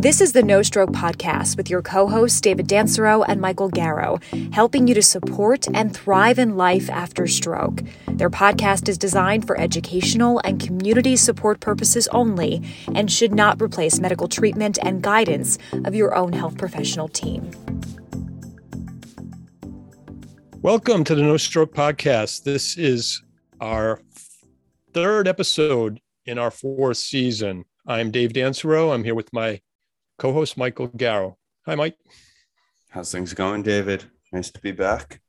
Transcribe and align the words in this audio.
This 0.00 0.22
is 0.22 0.32
the 0.32 0.42
No 0.42 0.62
Stroke 0.62 0.92
Podcast 0.92 1.58
with 1.58 1.68
your 1.68 1.82
co 1.82 2.06
hosts, 2.06 2.40
David 2.40 2.66
Dancero 2.66 3.22
and 3.28 3.38
Michael 3.38 3.68
Garrow, 3.68 4.18
helping 4.50 4.88
you 4.88 4.94
to 4.94 5.02
support 5.02 5.66
and 5.74 5.94
thrive 5.94 6.38
in 6.38 6.56
life 6.56 6.88
after 6.88 7.26
stroke. 7.26 7.82
Their 8.08 8.30
podcast 8.30 8.88
is 8.88 8.96
designed 8.96 9.46
for 9.46 9.60
educational 9.60 10.40
and 10.42 10.58
community 10.58 11.16
support 11.16 11.60
purposes 11.60 12.08
only 12.12 12.62
and 12.94 13.12
should 13.12 13.34
not 13.34 13.60
replace 13.60 14.00
medical 14.00 14.26
treatment 14.26 14.78
and 14.82 15.02
guidance 15.02 15.58
of 15.84 15.94
your 15.94 16.14
own 16.14 16.32
health 16.32 16.56
professional 16.56 17.08
team. 17.08 17.50
Welcome 20.62 21.04
to 21.04 21.14
the 21.14 21.20
No 21.20 21.36
Stroke 21.36 21.74
Podcast. 21.74 22.44
This 22.44 22.78
is 22.78 23.22
our 23.60 24.00
third 24.94 25.28
episode 25.28 26.00
in 26.24 26.38
our 26.38 26.50
fourth 26.50 26.96
season. 26.96 27.66
I'm 27.86 28.10
Dave 28.10 28.32
Dancero. 28.32 28.94
I'm 28.94 29.04
here 29.04 29.14
with 29.14 29.30
my 29.34 29.60
co-host 30.20 30.58
Michael 30.58 30.88
Garrow. 30.88 31.36
Hi, 31.64 31.74
Mike. 31.74 31.96
How's 32.90 33.10
things 33.10 33.32
going, 33.32 33.62
David? 33.62 34.04
Nice 34.32 34.50
to 34.50 34.60
be 34.60 34.70
back. 34.70 35.20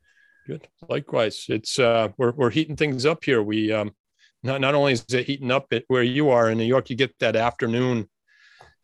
Good. 0.46 0.68
Likewise, 0.90 1.46
it's 1.48 1.80
uh, 1.80 2.10
we're 2.18 2.32
we're 2.32 2.50
heating 2.50 2.76
things 2.76 3.06
up 3.06 3.24
here. 3.24 3.42
We 3.42 3.72
um, 3.72 3.92
not 4.44 4.60
not 4.60 4.76
only 4.76 4.94
is 4.94 5.06
it 5.10 5.26
heating 5.26 5.50
up 5.50 5.68
at 5.72 5.86
where 5.88 6.04
you 6.04 6.30
are 6.30 6.50
in 6.50 6.58
New 6.58 6.66
York, 6.66 6.90
you 6.90 6.98
get 6.98 7.18
that 7.20 7.36
afternoon. 7.36 8.10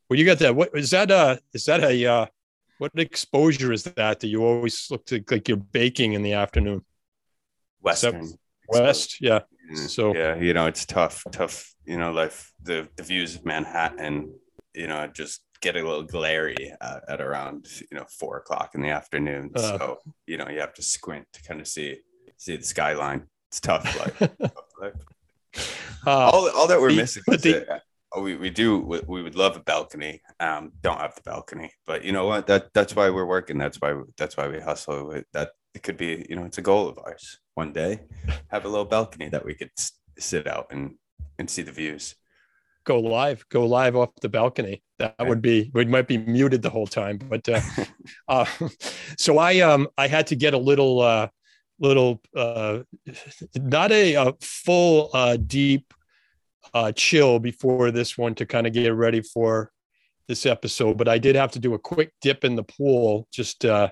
Well, 0.09 0.17
you 0.17 0.23
get 0.23 0.39
that. 0.39 0.55
What 0.55 0.69
is 0.73 0.91
that? 0.91 1.11
Uh, 1.11 1.37
is 1.53 1.65
that 1.65 1.83
a 1.83 2.05
uh, 2.05 2.25
what 2.77 2.91
exposure 2.95 3.73
is 3.73 3.83
that 3.83 4.19
that 4.21 4.27
you 4.27 4.45
always 4.45 4.87
look 4.89 5.05
to 5.07 5.21
like 5.29 5.49
you're 5.49 5.57
baking 5.57 6.13
in 6.13 6.23
the 6.23 6.33
afternoon? 6.33 6.85
Western. 7.81 8.31
West, 8.69 9.17
yeah. 9.21 9.39
So 9.73 10.13
yeah, 10.13 10.35
you 10.35 10.53
know, 10.53 10.67
it's 10.67 10.85
tough, 10.85 11.25
tough. 11.31 11.73
You 11.85 11.97
know, 11.97 12.11
like 12.11 12.33
the 12.63 12.87
the 12.95 13.03
views 13.03 13.35
of 13.35 13.45
Manhattan. 13.45 14.33
You 14.73 14.87
know, 14.87 15.07
just 15.07 15.41
get 15.61 15.75
a 15.75 15.83
little 15.83 16.03
glary 16.03 16.73
at, 16.81 17.03
at 17.07 17.21
around 17.21 17.67
you 17.91 17.97
know 17.97 18.05
four 18.09 18.37
o'clock 18.37 18.71
in 18.75 18.81
the 18.81 18.89
afternoon. 18.89 19.51
Uh, 19.55 19.59
so 19.59 19.99
you 20.25 20.37
know, 20.37 20.47
you 20.49 20.59
have 20.59 20.73
to 20.73 20.81
squint 20.81 21.27
to 21.33 21.43
kind 21.43 21.61
of 21.61 21.67
see 21.67 21.99
see 22.37 22.57
the 22.57 22.63
skyline. 22.63 23.27
It's 23.49 23.59
tough. 23.59 23.85
Like, 24.79 24.93
uh, 26.05 26.29
all 26.31 26.47
all 26.51 26.67
that 26.67 26.79
we're 26.79 26.93
missing. 26.93 27.23
The, 27.25 27.81
oh, 28.11 28.21
we, 28.21 28.35
we 28.35 28.51
do 28.51 28.77
we, 28.77 29.01
we, 29.07 29.23
would 29.23 29.33
love 29.33 29.57
a 29.57 29.59
balcony. 29.59 30.21
Um, 30.39 30.71
don't 30.83 31.01
have 31.01 31.15
the 31.15 31.23
balcony, 31.23 31.71
but 31.87 32.03
you 32.03 32.11
know 32.11 32.27
what? 32.27 32.45
That 32.45 32.71
that's 32.75 32.95
why 32.95 33.09
we're 33.09 33.25
working. 33.25 33.57
That's 33.57 33.81
why 33.81 33.99
that's 34.17 34.37
why 34.37 34.49
we 34.49 34.59
hustle. 34.59 35.19
That 35.33 35.49
it 35.77 35.83
could 35.83 35.97
be 35.97 36.25
you 36.29 36.35
know 36.35 36.45
it's 36.45 36.57
a 36.57 36.61
goal 36.63 36.87
of 36.87 36.97
ours 36.97 37.39
one 37.53 37.71
day 37.71 37.99
have 38.47 38.65
a 38.65 38.67
little 38.67 38.85
balcony 38.85 39.29
that 39.29 39.45
we 39.45 39.53
could 39.53 39.71
sit 40.17 40.47
out 40.47 40.67
and 40.71 40.95
and 41.37 41.49
see 41.49 41.61
the 41.61 41.71
views 41.71 42.15
go 42.87 43.01
live 43.01 43.45
go 43.49 43.65
live 43.65 43.97
off 43.97 44.09
the 44.21 44.29
balcony 44.29 44.81
that 44.97 45.13
would 45.19 45.41
be 45.41 45.69
we 45.73 45.83
might 45.83 46.07
be 46.07 46.17
muted 46.17 46.61
the 46.61 46.69
whole 46.69 46.87
time 46.87 47.17
but 47.29 47.47
uh, 47.49 47.59
uh, 48.29 48.45
so 49.17 49.37
i 49.37 49.59
um 49.59 49.89
i 49.97 50.07
had 50.07 50.25
to 50.25 50.37
get 50.37 50.53
a 50.53 50.57
little 50.57 51.01
uh 51.01 51.27
little 51.79 52.21
uh 52.35 52.79
not 53.55 53.91
a, 53.91 54.15
a 54.15 54.33
full 54.39 55.09
uh 55.13 55.35
deep 55.35 55.93
uh 56.73 56.93
chill 56.93 57.39
before 57.39 57.91
this 57.91 58.17
one 58.17 58.33
to 58.33 58.45
kind 58.45 58.65
of 58.65 58.71
get 58.71 58.93
ready 58.95 59.21
for 59.21 59.69
this 60.29 60.45
episode 60.45 60.97
but 60.97 61.09
i 61.09 61.17
did 61.17 61.35
have 61.35 61.51
to 61.51 61.59
do 61.59 61.73
a 61.73 61.79
quick 61.79 62.13
dip 62.21 62.45
in 62.45 62.55
the 62.55 62.63
pool 62.63 63.27
just 63.33 63.65
uh 63.65 63.89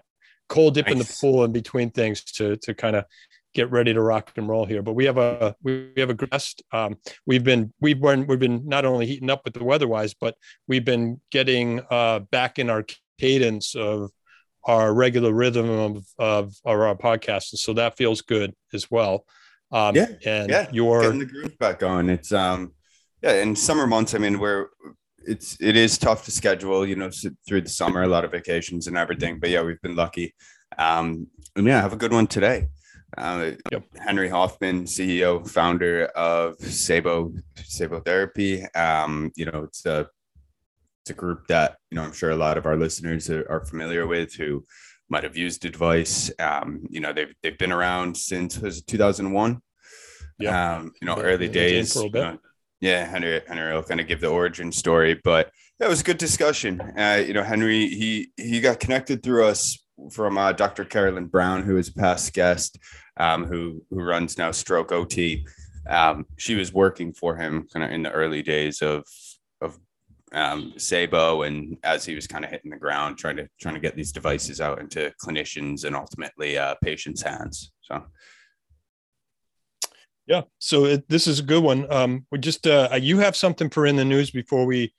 cold 0.47 0.73
dip 0.73 0.85
nice. 0.85 0.93
in 0.93 0.99
the 0.99 1.17
pool 1.19 1.43
in 1.43 1.51
between 1.51 1.91
things 1.91 2.23
to 2.23 2.55
to 2.57 2.73
kind 2.73 2.95
of 2.95 3.03
get 3.55 3.71
ready 3.71 3.93
to 3.93 4.01
rock 4.01 4.31
and 4.35 4.47
roll 4.47 4.65
here. 4.65 4.83
But 4.83 4.93
we 4.93 5.05
have 5.05 5.17
a 5.17 5.55
we 5.63 5.91
have 5.97 6.11
a 6.11 6.13
guest. 6.13 6.61
Um, 6.71 6.97
we've 7.25 7.43
been 7.43 7.73
we've 7.81 7.99
been 7.99 8.27
we've 8.27 8.39
been 8.39 8.67
not 8.67 8.85
only 8.85 9.07
heating 9.07 9.31
up 9.31 9.41
with 9.45 9.55
the 9.55 9.63
weather-wise, 9.63 10.13
but 10.13 10.35
we've 10.67 10.85
been 10.85 11.19
getting 11.31 11.81
uh, 11.89 12.19
back 12.19 12.59
in 12.59 12.69
our 12.69 12.85
cadence 13.17 13.73
of 13.73 14.11
our 14.65 14.93
regular 14.93 15.31
rhythm 15.31 15.69
of, 15.69 16.05
of, 16.19 16.53
of 16.65 16.79
our 16.79 16.95
podcast, 16.95 17.53
and 17.53 17.59
so 17.59 17.73
that 17.73 17.97
feels 17.97 18.21
good 18.21 18.53
as 18.73 18.91
well. 18.91 19.25
Um, 19.71 19.95
yeah, 19.95 20.07
and 20.25 20.49
yeah. 20.49 20.67
you're 20.71 21.01
getting 21.01 21.19
the 21.19 21.25
groove 21.25 21.57
back 21.57 21.81
on. 21.81 22.09
It's 22.09 22.31
um, 22.31 22.73
yeah, 23.23 23.41
in 23.41 23.55
summer 23.55 23.87
months. 23.87 24.13
I 24.13 24.19
mean, 24.19 24.39
we're 24.39 24.67
it's 25.25 25.57
it 25.59 25.75
is 25.75 25.97
tough 25.97 26.25
to 26.25 26.31
schedule, 26.31 26.85
you 26.85 26.95
know, 26.95 27.09
through 27.47 27.61
the 27.61 27.69
summer, 27.69 28.03
a 28.03 28.07
lot 28.07 28.25
of 28.25 28.31
vacations 28.31 28.87
and 28.87 28.97
everything. 28.97 29.39
But 29.39 29.49
yeah, 29.49 29.63
we've 29.63 29.81
been 29.81 29.95
lucky. 29.95 30.35
Um, 30.77 31.27
and 31.55 31.65
yeah, 31.65 31.81
have 31.81 31.93
a 31.93 31.97
good 31.97 32.11
one 32.11 32.27
today. 32.27 32.67
Uh, 33.17 33.51
yep. 33.71 33.83
Henry 33.97 34.29
Hoffman, 34.29 34.85
CEO, 34.85 35.47
founder 35.49 36.05
of 36.07 36.57
Saebo 36.57 37.35
Saebo 37.57 38.03
Therapy. 38.03 38.65
Um, 38.73 39.31
you 39.35 39.45
know, 39.45 39.63
it's 39.63 39.85
a 39.85 40.07
it's 41.03 41.11
a 41.11 41.13
group 41.13 41.47
that 41.47 41.77
you 41.91 41.95
know 41.95 42.03
I'm 42.03 42.13
sure 42.13 42.31
a 42.31 42.35
lot 42.35 42.57
of 42.57 42.65
our 42.65 42.75
listeners 42.75 43.29
are, 43.29 43.45
are 43.49 43.65
familiar 43.65 44.07
with 44.07 44.33
who 44.33 44.65
might 45.09 45.23
have 45.23 45.37
used 45.37 45.65
advice. 45.65 46.31
Um, 46.39 46.85
you 46.89 46.99
know, 46.99 47.13
they've 47.13 47.33
they've 47.43 47.57
been 47.57 47.71
around 47.71 48.17
since 48.17 48.59
was 48.59 48.81
2001. 48.81 49.61
Yeah, 50.39 50.77
um, 50.77 50.91
you 51.01 51.05
know, 51.05 51.17
early 51.17 51.47
days. 51.47 51.95
You 51.95 52.09
know, 52.09 52.37
yeah, 52.81 53.05
Henry 53.05 53.41
Henry 53.47 53.73
will 53.73 53.83
kind 53.83 54.01
of 54.01 54.07
give 54.07 54.19
the 54.19 54.27
origin 54.27 54.71
story, 54.71 55.19
but 55.23 55.51
that 55.79 55.89
was 55.89 56.01
a 56.01 56.03
good 56.03 56.17
discussion. 56.17 56.81
Uh, 56.81 57.23
you 57.25 57.33
know, 57.33 57.43
Henry 57.43 57.87
he 57.87 58.31
he 58.35 58.59
got 58.61 58.79
connected 58.79 59.23
through 59.23 59.45
us 59.45 59.84
from 60.11 60.37
uh, 60.37 60.51
Dr. 60.51 60.85
Carolyn 60.85 61.27
Brown, 61.27 61.63
who 61.63 61.77
is 61.77 61.89
a 61.89 61.93
past 61.93 62.33
guest, 62.33 62.77
um, 63.17 63.45
who 63.45 63.83
who 63.89 64.03
runs 64.03 64.37
now 64.37 64.51
Stroke 64.51 64.91
OT. 64.91 65.45
Um, 65.87 66.25
she 66.37 66.55
was 66.55 66.73
working 66.73 67.13
for 67.13 67.35
him 67.35 67.67
kind 67.71 67.85
of 67.85 67.91
in 67.91 68.03
the 68.03 68.11
early 68.11 68.41
days 68.41 68.81
of 68.81 69.05
of 69.61 69.77
um, 70.33 70.73
Saebo, 70.77 71.47
and 71.47 71.77
as 71.83 72.05
he 72.05 72.15
was 72.15 72.27
kind 72.27 72.43
of 72.43 72.51
hitting 72.51 72.71
the 72.71 72.77
ground, 72.77 73.17
trying 73.17 73.37
to 73.37 73.47
trying 73.59 73.75
to 73.75 73.81
get 73.81 73.95
these 73.95 74.11
devices 74.11 74.59
out 74.61 74.79
into 74.79 75.13
clinicians 75.23 75.85
and 75.85 75.95
ultimately 75.95 76.57
uh, 76.57 76.75
patients' 76.83 77.21
hands. 77.21 77.71
So. 77.81 78.03
Yeah, 80.27 80.41
so 80.57 80.85
it, 80.85 81.07
this 81.07 81.27
is 81.27 81.37
a 81.37 81.43
good 81.43 81.63
one. 81.63 81.85
Um, 81.93 82.25
we 82.31 82.39
just 82.39 82.65
uh, 82.65 82.97
you 82.99 83.19
have 83.19 83.35
something 83.35 83.69
for 83.69 83.85
in 83.85 83.95
the 83.95 84.03
news 84.03 84.31
before 84.31 84.65
we 84.65 84.91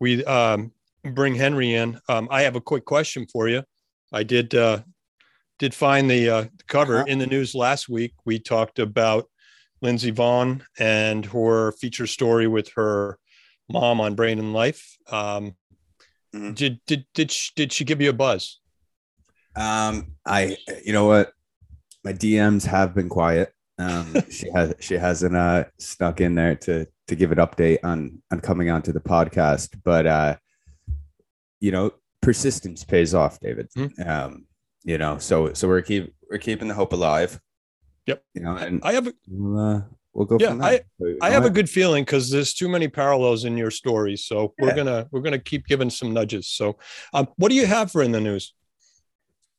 we 0.00 0.24
um, 0.24 0.72
bring 1.04 1.34
Henry 1.34 1.74
in. 1.74 2.00
Um, 2.08 2.26
I 2.30 2.42
have 2.42 2.56
a 2.56 2.60
quick 2.60 2.86
question 2.86 3.26
for 3.30 3.48
you. 3.48 3.64
I 4.12 4.22
did 4.22 4.54
uh, 4.54 4.80
did 5.58 5.74
find 5.74 6.10
the 6.10 6.28
uh, 6.28 6.44
cover 6.66 6.98
uh-huh. 6.98 7.06
in 7.08 7.18
the 7.18 7.26
news 7.26 7.54
last 7.54 7.88
week. 7.88 8.14
We 8.24 8.38
talked 8.38 8.78
about 8.78 9.28
Lindsey 9.80 10.12
Vonn 10.12 10.62
and 10.78 11.24
her 11.26 11.72
feature 11.72 12.06
story 12.06 12.46
with 12.46 12.70
her 12.76 13.18
mom 13.68 14.00
on 14.00 14.14
Brain 14.14 14.38
and 14.38 14.52
Life. 14.52 14.96
Um, 15.10 15.56
mm-hmm. 16.34 16.52
Did 16.52 16.80
did 16.86 17.06
did 17.14 17.30
she, 17.30 17.50
did 17.56 17.72
she 17.72 17.84
give 17.84 18.00
you 18.00 18.10
a 18.10 18.14
buzz? 18.14 18.60
Um, 19.56 20.12
I 20.26 20.56
you 20.84 20.92
know 20.92 21.06
what, 21.06 21.32
my 22.04 22.12
DMs 22.12 22.66
have 22.66 22.94
been 22.94 23.08
quiet. 23.08 23.52
Um, 23.78 24.14
she 24.30 24.50
has 24.50 24.74
she 24.80 24.94
hasn't 24.94 25.36
uh, 25.36 25.64
snuck 25.78 26.20
in 26.20 26.34
there 26.34 26.56
to 26.56 26.86
to 27.08 27.16
give 27.16 27.32
an 27.32 27.38
update 27.38 27.78
on 27.82 28.22
on 28.30 28.40
coming 28.40 28.70
onto 28.70 28.92
the 28.92 29.00
podcast, 29.00 29.78
but 29.84 30.06
uh, 30.06 30.36
you 31.60 31.72
know 31.72 31.92
persistence 32.22 32.84
pays 32.84 33.14
off, 33.14 33.38
David. 33.40 33.68
Mm-hmm. 33.76 34.08
Um, 34.08 34.46
you 34.84 34.98
know, 34.98 35.18
so 35.18 35.52
so 35.52 35.68
we're 35.68 35.82
keep 35.82 36.14
we're 36.30 36.38
keeping 36.38 36.68
the 36.68 36.74
hope 36.74 36.92
alive. 36.92 37.38
Yep. 38.06 38.24
You 38.34 38.42
know, 38.42 38.56
and 38.56 38.80
I 38.82 38.94
have 38.94 39.06
a, 39.06 39.12
we'll, 39.28 39.58
uh, 39.58 39.82
we'll 40.12 40.26
go. 40.26 40.38
Yeah, 40.40 40.58
I 40.60 40.80
I 41.20 41.30
have 41.30 41.44
a 41.44 41.50
good 41.50 41.68
feeling 41.68 42.04
because 42.04 42.30
there's 42.30 42.54
too 42.54 42.68
many 42.68 42.88
parallels 42.88 43.44
in 43.44 43.56
your 43.56 43.70
stories. 43.70 44.24
So 44.24 44.54
yeah. 44.58 44.66
we're 44.66 44.74
gonna 44.74 45.08
we're 45.10 45.20
gonna 45.20 45.38
keep 45.38 45.66
giving 45.66 45.90
some 45.90 46.12
nudges. 46.12 46.48
So, 46.48 46.78
um, 47.12 47.28
what 47.36 47.50
do 47.50 47.54
you 47.54 47.66
have 47.66 47.92
for 47.92 48.02
in 48.02 48.12
the 48.12 48.20
news? 48.20 48.54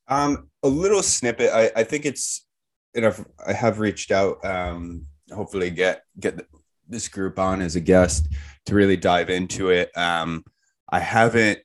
Um, 0.07 0.49
a 0.63 0.67
little 0.67 1.03
snippet. 1.03 1.51
I 1.53 1.71
I 1.75 1.83
think 1.83 2.05
it's 2.05 2.45
you 2.93 3.01
know 3.01 3.13
I 3.45 3.53
have 3.53 3.79
reached 3.79 4.11
out. 4.11 4.43
Um, 4.43 5.05
hopefully 5.31 5.69
get 5.69 6.03
get 6.19 6.45
this 6.87 7.07
group 7.07 7.39
on 7.39 7.61
as 7.61 7.75
a 7.75 7.79
guest 7.79 8.27
to 8.65 8.75
really 8.75 8.97
dive 8.97 9.29
into 9.29 9.69
it. 9.69 9.95
Um, 9.97 10.43
I 10.89 10.99
haven't 10.99 11.59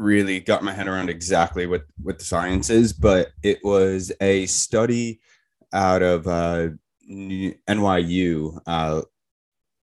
really 0.00 0.40
got 0.40 0.64
my 0.64 0.72
head 0.72 0.88
around 0.88 1.10
exactly 1.10 1.66
what 1.66 1.84
what 2.02 2.18
the 2.18 2.24
science 2.24 2.70
is, 2.70 2.92
but 2.92 3.28
it 3.42 3.58
was 3.62 4.10
a 4.20 4.46
study 4.46 5.20
out 5.72 6.02
of 6.02 6.26
uh, 6.26 6.68
NYU, 7.08 8.60
uh, 8.66 9.02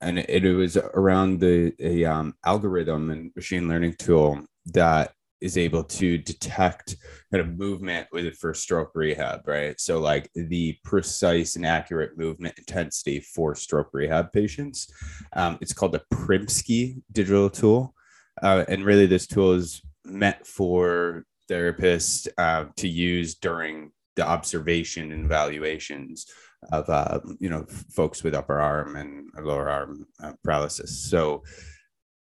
and 0.01 0.19
it, 0.19 0.45
it, 0.45 0.55
was 0.55 0.77
around 0.77 1.41
the 1.41 1.73
a 1.81 2.05
um, 2.05 2.35
algorithm 2.45 3.11
and 3.11 3.31
machine 3.37 3.69
learning 3.69 3.95
tool 3.99 4.45
that 4.67 5.13
is 5.41 5.57
able 5.57 5.83
to 5.83 6.19
detect 6.19 6.97
kind 7.33 7.41
of 7.41 7.59
movement 7.59 8.07
with 8.13 8.27
it 8.27 8.37
for 8.37 8.53
stroke 8.53 8.91
rehab, 8.95 9.47
right? 9.47 9.81
So 9.81 9.99
like 9.99 10.31
the 10.35 10.77
precise 10.85 11.57
and 11.57 11.65
accurate 11.65 12.19
movement 12.19 12.59
intensity 12.59 13.21
for 13.21 13.55
stroke 13.55 13.89
rehab 13.93 14.33
patients. 14.33 14.93
Um, 15.33 15.57
it's 15.63 15.73
called 15.73 15.93
the 15.93 16.03
PrimSeq 16.13 17.01
digital 17.13 17.49
tool. 17.49 17.95
Uh, 18.43 18.65
and 18.69 18.85
really 18.85 19.07
this 19.07 19.27
tool 19.27 19.53
is 19.53 19.81
meant 20.05 20.47
for 20.47 21.25
therapists 21.51 22.29
uh, 22.39 22.67
to 22.77 22.89
use 22.89 23.35
during 23.35 23.91
the 24.17 24.27
observation 24.27 25.13
and 25.13 25.25
evaluations 25.25 26.27
of 26.73 26.89
uh, 26.91 27.21
you 27.39 27.49
know 27.49 27.65
folks 27.91 28.23
with 28.23 28.35
upper 28.35 28.61
arm 28.61 28.97
and 28.97 29.29
lower 29.41 29.69
arm 29.69 30.07
uh, 30.23 30.33
paralysis. 30.45 31.09
So 31.11 31.43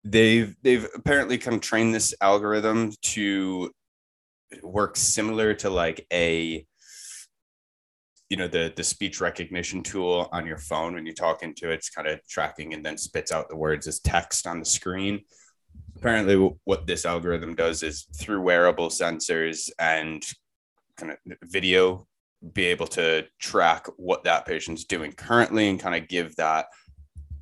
they've 0.03 0.55
they've 0.63 0.87
apparently 0.95 1.37
kind 1.37 1.55
of 1.55 1.61
trained 1.61 1.93
this 1.93 2.13
algorithm 2.21 2.93
to 3.01 3.71
work 4.63 4.97
similar 4.97 5.53
to 5.55 5.69
like 5.69 6.05
a 6.11 6.65
you 8.29 8.37
know 8.37 8.47
the 8.47 8.71
the 8.75 8.83
speech 8.83 9.19
recognition 9.19 9.83
tool 9.83 10.29
on 10.31 10.47
your 10.47 10.57
phone 10.57 10.93
when 10.93 11.05
you 11.05 11.13
talk 11.13 11.43
into 11.43 11.69
it, 11.69 11.75
it's 11.75 11.89
kind 11.89 12.07
of 12.07 12.25
tracking 12.27 12.73
and 12.73 12.85
then 12.85 12.97
spits 12.97 13.31
out 13.31 13.49
the 13.49 13.55
words 13.55 13.87
as 13.87 13.99
text 13.99 14.47
on 14.47 14.59
the 14.59 14.65
screen 14.65 15.21
apparently 15.95 16.35
what 16.63 16.87
this 16.87 17.05
algorithm 17.05 17.55
does 17.55 17.83
is 17.83 18.07
through 18.15 18.41
wearable 18.41 18.89
sensors 18.89 19.69
and 19.79 20.23
kind 20.97 21.11
of 21.11 21.17
video 21.43 22.07
be 22.53 22.65
able 22.65 22.87
to 22.87 23.25
track 23.39 23.87
what 23.97 24.23
that 24.23 24.45
patient's 24.45 24.83
doing 24.83 25.11
currently 25.11 25.69
and 25.69 25.79
kind 25.79 25.95
of 25.95 26.07
give 26.07 26.35
that 26.35 26.65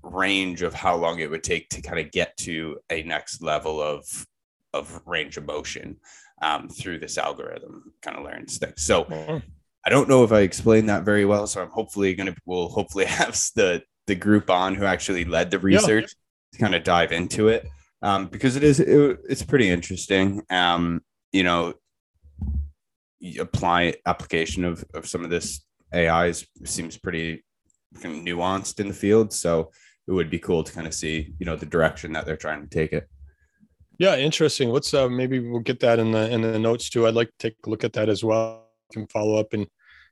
range 0.04 0.62
of 0.62 0.74
how 0.74 0.96
long 0.96 1.20
it 1.20 1.30
would 1.30 1.44
take 1.44 1.70
to 1.70 1.82
kind 1.82 2.00
of 2.00 2.12
get 2.12 2.36
to 2.38 2.78
a 2.90 3.04
next 3.04 3.42
level 3.42 3.82
of 3.82 4.06
of 4.74 5.02
range 5.06 5.36
of 5.38 5.46
motion 5.46 5.98
um, 6.42 6.70
through 6.70 7.00
this 7.00 7.18
algorithm 7.18 7.94
kind 8.02 8.18
of 8.18 8.24
learns 8.24 8.58
things 8.58 8.82
so 8.84 9.06
mm-hmm. 9.06 9.38
I 9.86 9.90
don't 9.90 10.10
know 10.10 10.26
if 10.26 10.32
I 10.34 10.42
explained 10.42 10.90
that 10.90 11.04
very 11.04 11.24
well, 11.24 11.48
so 11.48 11.62
I'm 11.62 11.70
hopefully 11.70 12.14
going 12.14 12.28
to 12.28 12.36
we'll 12.46 12.68
hopefully 12.68 13.06
have 13.20 13.40
the 13.56 13.82
the 14.08 14.16
group 14.16 14.50
on 14.50 14.76
who 14.76 14.86
actually 14.86 15.24
led 15.24 15.52
the 15.52 15.60
research 15.60 16.04
yeah. 16.04 16.58
to 16.58 16.60
kind 16.60 16.76
of 16.76 16.84
dive 16.84 17.12
into 17.12 17.48
it 17.48 17.68
um, 18.02 18.28
because 18.28 18.56
it 18.56 18.64
is 18.64 18.80
it, 18.80 19.20
it's 19.30 19.44
pretty 19.44 19.70
interesting. 19.70 20.44
Um, 20.50 21.02
you 21.32 21.44
know, 21.44 21.74
apply 23.40 23.96
application 24.06 24.66
of 24.66 24.84
of 24.94 25.08
some 25.08 25.24
of 25.24 25.30
this 25.30 25.66
AI 25.94 26.32
seems 26.66 26.98
pretty 26.98 27.44
kind 28.02 28.16
of 28.16 28.24
nuanced 28.24 28.80
in 28.80 28.88
the 28.88 28.94
field, 28.94 29.34
so 29.34 29.72
it 30.08 30.12
would 30.12 30.30
be 30.30 30.40
cool 30.40 30.64
to 30.64 30.74
kind 30.74 30.88
of 30.88 30.94
see 30.94 31.34
you 31.40 31.46
know 31.46 31.56
the 31.56 31.66
direction 31.66 32.14
that 32.14 32.26
they're 32.26 32.38
trying 32.38 32.62
to 32.62 32.70
take 32.70 32.94
it. 32.94 33.08
Yeah, 33.98 34.16
interesting. 34.16 34.70
Let's 34.70 34.94
uh, 34.94 35.10
maybe 35.10 35.40
we'll 35.40 35.60
get 35.60 35.82
that 35.82 36.00
in 36.00 36.12
the 36.12 36.30
in 36.32 36.42
the 36.42 36.58
notes 36.58 36.90
too. 36.90 37.08
I'd 37.08 37.16
like 37.16 37.30
to 37.30 37.38
take 37.38 37.58
a 37.66 37.70
look 37.70 37.84
at 37.84 37.94
that 37.94 38.10
as 38.10 38.24
well 38.24 38.70
can 38.92 39.08
follow 39.08 39.36
up 39.36 39.54
and 39.54 39.68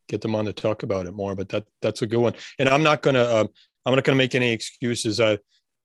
get 0.07 0.21
them 0.21 0.35
on 0.35 0.45
to 0.45 0.53
talk 0.53 0.83
about 0.83 1.05
it 1.05 1.13
more. 1.13 1.35
But 1.35 1.49
that 1.49 1.65
that's 1.81 2.01
a 2.01 2.07
good 2.07 2.19
one. 2.19 2.33
And 2.59 2.69
I'm 2.69 2.83
not 2.83 3.01
gonna 3.01 3.23
uh, 3.23 3.47
I'm 3.85 3.95
not 3.95 4.03
gonna 4.03 4.17
make 4.17 4.35
any 4.35 4.51
excuses. 4.51 5.19
I 5.19 5.37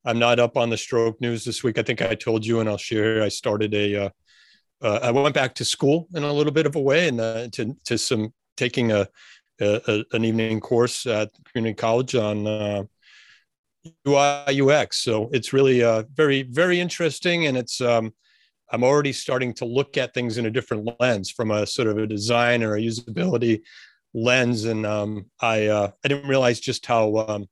I'm 0.05 0.19
not 0.19 0.41
up 0.41 0.57
on 0.57 0.71
the 0.71 0.77
stroke 0.77 1.21
news 1.21 1.45
this 1.45 1.63
week. 1.63 1.79
I 1.79 1.83
think 1.83 2.03
I 2.03 2.15
told 2.15 2.45
you, 2.45 2.61
and 2.61 2.69
I'll 2.69 2.77
share. 2.77 3.23
I 3.23 3.29
started 3.29 3.75
a. 3.75 4.07
Uh, 4.07 4.11
uh, 4.81 4.99
I 5.01 5.11
went 5.13 5.35
back 5.35 5.55
to 5.57 5.65
school 5.65 6.09
in 6.15 6.25
a 6.25 6.33
little 6.33 6.53
bit 6.53 6.67
of 6.67 6.75
a 6.75 6.81
way, 6.81 7.09
and 7.09 7.21
uh, 7.21 7.49
to 7.53 7.77
to 7.85 7.97
some 7.97 8.33
taking 8.57 8.91
a, 8.91 9.07
a, 9.61 10.05
an 10.13 10.25
evening 10.25 10.61
course 10.61 11.07
at 11.07 11.31
community 11.45 11.75
college 11.75 12.15
on 12.17 12.89
UI 14.07 14.17
uh, 14.17 14.67
UX. 14.67 14.99
So 14.99 15.29
it's 15.33 15.53
really 15.53 15.83
uh, 15.83 16.05
very 16.15 16.43
very 16.43 16.81
interesting, 16.81 17.47
and 17.47 17.57
it's 17.57 17.81
um, 17.81 18.13
I'm 18.71 18.85
already 18.85 19.13
starting 19.13 19.53
to 19.55 19.65
look 19.65 19.97
at 19.97 20.15
things 20.15 20.39
in 20.39 20.47
a 20.47 20.51
different 20.51 20.89
lens 21.01 21.31
from 21.31 21.51
a 21.51 21.67
sort 21.67 21.89
of 21.89 21.99
a 21.99 22.07
design 22.07 22.63
or 22.63 22.77
a 22.77 22.81
usability 22.81 23.63
lens. 24.15 24.65
And 24.65 24.87
um, 24.87 25.27
I 25.41 25.67
uh, 25.67 25.91
I 26.05 26.09
didn't 26.09 26.29
realize 26.29 26.61
just 26.61 26.87
how 26.87 27.17
um, 27.29 27.47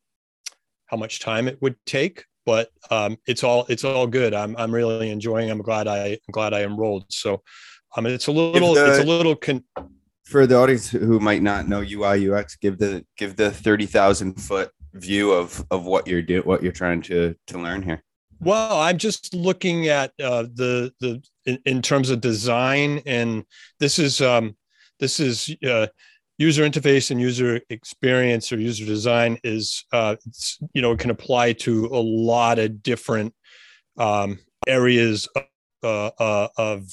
how 0.87 0.97
much 0.97 1.21
time 1.21 1.49
it 1.49 1.61
would 1.63 1.77
take, 1.87 2.25
but 2.51 2.69
um, 2.91 3.17
it's 3.29 3.45
all 3.45 3.65
it's 3.69 3.85
all 3.85 4.09
good. 4.09 4.35
I'm 4.35 4.57
I'm 4.57 4.75
really 4.75 5.11
enjoying. 5.11 5.53
I'm 5.53 5.63
glad 5.63 5.87
I 5.87 6.09
I'm 6.09 6.33
glad 6.33 6.53
I 6.53 6.65
enrolled. 6.65 7.05
So 7.09 7.43
I 7.95 8.01
um, 8.01 8.07
it's 8.07 8.27
a 8.27 8.33
little 8.33 8.75
the, 8.75 8.91
it's 8.91 8.99
a 8.99 9.07
little 9.07 9.37
con- 9.37 9.63
for 10.25 10.49
the 10.49 10.57
audience 10.57 10.91
who 10.91 11.21
might 11.21 11.43
not 11.43 11.69
know 11.69 11.81
UI 11.81 12.29
UX. 12.29 12.57
Give 12.57 12.77
the 12.77 13.05
give 13.17 13.37
the 13.37 13.53
thirty 13.53 13.87
thousand 13.87 14.35
foot 14.35 14.73
view 14.95 15.31
of 15.31 15.65
of 15.71 15.85
what 15.85 16.09
you're 16.09 16.23
doing, 16.23 16.43
what 16.43 16.61
you're 16.61 16.73
trying 16.73 17.03
to 17.03 17.37
to 17.47 17.59
learn 17.59 17.83
here. 17.83 18.03
Well, 18.41 18.81
I'm 18.81 18.99
just 18.99 19.33
looking 19.33 19.87
at 19.87 20.11
uh, 20.21 20.43
the 20.43 20.93
the 20.99 21.23
in, 21.47 21.61
in, 21.67 21.83
terms 21.83 22.11
of 22.11 22.21
design, 22.21 23.01
and 23.07 23.45
this 23.79 24.01
is 24.01 24.21
um, 24.21 24.57
this 24.99 25.21
is 25.21 25.55
uh, 25.65 25.87
user 26.41 26.67
interface 26.69 27.11
and 27.11 27.21
user 27.21 27.61
experience 27.69 28.51
or 28.51 28.59
user 28.59 28.87
design 28.87 29.39
is 29.45 29.85
uh, 29.93 30.17
you 30.73 30.81
know 30.81 30.97
can 30.97 31.11
apply 31.11 31.53
to 31.53 31.85
a 31.93 32.01
lot 32.01 32.59
of 32.59 32.83
different 32.83 33.35
um, 33.99 34.39
areas 34.67 35.29
uh, 35.37 36.11
uh, 36.19 36.49
of 36.57 36.89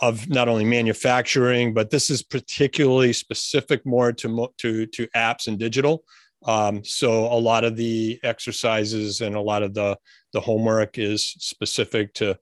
of 0.00 0.28
not 0.28 0.48
only 0.48 0.64
manufacturing, 0.64 1.72
but 1.72 1.90
this 1.90 2.10
is 2.10 2.22
particularly 2.22 3.14
specific 3.14 3.86
more 3.86 4.12
to 4.12 4.48
to 4.58 4.86
to 4.86 5.06
apps 5.16 5.48
and 5.48 5.58
digital. 5.58 6.04
Um, 6.44 6.84
so 6.84 7.32
a 7.32 7.38
lot 7.38 7.64
of 7.64 7.76
the 7.76 8.20
exercises 8.22 9.22
and 9.22 9.34
a 9.34 9.40
lot 9.40 9.62
of 9.62 9.72
the 9.72 9.96
the 10.34 10.40
homework 10.40 10.98
is 10.98 11.24
specific 11.24 12.12
to 12.14 12.38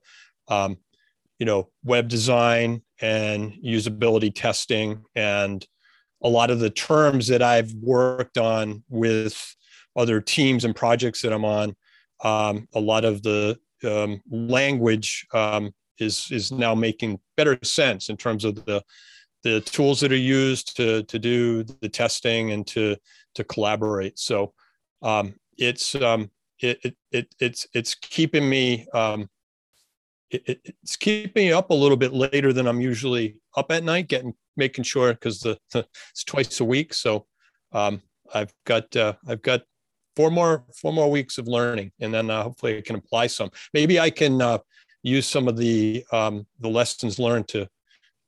um, 0.49 0.77
you 1.39 1.45
know 1.45 1.69
web 1.85 2.09
design 2.09 2.81
and 2.99 3.53
usability 3.63 4.33
testing 4.35 5.05
and 5.15 5.65
a 6.23 6.29
lot 6.29 6.51
of 6.51 6.59
the 6.59 6.69
terms 6.69 7.27
that 7.27 7.41
I've 7.41 7.73
worked 7.73 8.37
on 8.37 8.83
with 8.89 9.55
other 9.95 10.21
teams 10.21 10.65
and 10.65 10.75
projects 10.75 11.21
that 11.21 11.33
I'm 11.33 11.45
on. 11.45 11.75
Um, 12.23 12.67
a 12.73 12.79
lot 12.79 13.05
of 13.05 13.23
the 13.23 13.57
um, 13.83 14.21
language 14.29 15.25
um, 15.33 15.73
is 15.99 16.27
is 16.31 16.51
now 16.51 16.75
making 16.75 17.19
better 17.37 17.57
sense 17.63 18.09
in 18.09 18.17
terms 18.17 18.45
of 18.45 18.63
the 18.65 18.83
the 19.43 19.61
tools 19.61 19.99
that 20.01 20.11
are 20.11 20.15
used 20.15 20.75
to 20.77 21.03
to 21.03 21.19
do 21.19 21.63
the 21.63 21.89
testing 21.89 22.51
and 22.51 22.65
to 22.67 22.95
to 23.35 23.43
collaborate. 23.43 24.19
So 24.19 24.53
um, 25.01 25.35
it's 25.57 25.95
um, 25.95 26.29
it, 26.59 26.79
it, 26.83 26.95
it 27.11 27.35
it's 27.39 27.67
it's 27.73 27.95
keeping 27.95 28.47
me 28.47 28.87
um, 28.93 29.29
it, 30.31 30.61
it's 30.65 30.95
keeping 30.95 31.47
me 31.47 31.51
up 31.51 31.69
a 31.69 31.73
little 31.73 31.97
bit 31.97 32.13
later 32.13 32.53
than 32.53 32.67
I'm 32.67 32.81
usually 32.81 33.37
up 33.55 33.71
at 33.71 33.83
night, 33.83 34.07
getting 34.07 34.33
making 34.57 34.83
sure 34.83 35.13
because 35.13 35.39
the, 35.39 35.57
the, 35.71 35.85
it's 36.09 36.23
twice 36.23 36.59
a 36.59 36.65
week. 36.65 36.93
So 36.93 37.25
um, 37.71 38.01
I've 38.33 38.53
got 38.65 38.95
uh, 38.95 39.13
I've 39.27 39.41
got 39.41 39.61
four 40.15 40.31
more 40.31 40.65
four 40.75 40.93
more 40.93 41.09
weeks 41.09 41.37
of 41.37 41.47
learning, 41.47 41.91
and 41.99 42.13
then 42.13 42.29
uh, 42.29 42.43
hopefully 42.43 42.77
I 42.77 42.81
can 42.81 42.95
apply 42.95 43.27
some. 43.27 43.51
Maybe 43.73 43.99
I 43.99 44.09
can 44.09 44.41
uh, 44.41 44.59
use 45.03 45.27
some 45.27 45.47
of 45.47 45.57
the 45.57 46.05
um, 46.11 46.47
the 46.59 46.69
lessons 46.69 47.19
learned 47.19 47.47
to 47.49 47.67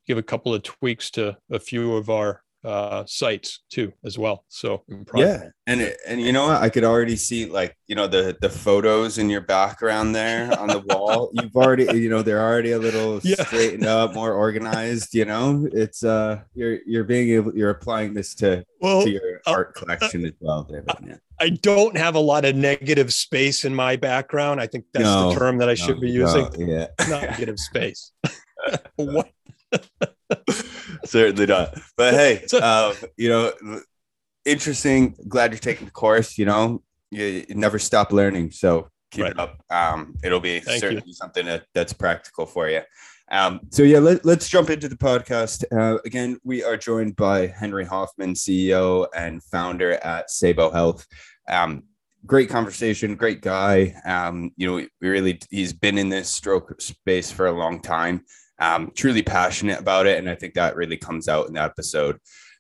give 0.08 0.18
a 0.18 0.24
couple 0.24 0.54
of 0.54 0.64
tweaks 0.64 1.10
to 1.12 1.38
a 1.52 1.60
few 1.60 1.96
of 1.96 2.10
our 2.10 2.43
uh, 2.64 3.04
sites 3.06 3.64
too 3.70 3.92
as 4.06 4.18
well. 4.18 4.46
So 4.50 4.84
yeah, 5.16 5.50
and 5.68 5.82
it, 5.82 5.98
and 6.08 6.22
you 6.22 6.32
know 6.32 6.48
what, 6.48 6.62
I 6.62 6.70
could 6.70 6.84
already 6.84 7.16
see 7.16 7.46
like 7.46 7.76
you 7.88 7.96
know 7.96 8.08
the 8.08 8.38
the 8.42 8.50
photos 8.50 9.18
in 9.18 9.30
your 9.30 9.42
background 9.42 10.16
there 10.16 10.58
on 10.58 10.68
the 10.68 10.80
wall. 10.80 11.32
You've 11.34 11.56
already 11.56 11.86
you 12.00 12.10
know 12.10 12.22
they're 12.22 12.42
already 12.42 12.72
a 12.72 12.80
little 12.80 13.20
yeah. 13.24 13.44
straightened 13.44 13.86
up, 13.86 14.14
more 14.14 14.34
organized. 14.34 15.14
You 15.14 15.26
know, 15.26 15.68
it's 15.72 16.04
uh 16.04 16.42
you're 16.54 16.80
you're 16.86 17.04
being 17.04 17.30
able 17.30 17.56
you're 17.56 17.72
applying 17.72 18.14
this 18.14 18.34
to 18.36 18.66
well, 18.80 19.04
to 19.04 19.10
your 19.10 19.42
uh, 19.46 19.52
art 19.52 19.76
collection 19.76 20.24
uh, 20.24 20.28
as 20.28 20.34
well, 20.40 20.64
David. 20.64 20.86
Yeah. 21.06 21.16
I 21.40 21.50
don't 21.50 21.98
have 21.98 22.16
a 22.16 22.20
lot 22.20 22.46
of 22.46 22.56
negative 22.56 23.12
space 23.12 23.66
in 23.66 23.76
my 23.76 23.98
background. 23.98 24.62
I 24.62 24.68
think 24.68 24.86
that's 24.94 25.04
no, 25.04 25.30
the 25.30 25.40
term 25.40 25.58
that 25.58 25.68
I 25.68 25.74
should 25.74 26.00
be 26.00 26.10
using. 26.10 26.48
No, 26.58 26.66
yeah, 26.66 26.88
negative 27.10 27.60
space. 27.60 28.12
what? 28.96 29.30
Certainly 31.06 31.48
not. 31.48 31.78
But 31.98 32.14
hey, 32.14 32.46
uh, 32.54 32.94
you 33.18 33.30
know, 33.30 33.52
interesting. 34.46 35.16
Glad 35.28 35.52
you're 35.52 35.60
taking 35.60 35.86
the 35.86 35.92
course. 35.92 36.38
You 36.38 36.46
know, 36.46 36.84
you, 37.12 37.46
you 37.48 37.56
never 37.56 37.80
stop 37.80 38.12
learning. 38.12 38.52
So 38.52 38.90
keep 39.12 39.24
right. 39.24 39.32
it 39.32 39.40
up. 39.40 39.64
Um, 39.70 40.16
it'll 40.24 40.40
be 40.40 40.60
Thank 40.60 40.82
certainly 40.82 41.04
you. 41.06 41.14
something 41.14 41.46
that, 41.46 41.66
that's 41.74 41.94
practical 41.94 42.46
for 42.46 42.70
you. 42.70 42.82
Um, 43.32 43.62
so 43.70 43.84
yeah, 43.84 44.00
let, 44.00 44.26
us 44.26 44.50
jump 44.50 44.70
into 44.70 44.90
the 44.90 44.98
podcast. 44.98 45.64
Uh, 45.72 46.00
again, 46.06 46.38
we 46.44 46.64
are 46.64 46.78
joined 46.78 47.16
by 47.16 47.48
Henry 47.48 47.86
Hoffman, 47.86 48.34
CEO 48.34 49.08
and 49.16 49.42
founder 49.44 49.94
at 50.04 50.30
Saebo 50.30 50.72
Health. 50.72 51.08
Um, 51.50 51.84
great 52.26 52.50
conversation, 52.50 53.16
great 53.16 53.42
guy. 53.42 53.96
Um, 54.06 54.52
you 54.58 54.68
know, 54.68 54.74
we 54.76 54.90
really 55.02 55.40
he's 55.50 55.74
been 55.74 55.98
in 55.98 56.10
this 56.10 56.30
stroke 56.30 56.80
space 56.82 57.32
for 57.32 57.48
a 57.48 57.52
long 57.52 57.82
time 57.82 58.24
um, 58.60 58.92
truly 58.96 59.24
passionate 59.24 59.80
about 59.80 60.08
it. 60.08 60.18
And 60.18 60.30
I 60.30 60.36
think 60.36 60.54
that 60.54 60.76
really 60.76 60.98
comes 60.98 61.28
out 61.28 61.48
in 61.48 61.54
that 61.54 61.72
episode. 61.72 62.18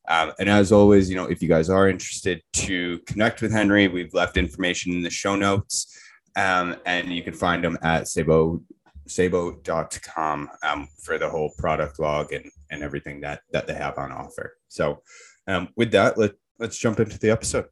Um, 0.09 0.33
and 0.39 0.49
as 0.49 0.71
always, 0.71 1.09
you 1.09 1.15
know, 1.15 1.25
if 1.25 1.41
you 1.41 1.47
guys 1.47 1.69
are 1.69 1.87
interested 1.87 2.41
to 2.53 2.99
connect 3.07 3.41
with 3.41 3.51
Henry, 3.51 3.87
we've 3.87 4.13
left 4.13 4.37
information 4.37 4.91
in 4.91 5.01
the 5.01 5.09
show 5.09 5.35
notes. 5.35 5.97
Um, 6.35 6.75
and 6.85 7.13
you 7.13 7.23
can 7.23 7.33
find 7.33 7.63
them 7.63 7.77
at 7.83 8.03
Saebo, 8.03 8.61
saebo.com 9.07 10.49
um, 10.63 10.87
for 11.01 11.17
the 11.17 11.29
whole 11.29 11.53
product 11.57 11.99
log 11.99 12.33
and, 12.33 12.49
and 12.69 12.83
everything 12.83 13.21
that, 13.21 13.41
that 13.51 13.67
they 13.67 13.75
have 13.75 13.97
on 13.97 14.11
offer. 14.11 14.57
So 14.67 15.01
um, 15.47 15.69
with 15.77 15.91
that, 15.91 16.17
let, 16.17 16.31
let's 16.59 16.77
jump 16.77 16.99
into 16.99 17.19
the 17.19 17.29
episode. 17.29 17.65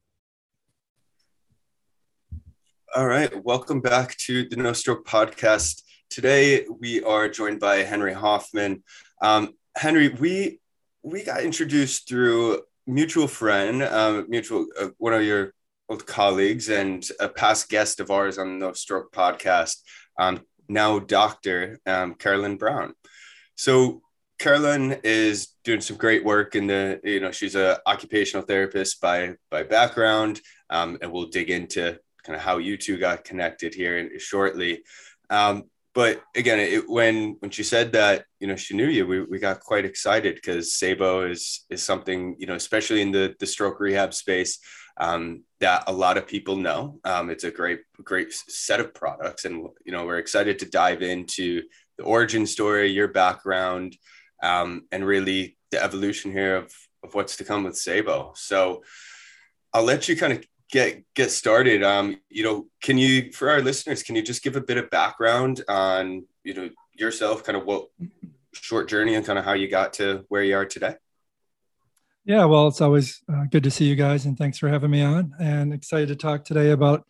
All 2.95 3.07
right. 3.07 3.43
Welcome 3.43 3.81
back 3.81 4.15
to 4.25 4.47
the 4.47 4.57
No 4.57 4.73
Stroke 4.73 5.05
podcast. 5.05 5.81
Today 6.11 6.65
we 6.67 7.01
are 7.03 7.29
joined 7.29 7.61
by 7.61 7.77
Henry 7.83 8.11
Hoffman. 8.11 8.83
Um, 9.21 9.53
Henry, 9.77 10.09
we 10.09 10.59
we 11.03 11.23
got 11.23 11.41
introduced 11.41 12.09
through 12.09 12.63
mutual 12.85 13.29
friend, 13.29 13.81
um, 13.81 14.25
mutual 14.27 14.67
uh, 14.77 14.89
one 14.97 15.13
of 15.13 15.23
your 15.23 15.53
old 15.87 16.05
colleagues 16.05 16.67
and 16.67 17.07
a 17.21 17.29
past 17.29 17.69
guest 17.69 18.01
of 18.01 18.11
ours 18.11 18.37
on 18.37 18.59
the 18.59 18.73
Stroke 18.73 19.13
podcast, 19.13 19.77
um, 20.19 20.41
now 20.67 20.99
Dr. 20.99 21.79
Um, 21.85 22.15
Carolyn 22.15 22.57
Brown. 22.57 22.93
So 23.55 24.01
Carolyn 24.37 24.99
is 25.05 25.55
doing 25.63 25.79
some 25.79 25.95
great 25.95 26.25
work 26.25 26.55
in 26.57 26.67
the, 26.67 26.99
you 27.05 27.21
know, 27.21 27.31
she's 27.31 27.55
a 27.55 27.79
occupational 27.87 28.45
therapist 28.45 28.99
by 28.99 29.35
by 29.49 29.63
background, 29.63 30.41
um, 30.69 30.97
and 31.01 31.09
we'll 31.09 31.29
dig 31.29 31.49
into 31.49 31.97
kind 32.23 32.35
of 32.35 32.41
how 32.41 32.57
you 32.57 32.75
two 32.75 32.97
got 32.97 33.23
connected 33.23 33.73
here 33.73 34.19
shortly. 34.19 34.83
Um, 35.29 35.70
but 35.93 36.23
again, 36.35 36.59
it, 36.59 36.89
when 36.89 37.35
when 37.39 37.51
she 37.51 37.63
said 37.63 37.91
that, 37.93 38.25
you 38.39 38.47
know, 38.47 38.55
she 38.55 38.75
knew 38.75 38.87
you, 38.87 39.05
we, 39.05 39.23
we 39.23 39.39
got 39.39 39.59
quite 39.59 39.83
excited 39.83 40.35
because 40.35 40.71
Saebo 40.71 41.29
is 41.29 41.65
is 41.69 41.83
something, 41.83 42.35
you 42.39 42.47
know, 42.47 42.55
especially 42.55 43.01
in 43.01 43.11
the 43.11 43.35
the 43.39 43.45
stroke 43.45 43.79
rehab 43.79 44.13
space, 44.13 44.59
um, 44.97 45.43
that 45.59 45.83
a 45.87 45.91
lot 45.91 46.17
of 46.17 46.27
people 46.27 46.55
know. 46.55 46.99
Um, 47.03 47.29
it's 47.29 47.43
a 47.43 47.51
great 47.51 47.81
great 48.03 48.31
set 48.31 48.79
of 48.79 48.93
products, 48.93 49.43
and 49.43 49.67
you 49.85 49.91
know, 49.91 50.05
we're 50.05 50.19
excited 50.19 50.59
to 50.59 50.69
dive 50.69 51.01
into 51.01 51.63
the 51.97 52.03
origin 52.03 52.45
story, 52.47 52.89
your 52.89 53.09
background, 53.09 53.97
um, 54.41 54.87
and 54.93 55.05
really 55.05 55.57
the 55.71 55.83
evolution 55.83 56.31
here 56.31 56.55
of 56.55 56.73
of 57.03 57.13
what's 57.15 57.35
to 57.37 57.43
come 57.43 57.63
with 57.63 57.73
Saebo. 57.73 58.37
So 58.37 58.83
I'll 59.73 59.83
let 59.83 60.07
you 60.07 60.15
kind 60.15 60.33
of 60.33 60.45
get 60.71 61.03
get 61.15 61.29
started 61.29 61.83
um 61.83 62.17
you 62.29 62.43
know 62.43 62.65
can 62.81 62.97
you 62.97 63.31
for 63.31 63.49
our 63.49 63.61
listeners 63.61 64.03
can 64.03 64.15
you 64.15 64.21
just 64.21 64.41
give 64.41 64.55
a 64.55 64.61
bit 64.61 64.77
of 64.77 64.89
background 64.89 65.63
on 65.67 66.25
you 66.43 66.53
know 66.53 66.69
yourself 66.93 67.43
kind 67.43 67.57
of 67.57 67.65
what 67.65 67.87
short 68.53 68.89
journey 68.89 69.15
and 69.15 69.25
kind 69.25 69.37
of 69.37 69.45
how 69.45 69.53
you 69.53 69.67
got 69.67 69.93
to 69.93 70.25
where 70.27 70.43
you 70.43 70.55
are 70.55 70.65
today? 70.65 70.95
Yeah 72.25 72.45
well 72.45 72.67
it's 72.67 72.81
always 72.81 73.21
uh, 73.31 73.45
good 73.51 73.63
to 73.63 73.71
see 73.71 73.85
you 73.85 73.95
guys 73.95 74.25
and 74.25 74.37
thanks 74.37 74.57
for 74.57 74.69
having 74.69 74.91
me 74.91 75.01
on 75.01 75.33
and 75.39 75.73
excited 75.73 76.07
to 76.07 76.15
talk 76.15 76.45
today 76.45 76.71
about 76.71 77.05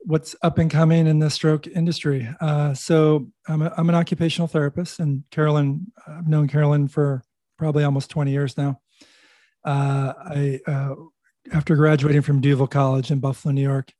what's 0.00 0.36
up 0.42 0.58
and 0.58 0.70
coming 0.70 1.06
in 1.06 1.18
the 1.18 1.30
stroke 1.30 1.66
industry. 1.66 2.28
Uh, 2.38 2.74
so 2.74 3.28
I'm, 3.48 3.62
a, 3.62 3.72
I'm 3.78 3.88
an 3.88 3.94
occupational 3.94 4.48
therapist 4.48 5.00
and 5.00 5.24
carolyn 5.30 5.92
i've 6.06 6.28
known 6.28 6.48
carolyn 6.48 6.88
for 6.88 7.22
probably 7.56 7.84
almost 7.84 8.10
20 8.10 8.30
years 8.30 8.56
now. 8.56 8.80
Uh, 9.64 10.12
I 10.18 10.60
uh, 10.66 10.94
after 11.52 11.76
graduating 11.76 12.22
from 12.22 12.40
D'Youville 12.40 12.70
College 12.70 13.10
in 13.10 13.20
Buffalo, 13.20 13.52
New 13.52 13.62
York, 13.62 13.92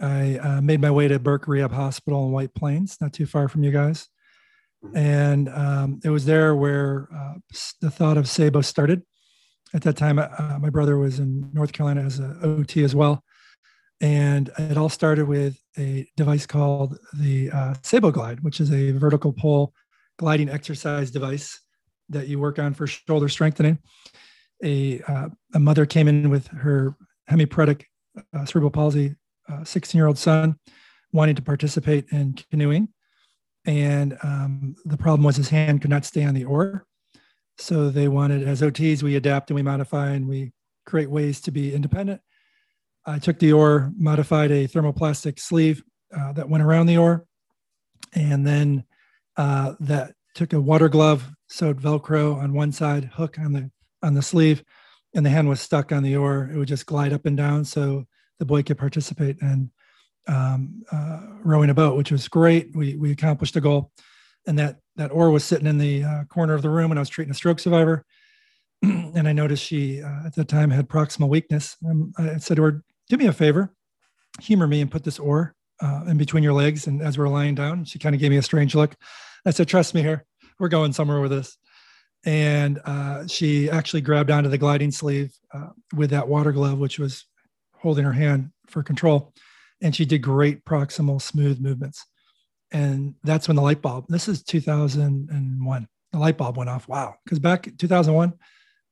I 0.00 0.38
uh, 0.38 0.60
made 0.60 0.80
my 0.80 0.90
way 0.90 1.08
to 1.08 1.18
Burke 1.18 1.48
Rehab 1.48 1.72
Hospital 1.72 2.24
in 2.26 2.32
White 2.32 2.54
Plains, 2.54 2.98
not 3.00 3.12
too 3.12 3.26
far 3.26 3.48
from 3.48 3.64
you 3.64 3.72
guys. 3.72 4.08
And 4.94 5.48
um, 5.48 6.00
it 6.04 6.10
was 6.10 6.24
there 6.24 6.54
where 6.54 7.08
uh, 7.14 7.34
the 7.80 7.90
thought 7.90 8.16
of 8.16 8.26
Saebo 8.26 8.64
started. 8.64 9.02
At 9.74 9.82
that 9.82 9.96
time, 9.96 10.18
uh, 10.18 10.58
my 10.60 10.70
brother 10.70 10.96
was 10.96 11.18
in 11.18 11.50
North 11.52 11.72
Carolina 11.72 12.02
as 12.02 12.20
an 12.20 12.38
OT 12.42 12.84
as 12.84 12.94
well. 12.94 13.24
And 14.00 14.50
it 14.56 14.78
all 14.78 14.88
started 14.88 15.26
with 15.26 15.58
a 15.76 16.06
device 16.16 16.46
called 16.46 16.96
the 17.12 17.50
uh, 17.50 17.74
Saebo 17.82 18.12
Glide, 18.12 18.40
which 18.44 18.60
is 18.60 18.72
a 18.72 18.92
vertical 18.92 19.32
pole 19.32 19.74
gliding 20.16 20.48
exercise 20.48 21.10
device 21.10 21.60
that 22.08 22.28
you 22.28 22.38
work 22.38 22.60
on 22.60 22.72
for 22.72 22.86
shoulder 22.86 23.28
strengthening 23.28 23.78
a, 24.62 25.00
uh, 25.02 25.28
a 25.54 25.58
mother 25.58 25.86
came 25.86 26.08
in 26.08 26.30
with 26.30 26.48
her 26.48 26.96
hemiparetic 27.30 27.84
uh, 28.34 28.44
cerebral 28.44 28.70
palsy 28.70 29.14
16 29.64 29.98
uh, 29.98 30.00
year 30.00 30.06
old 30.06 30.18
son 30.18 30.58
wanting 31.12 31.34
to 31.34 31.42
participate 31.42 32.06
in 32.10 32.34
canoeing. 32.50 32.88
And 33.64 34.16
um, 34.22 34.74
the 34.84 34.96
problem 34.96 35.24
was 35.24 35.36
his 35.36 35.48
hand 35.48 35.80
could 35.80 35.90
not 35.90 36.04
stay 36.04 36.24
on 36.24 36.34
the 36.34 36.44
oar. 36.44 36.86
So 37.58 37.90
they 37.90 38.08
wanted, 38.08 38.46
as 38.46 38.62
OTs, 38.62 39.02
we 39.02 39.16
adapt 39.16 39.50
and 39.50 39.56
we 39.56 39.62
modify 39.62 40.10
and 40.10 40.28
we 40.28 40.52
create 40.86 41.10
ways 41.10 41.40
to 41.42 41.50
be 41.50 41.74
independent. 41.74 42.20
I 43.04 43.18
took 43.18 43.38
the 43.38 43.52
oar, 43.52 43.92
modified 43.96 44.50
a 44.50 44.68
thermoplastic 44.68 45.40
sleeve 45.40 45.82
uh, 46.16 46.32
that 46.32 46.48
went 46.48 46.62
around 46.62 46.86
the 46.86 46.98
oar, 46.98 47.26
and 48.14 48.46
then 48.46 48.84
uh, 49.36 49.74
that 49.80 50.14
took 50.34 50.52
a 50.52 50.60
water 50.60 50.88
glove, 50.88 51.30
sewed 51.48 51.80
Velcro 51.80 52.36
on 52.36 52.52
one 52.52 52.70
side, 52.72 53.04
hook 53.14 53.38
on 53.38 53.52
the 53.52 53.70
on 54.02 54.14
the 54.14 54.22
sleeve 54.22 54.62
and 55.14 55.24
the 55.24 55.30
hand 55.30 55.48
was 55.48 55.60
stuck 55.60 55.92
on 55.92 56.02
the 56.02 56.16
oar, 56.16 56.50
it 56.52 56.56
would 56.56 56.68
just 56.68 56.86
glide 56.86 57.12
up 57.12 57.26
and 57.26 57.36
down 57.36 57.64
so 57.64 58.06
the 58.38 58.44
boy 58.44 58.62
could 58.62 58.78
participate 58.78 59.38
in 59.40 59.70
um, 60.26 60.82
uh, 60.92 61.20
rowing 61.42 61.70
a 61.70 61.74
boat, 61.74 61.96
which 61.96 62.12
was 62.12 62.28
great. 62.28 62.74
We, 62.74 62.96
we 62.96 63.10
accomplished 63.10 63.54
the 63.54 63.60
goal. 63.60 63.90
And 64.46 64.58
that, 64.58 64.76
that 64.96 65.10
oar 65.10 65.30
was 65.30 65.44
sitting 65.44 65.66
in 65.66 65.78
the 65.78 66.04
uh, 66.04 66.24
corner 66.24 66.54
of 66.54 66.62
the 66.62 66.70
room 66.70 66.90
when 66.90 66.98
I 66.98 67.00
was 67.00 67.08
treating 67.08 67.32
a 67.32 67.34
stroke 67.34 67.58
survivor. 67.58 68.04
and 68.82 69.26
I 69.26 69.32
noticed 69.32 69.64
she, 69.64 70.02
uh, 70.02 70.26
at 70.26 70.34
that 70.36 70.48
time, 70.48 70.70
had 70.70 70.88
proximal 70.88 71.28
weakness. 71.28 71.76
Um, 71.88 72.12
I 72.18 72.36
said 72.38 72.56
to 72.58 72.62
her, 72.62 72.82
Do 73.08 73.16
me 73.16 73.26
a 73.26 73.32
favor, 73.32 73.74
humor 74.40 74.66
me 74.66 74.80
and 74.80 74.90
put 74.90 75.04
this 75.04 75.18
oar 75.18 75.54
uh, 75.80 76.04
in 76.06 76.16
between 76.16 76.44
your 76.44 76.52
legs. 76.52 76.86
And 76.86 77.02
as 77.02 77.18
we're 77.18 77.28
lying 77.28 77.54
down, 77.54 77.84
she 77.84 77.98
kind 77.98 78.14
of 78.14 78.20
gave 78.20 78.30
me 78.30 78.36
a 78.36 78.42
strange 78.42 78.74
look. 78.74 78.94
I 79.44 79.50
said, 79.50 79.68
Trust 79.68 79.94
me 79.94 80.02
here, 80.02 80.24
we're 80.58 80.68
going 80.68 80.92
somewhere 80.92 81.20
with 81.20 81.32
this 81.32 81.56
and 82.28 82.78
uh, 82.84 83.26
she 83.26 83.70
actually 83.70 84.02
grabbed 84.02 84.30
onto 84.30 84.50
the 84.50 84.58
gliding 84.58 84.90
sleeve 84.90 85.34
uh, 85.54 85.70
with 85.96 86.10
that 86.10 86.28
water 86.28 86.52
glove, 86.52 86.78
which 86.78 86.98
was 86.98 87.24
holding 87.72 88.04
her 88.04 88.12
hand 88.12 88.50
for 88.66 88.82
control. 88.82 89.32
And 89.80 89.96
she 89.96 90.04
did 90.04 90.18
great 90.18 90.62
proximal 90.66 91.22
smooth 91.22 91.58
movements. 91.58 92.04
And 92.70 93.14
that's 93.24 93.48
when 93.48 93.56
the 93.56 93.62
light 93.62 93.80
bulb, 93.80 94.08
this 94.10 94.28
is 94.28 94.42
2001, 94.42 95.88
the 96.12 96.18
light 96.18 96.36
bulb 96.36 96.58
went 96.58 96.68
off. 96.68 96.86
Wow. 96.86 97.14
Because 97.24 97.38
back 97.38 97.66
in 97.66 97.78
2001, 97.78 98.34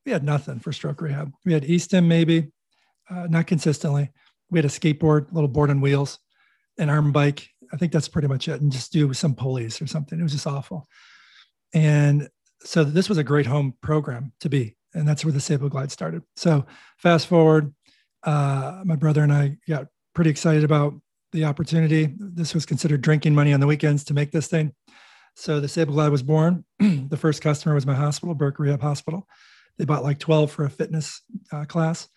we 0.07 0.13
had 0.13 0.25
nothing 0.25 0.59
for 0.59 0.73
stroke 0.73 1.03
rehab. 1.03 1.31
We 1.45 1.53
had 1.53 1.67
e-stim 1.67 2.09
maybe, 2.09 2.51
uh, 3.11 3.27
not 3.29 3.47
consistently. 3.47 4.13
We 4.49 4.61
had 4.61 4.65
a 4.65 4.69
skateboard, 4.69 5.31
a 5.31 5.35
little 5.35 5.49
board 5.49 5.69
on 5.69 5.83
wheels, 5.83 6.21
an 6.79 6.89
arm 6.89 7.13
bike. 7.13 7.51
I 7.71 7.77
think 7.77 7.93
that's 7.93 8.09
pretty 8.09 8.29
much 8.29 8.49
it. 8.49 8.63
And 8.63 8.73
just 8.73 8.95
do 8.95 9.13
some 9.13 9.35
pulleys 9.35 9.83
or 9.83 9.87
something. 9.87 10.19
It 10.19 10.23
was 10.23 10.33
just 10.33 10.47
awful. 10.47 10.87
And 11.75 12.31
so 12.63 12.85
this 12.85 13.09
was 13.09 13.19
a 13.19 13.25
great 13.25 13.47
home 13.47 13.75
program 13.83 14.33
to 14.41 14.49
be, 14.49 14.77
and 14.95 15.07
that's 15.07 15.25
where 15.25 15.33
the 15.33 15.39
Saebo 15.39 15.71
Glide 15.71 15.91
started. 15.91 16.23
So 16.37 16.67
fast 16.99 17.27
forward, 17.27 17.75
uh, 18.23 18.83
my 18.85 18.97
brother 18.97 19.23
and 19.23 19.33
I 19.33 19.57
got 19.69 19.87
pretty 20.15 20.31
excited 20.31 20.65
about 20.65 20.95
the 21.33 21.45
opportunity. 21.45 22.15
This 22.19 22.55
was 22.55 22.67
considered 22.67 23.03
drinking 23.03 23.35
money 23.35 23.53
on 23.53 23.61
the 23.61 23.67
weekends 23.67 24.05
to 24.05 24.15
make 24.15 24.33
this 24.33 24.49
thing. 24.49 24.73
So 25.35 25.61
the 25.61 25.67
Saebo 25.67 25.89
Glide 25.89 26.11
was 26.11 26.23
born. 26.23 26.65
the 26.79 27.19
first 27.19 27.43
customer 27.43 27.75
was 27.75 27.87
my 27.87 27.95
hospital, 27.95 28.35
Burke 28.35 28.59
Rehab 28.59 28.81
Hospital. 28.81 29.27
They 29.79 29.85
bought 29.85 30.03
like 30.03 30.19
12 30.19 30.51
for 30.51 30.65
a 30.65 30.71
fitness 30.71 31.21
uh, 31.53 31.67
class. 31.67 32.09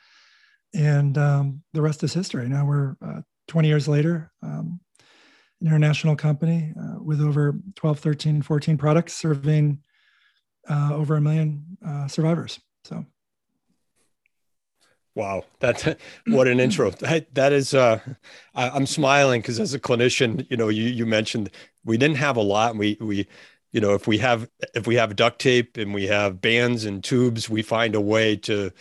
And 0.74 1.18
um, 1.18 1.62
the 1.74 1.82
rest 1.82 2.04
is 2.04 2.14
history. 2.14 2.48
Now 2.48 2.66
we're 2.66 2.96
uh, 3.06 3.22
20 3.50 3.68
years 3.68 3.88
later, 3.88 4.32
um, 4.42 4.80
an 5.60 5.68
international 5.68 6.16
company 6.16 6.74
uh, 6.80 7.04
with 7.04 7.20
over 7.20 7.60
12, 7.76 8.00
13, 8.00 8.42
14 8.42 8.78
products 8.78 9.14
serving 9.14 9.80
uh, 10.68 10.92
over 10.94 11.16
a 11.16 11.22
million 11.22 11.78
uh, 11.86 12.08
survivors. 12.08 12.60
So. 12.84 13.06
Wow, 15.16 15.44
that's 15.60 15.88
what 16.28 16.48
an 16.48 16.60
intro. 16.60 16.92
That, 16.92 17.34
that 17.36 17.52
is, 17.52 17.74
uh, 17.74 18.00
I, 18.56 18.76
am 18.76 18.86
smiling 18.86 19.42
because 19.42 19.60
as 19.60 19.74
a 19.74 19.80
clinician, 19.80 20.50
you 20.50 20.58
know, 20.58 20.70
you 20.70 20.84
you 20.84 21.06
mentioned 21.06 21.50
we 21.84 21.98
didn't 21.98 22.18
have 22.18 22.38
a 22.38 22.42
lot. 22.42 22.76
We 22.76 22.98
we, 23.02 23.28
you 23.72 23.82
know, 23.82 23.94
if 23.94 24.08
we 24.08 24.18
have 24.20 24.50
if 24.76 24.88
we 24.88 24.96
have 24.96 25.16
duct 25.16 25.40
tape 25.40 25.78
and 25.78 25.94
we 25.94 26.08
have 26.08 26.40
bands 26.40 26.86
and 26.86 27.04
tubes, 27.04 27.50
we 27.50 27.62
find 27.62 27.96
a 27.96 28.02
way 28.02 28.36
to 28.38 28.72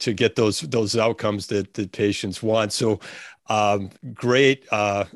to 0.00 0.12
get 0.12 0.36
those 0.36 0.60
those 0.60 0.96
outcomes 0.96 1.48
that 1.48 1.74
the 1.74 1.88
patients 1.88 2.42
want. 2.42 2.72
So, 2.72 3.00
um, 3.48 3.90
great, 4.14 4.66
uh, 4.70 5.06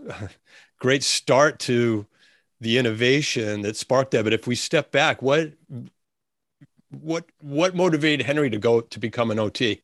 great 0.80 1.04
start 1.04 1.58
to 1.60 2.06
the 2.60 2.78
innovation 2.78 3.62
that 3.62 3.76
sparked 3.76 4.12
that. 4.12 4.24
But 4.24 4.32
if 4.32 4.46
we 4.46 4.54
step 4.54 4.90
back, 4.90 5.22
what 5.22 5.52
what 6.92 7.25
what 7.38 7.75
motivated 7.75 8.26
Henry 8.26 8.50
to 8.50 8.58
go 8.58 8.80
to 8.80 8.99
become 8.99 9.30
an 9.30 9.38
OT? 9.38 9.82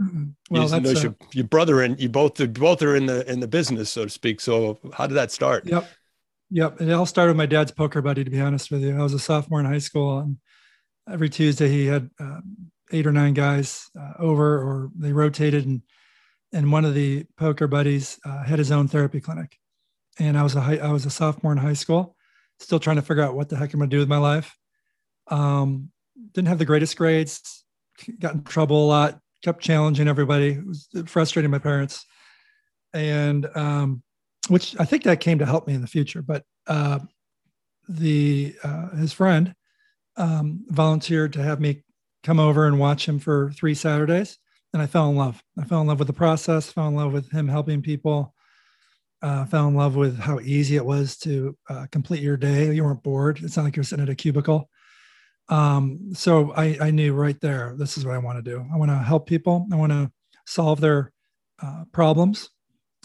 Mm-hmm. 0.00 0.24
Well, 0.50 0.62
you, 0.62 0.80
that's 0.80 1.02
your, 1.02 1.16
your 1.32 1.46
brother 1.46 1.82
and 1.82 2.00
you 2.00 2.08
both 2.08 2.36
both 2.54 2.82
are 2.82 2.94
in 2.94 3.06
the 3.06 3.28
in 3.30 3.40
the 3.40 3.48
business, 3.48 3.90
so 3.90 4.04
to 4.04 4.10
speak. 4.10 4.40
So 4.40 4.78
how 4.92 5.06
did 5.06 5.14
that 5.14 5.32
start? 5.32 5.66
Yep, 5.66 5.90
yep. 6.50 6.80
It 6.80 6.92
all 6.92 7.06
started 7.06 7.30
with 7.30 7.38
my 7.38 7.46
dad's 7.46 7.72
poker 7.72 8.00
buddy. 8.00 8.22
To 8.22 8.30
be 8.30 8.40
honest 8.40 8.70
with 8.70 8.82
you, 8.82 8.96
I 8.96 9.02
was 9.02 9.14
a 9.14 9.18
sophomore 9.18 9.60
in 9.60 9.66
high 9.66 9.78
school, 9.78 10.20
and 10.20 10.38
every 11.10 11.28
Tuesday 11.28 11.68
he 11.68 11.86
had 11.86 12.10
uh, 12.20 12.40
eight 12.92 13.06
or 13.06 13.12
nine 13.12 13.34
guys 13.34 13.90
uh, 13.98 14.12
over, 14.20 14.58
or 14.58 14.90
they 14.96 15.12
rotated, 15.12 15.66
and 15.66 15.82
and 16.52 16.70
one 16.70 16.84
of 16.84 16.94
the 16.94 17.26
poker 17.36 17.66
buddies 17.66 18.20
uh, 18.24 18.44
had 18.44 18.60
his 18.60 18.70
own 18.70 18.86
therapy 18.86 19.20
clinic, 19.20 19.56
and 20.20 20.38
I 20.38 20.44
was 20.44 20.54
a 20.54 20.60
high, 20.60 20.76
I 20.76 20.92
was 20.92 21.06
a 21.06 21.10
sophomore 21.10 21.50
in 21.50 21.58
high 21.58 21.72
school, 21.72 22.14
still 22.60 22.78
trying 22.78 22.96
to 22.96 23.02
figure 23.02 23.24
out 23.24 23.34
what 23.34 23.48
the 23.48 23.56
heck 23.56 23.74
I'm 23.74 23.80
going 23.80 23.90
to 23.90 23.96
do 23.96 24.00
with 24.00 24.08
my 24.08 24.18
life. 24.18 24.56
Um, 25.26 25.90
didn't 26.32 26.48
have 26.48 26.58
the 26.58 26.64
greatest 26.64 26.96
grades, 26.96 27.64
got 28.18 28.34
in 28.34 28.44
trouble 28.44 28.84
a 28.84 28.88
lot, 28.88 29.20
kept 29.42 29.62
challenging 29.62 30.08
everybody. 30.08 30.50
It 30.52 30.66
was 30.66 30.88
frustrating 31.06 31.50
my 31.50 31.58
parents. 31.58 32.04
And 32.92 33.46
um, 33.54 34.02
which 34.48 34.74
I 34.80 34.84
think 34.84 35.02
that 35.04 35.20
came 35.20 35.38
to 35.38 35.46
help 35.46 35.66
me 35.66 35.74
in 35.74 35.82
the 35.82 35.86
future. 35.86 36.22
But 36.22 36.44
uh, 36.66 37.00
the 37.88 38.54
uh, 38.62 38.90
his 38.96 39.12
friend 39.12 39.54
um, 40.16 40.64
volunteered 40.68 41.34
to 41.34 41.42
have 41.42 41.60
me 41.60 41.84
come 42.22 42.40
over 42.40 42.66
and 42.66 42.78
watch 42.78 43.06
him 43.06 43.18
for 43.18 43.52
three 43.52 43.74
Saturdays 43.74 44.38
and 44.72 44.82
I 44.82 44.86
fell 44.86 45.08
in 45.10 45.16
love. 45.16 45.42
I 45.58 45.64
fell 45.64 45.80
in 45.80 45.86
love 45.86 45.98
with 45.98 46.08
the 46.08 46.14
process, 46.14 46.70
fell 46.70 46.88
in 46.88 46.94
love 46.94 47.12
with 47.12 47.30
him 47.30 47.48
helping 47.48 47.82
people, 47.82 48.34
uh, 49.22 49.44
fell 49.46 49.68
in 49.68 49.74
love 49.74 49.96
with 49.96 50.18
how 50.18 50.40
easy 50.40 50.76
it 50.76 50.84
was 50.84 51.16
to 51.18 51.56
uh, 51.68 51.86
complete 51.90 52.22
your 52.22 52.36
day. 52.36 52.72
You 52.72 52.84
weren't 52.84 53.02
bored. 53.02 53.40
It's 53.42 53.56
not 53.56 53.64
like 53.64 53.76
you're 53.76 53.84
sitting 53.84 54.02
at 54.02 54.10
a 54.10 54.14
cubicle. 54.14 54.68
Um, 55.48 56.10
so 56.14 56.52
I, 56.52 56.76
I 56.80 56.90
knew 56.90 57.14
right 57.14 57.40
there, 57.40 57.74
this 57.76 57.96
is 57.96 58.04
what 58.04 58.14
I 58.14 58.18
want 58.18 58.42
to 58.44 58.50
do. 58.50 58.64
I 58.72 58.76
want 58.76 58.90
to 58.90 58.98
help 58.98 59.26
people. 59.26 59.66
I 59.72 59.76
want 59.76 59.92
to 59.92 60.10
solve 60.46 60.80
their 60.80 61.12
uh, 61.62 61.84
problems. 61.92 62.50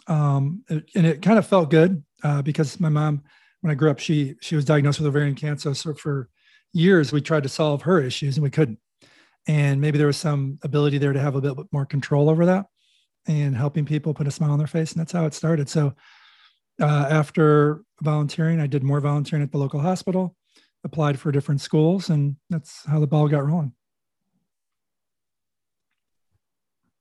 Um, 0.07 0.63
and 0.69 1.05
it 1.05 1.21
kind 1.21 1.39
of 1.39 1.47
felt 1.47 1.69
good 1.69 2.03
uh, 2.23 2.41
because 2.41 2.79
my 2.79 2.89
mom, 2.89 3.23
when 3.61 3.71
I 3.71 3.75
grew 3.75 3.89
up, 3.89 3.99
she 3.99 4.35
she 4.41 4.55
was 4.57 4.65
diagnosed 4.65 4.99
with 4.99 5.07
ovarian 5.07 5.35
cancer. 5.35 5.73
So 5.73 5.93
for 5.93 6.27
years, 6.73 7.13
we 7.13 7.21
tried 7.21 7.43
to 7.43 7.49
solve 7.49 7.83
her 7.83 8.01
issues 8.01 8.35
and 8.35 8.43
we 8.43 8.49
couldn't 8.49 8.79
and 9.47 9.81
maybe 9.81 9.97
there 9.97 10.07
was 10.07 10.17
some 10.17 10.57
ability 10.63 10.97
there 10.97 11.13
to 11.13 11.19
have 11.19 11.35
a 11.35 11.41
bit 11.41 11.53
more 11.71 11.85
control 11.85 12.29
over 12.29 12.45
that 12.45 12.65
and 13.27 13.55
helping 13.55 13.85
people 13.85 14.13
put 14.13 14.27
a 14.27 14.31
smile 14.31 14.51
on 14.51 14.57
their 14.57 14.67
face 14.67 14.91
and 14.91 14.99
that's 14.99 15.11
how 15.11 15.25
it 15.25 15.33
started 15.33 15.69
so 15.69 15.93
uh, 16.81 17.07
after 17.09 17.81
volunteering 18.01 18.59
i 18.59 18.67
did 18.67 18.83
more 18.83 18.99
volunteering 18.99 19.43
at 19.43 19.51
the 19.51 19.57
local 19.57 19.79
hospital 19.79 20.35
applied 20.83 21.19
for 21.19 21.31
different 21.31 21.61
schools 21.61 22.09
and 22.09 22.35
that's 22.49 22.85
how 22.85 22.99
the 22.99 23.07
ball 23.07 23.27
got 23.27 23.45
rolling 23.45 23.73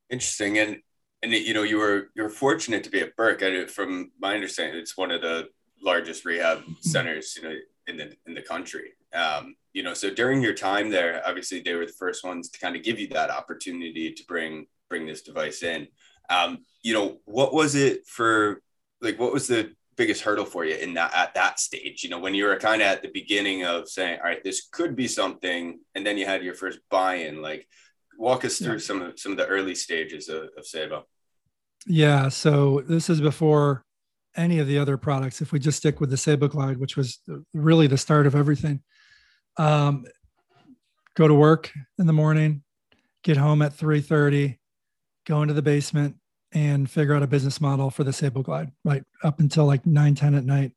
interesting 0.09 0.57
and 0.57 0.77
and 1.21 1.31
you 1.31 1.53
know 1.53 1.63
you 1.63 1.77
were 1.77 2.09
you're 2.15 2.29
fortunate 2.29 2.83
to 2.83 2.89
be 2.89 2.99
at 2.99 3.15
burke 3.15 3.41
I, 3.41 3.65
from 3.65 4.11
my 4.19 4.35
understanding 4.35 4.79
it's 4.79 4.97
one 4.97 5.11
of 5.11 5.21
the 5.21 5.49
largest 5.81 6.25
rehab 6.25 6.63
centers 6.81 7.35
you 7.35 7.43
know 7.43 7.55
in 7.87 7.97
the 7.97 8.15
in 8.25 8.33
the 8.33 8.41
country 8.41 8.93
um, 9.13 9.55
you 9.73 9.83
know, 9.83 9.93
so 9.93 10.09
during 10.09 10.41
your 10.41 10.53
time 10.53 10.89
there, 10.89 11.21
obviously 11.25 11.61
they 11.61 11.73
were 11.73 11.85
the 11.85 11.93
first 11.93 12.23
ones 12.23 12.49
to 12.49 12.59
kind 12.59 12.75
of 12.75 12.83
give 12.83 12.99
you 12.99 13.07
that 13.09 13.29
opportunity 13.29 14.11
to 14.11 14.23
bring 14.25 14.67
bring 14.89 15.05
this 15.05 15.21
device 15.21 15.63
in. 15.63 15.87
Um, 16.29 16.59
you 16.81 16.93
know, 16.93 17.17
what 17.25 17.53
was 17.53 17.75
it 17.75 18.05
for? 18.05 18.61
Like, 19.01 19.19
what 19.19 19.33
was 19.33 19.47
the 19.47 19.73
biggest 19.95 20.21
hurdle 20.21 20.45
for 20.45 20.65
you 20.65 20.75
in 20.75 20.93
that 20.95 21.13
at 21.13 21.33
that 21.35 21.59
stage? 21.59 22.03
You 22.03 22.09
know, 22.09 22.19
when 22.19 22.33
you 22.33 22.45
were 22.45 22.57
kind 22.57 22.81
of 22.81 22.87
at 22.87 23.01
the 23.01 23.11
beginning 23.13 23.65
of 23.65 23.89
saying, 23.89 24.19
"All 24.19 24.25
right, 24.25 24.43
this 24.43 24.67
could 24.71 24.95
be 24.95 25.07
something," 25.07 25.79
and 25.95 26.05
then 26.05 26.17
you 26.17 26.25
had 26.25 26.43
your 26.43 26.55
first 26.55 26.79
buy-in. 26.89 27.41
Like, 27.41 27.67
walk 28.17 28.45
us 28.45 28.57
through 28.59 28.73
yeah. 28.73 28.79
some 28.79 29.01
of 29.01 29.19
some 29.19 29.31
of 29.31 29.37
the 29.37 29.47
early 29.47 29.75
stages 29.75 30.29
of, 30.29 30.43
of 30.57 30.65
Saebo. 30.65 31.03
Yeah, 31.85 32.29
so 32.29 32.81
this 32.87 33.09
is 33.09 33.19
before 33.19 33.83
any 34.35 34.59
of 34.59 34.67
the 34.67 34.79
other 34.79 34.97
products. 34.97 35.41
If 35.41 35.51
we 35.51 35.59
just 35.59 35.77
stick 35.77 35.99
with 35.99 36.09
the 36.09 36.15
Saebo 36.15 36.49
Glide, 36.49 36.77
which 36.77 36.95
was 36.95 37.19
really 37.53 37.87
the 37.87 37.97
start 37.97 38.25
of 38.25 38.35
everything 38.35 38.81
um, 39.57 40.05
go 41.15 41.27
to 41.27 41.33
work 41.33 41.71
in 41.97 42.07
the 42.07 42.13
morning, 42.13 42.63
get 43.23 43.37
home 43.37 43.61
at 43.61 43.73
3:30, 43.73 44.57
go 45.25 45.41
into 45.41 45.53
the 45.53 45.61
basement 45.61 46.15
and 46.53 46.89
figure 46.89 47.15
out 47.15 47.23
a 47.23 47.27
business 47.27 47.59
model 47.59 47.89
for 47.89 48.03
the 48.03 48.11
Saebo 48.11 48.43
Glide, 48.43 48.71
right 48.83 49.03
up 49.23 49.39
until 49.39 49.65
like 49.65 49.85
9, 49.85 50.15
10 50.15 50.35
at 50.35 50.45
night. 50.45 50.71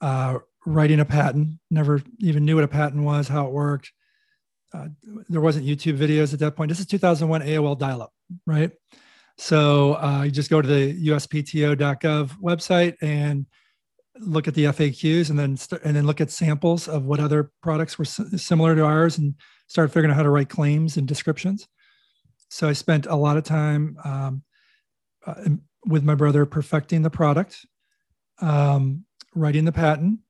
Uh, 0.00 0.38
writing 0.66 1.00
a 1.00 1.04
patent, 1.04 1.58
never 1.70 2.02
even 2.20 2.44
knew 2.44 2.54
what 2.54 2.64
a 2.64 2.68
patent 2.68 3.02
was, 3.02 3.28
how 3.28 3.46
it 3.46 3.52
worked. 3.52 3.92
Uh, 4.72 4.88
there 5.28 5.40
wasn't 5.40 5.66
YouTube 5.66 5.98
videos 5.98 6.32
at 6.32 6.38
that 6.40 6.56
point. 6.56 6.68
This 6.68 6.80
is 6.80 6.86
2001 6.86 7.42
AOL 7.42 7.78
dial-up, 7.78 8.12
right? 8.46 8.70
So 9.38 9.94
uh, 9.94 10.22
you 10.24 10.30
just 10.30 10.50
go 10.50 10.62
to 10.62 10.68
the 10.68 11.08
USPTO.gov 11.08 12.38
website 12.40 12.96
and 13.02 13.46
look 14.18 14.46
at 14.46 14.54
the 14.54 14.64
FAQs 14.64 15.30
and 15.30 15.38
then 15.38 15.56
st- 15.56 15.82
and 15.84 15.96
then 15.96 16.06
look 16.06 16.20
at 16.20 16.30
samples 16.30 16.86
of 16.86 17.04
what 17.04 17.18
other 17.18 17.50
products 17.62 17.98
were 17.98 18.04
s- 18.04 18.20
similar 18.36 18.74
to 18.74 18.84
ours 18.84 19.18
and 19.18 19.34
start 19.68 19.90
figuring 19.90 20.10
out 20.10 20.16
how 20.16 20.22
to 20.22 20.30
write 20.30 20.48
claims 20.48 20.96
and 20.96 21.08
descriptions. 21.08 21.66
So 22.50 22.68
I 22.68 22.74
spent 22.74 23.06
a 23.06 23.16
lot 23.16 23.36
of 23.36 23.44
time 23.44 23.96
um, 24.04 24.42
uh, 25.26 25.34
with 25.84 26.04
my 26.04 26.14
brother 26.14 26.46
perfecting 26.46 27.02
the 27.02 27.10
product, 27.10 27.64
um, 28.40 29.04
writing 29.34 29.64
the 29.64 29.72
patent, 29.72 30.20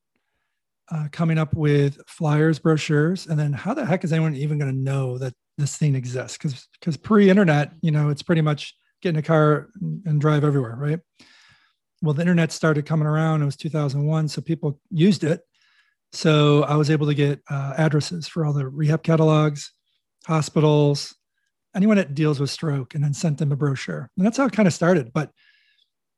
uh, 0.90 1.08
coming 1.12 1.38
up 1.38 1.54
with 1.54 1.99
flyers, 2.06 2.58
brochures, 2.58 3.26
and 3.26 3.38
then 3.38 3.52
how 3.52 3.75
the 3.75 3.84
heck 3.84 4.04
is 4.04 4.12
anyone 4.12 4.34
even 4.34 4.58
going 4.58 4.71
to 4.71 4.78
know 4.78 5.19
that 5.19 5.34
this 5.58 5.76
thing 5.76 5.95
exists? 5.95 6.36
Because 6.36 6.69
because 6.78 6.97
pre-internet, 6.97 7.73
you 7.80 7.90
know, 7.90 8.08
it's 8.08 8.23
pretty 8.23 8.43
much 8.43 8.75
get 9.00 9.10
in 9.10 9.17
a 9.17 9.23
car 9.23 9.69
and 9.80 10.21
drive 10.21 10.45
everywhere, 10.45 10.76
right? 10.76 11.00
well, 12.02 12.14
the 12.14 12.23
internet 12.23 12.50
started 12.50 12.84
coming 12.84 13.06
around. 13.06 13.43
It 13.43 13.47
was 13.47 13.56
2001, 13.56 14.28
so 14.28 14.43
people 14.43 14.80
used 14.90 15.23
it. 15.23 15.40
So 16.12 16.64
I 16.64 16.75
was 16.75 16.90
able 16.90 17.06
to 17.06 17.14
get 17.14 17.40
uh, 17.49 17.75
addresses 17.78 18.28
for 18.28 18.45
all 18.45 18.52
the 18.52 18.69
rehab 18.69 19.02
catalogs, 19.02 19.73
hospitals, 20.26 21.14
anyone 21.75 21.97
that 21.97 22.15
deals 22.15 22.39
with 22.39 22.50
stroke, 22.50 22.95
and 22.95 23.02
then 23.02 23.15
sent 23.15 23.39
them 23.39 23.52
a 23.52 23.56
brochure. 23.56 24.11
And 24.17 24.26
that's 24.26 24.37
how 24.37 24.47
it 24.47 24.52
kind 24.52 24.67
of 24.67 24.75
started. 24.75 25.13
But 25.13 25.30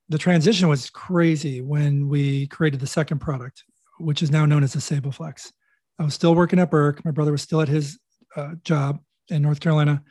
the 0.08 0.18
transition 0.18 0.68
was 0.68 0.90
crazy 0.90 1.60
when 1.60 2.08
we 2.08 2.46
created 2.48 2.80
the 2.80 2.86
second 2.86 3.20
product, 3.20 3.64
which 3.98 4.22
is 4.22 4.30
now 4.30 4.44
known 4.44 4.62
as 4.62 4.72
the 4.72 4.80
SaeboFlex. 4.80 5.52
I 5.98 6.04
was 6.04 6.14
still 6.14 6.34
working 6.34 6.58
at 6.58 6.70
Burke. 6.70 7.04
My 7.04 7.10
brother 7.10 7.32
was 7.32 7.42
still 7.42 7.60
at 7.60 7.68
his 7.68 7.98
uh, 8.36 8.54
job 8.64 9.00
in 9.28 9.42
North 9.42 9.60
Carolina. 9.60 10.02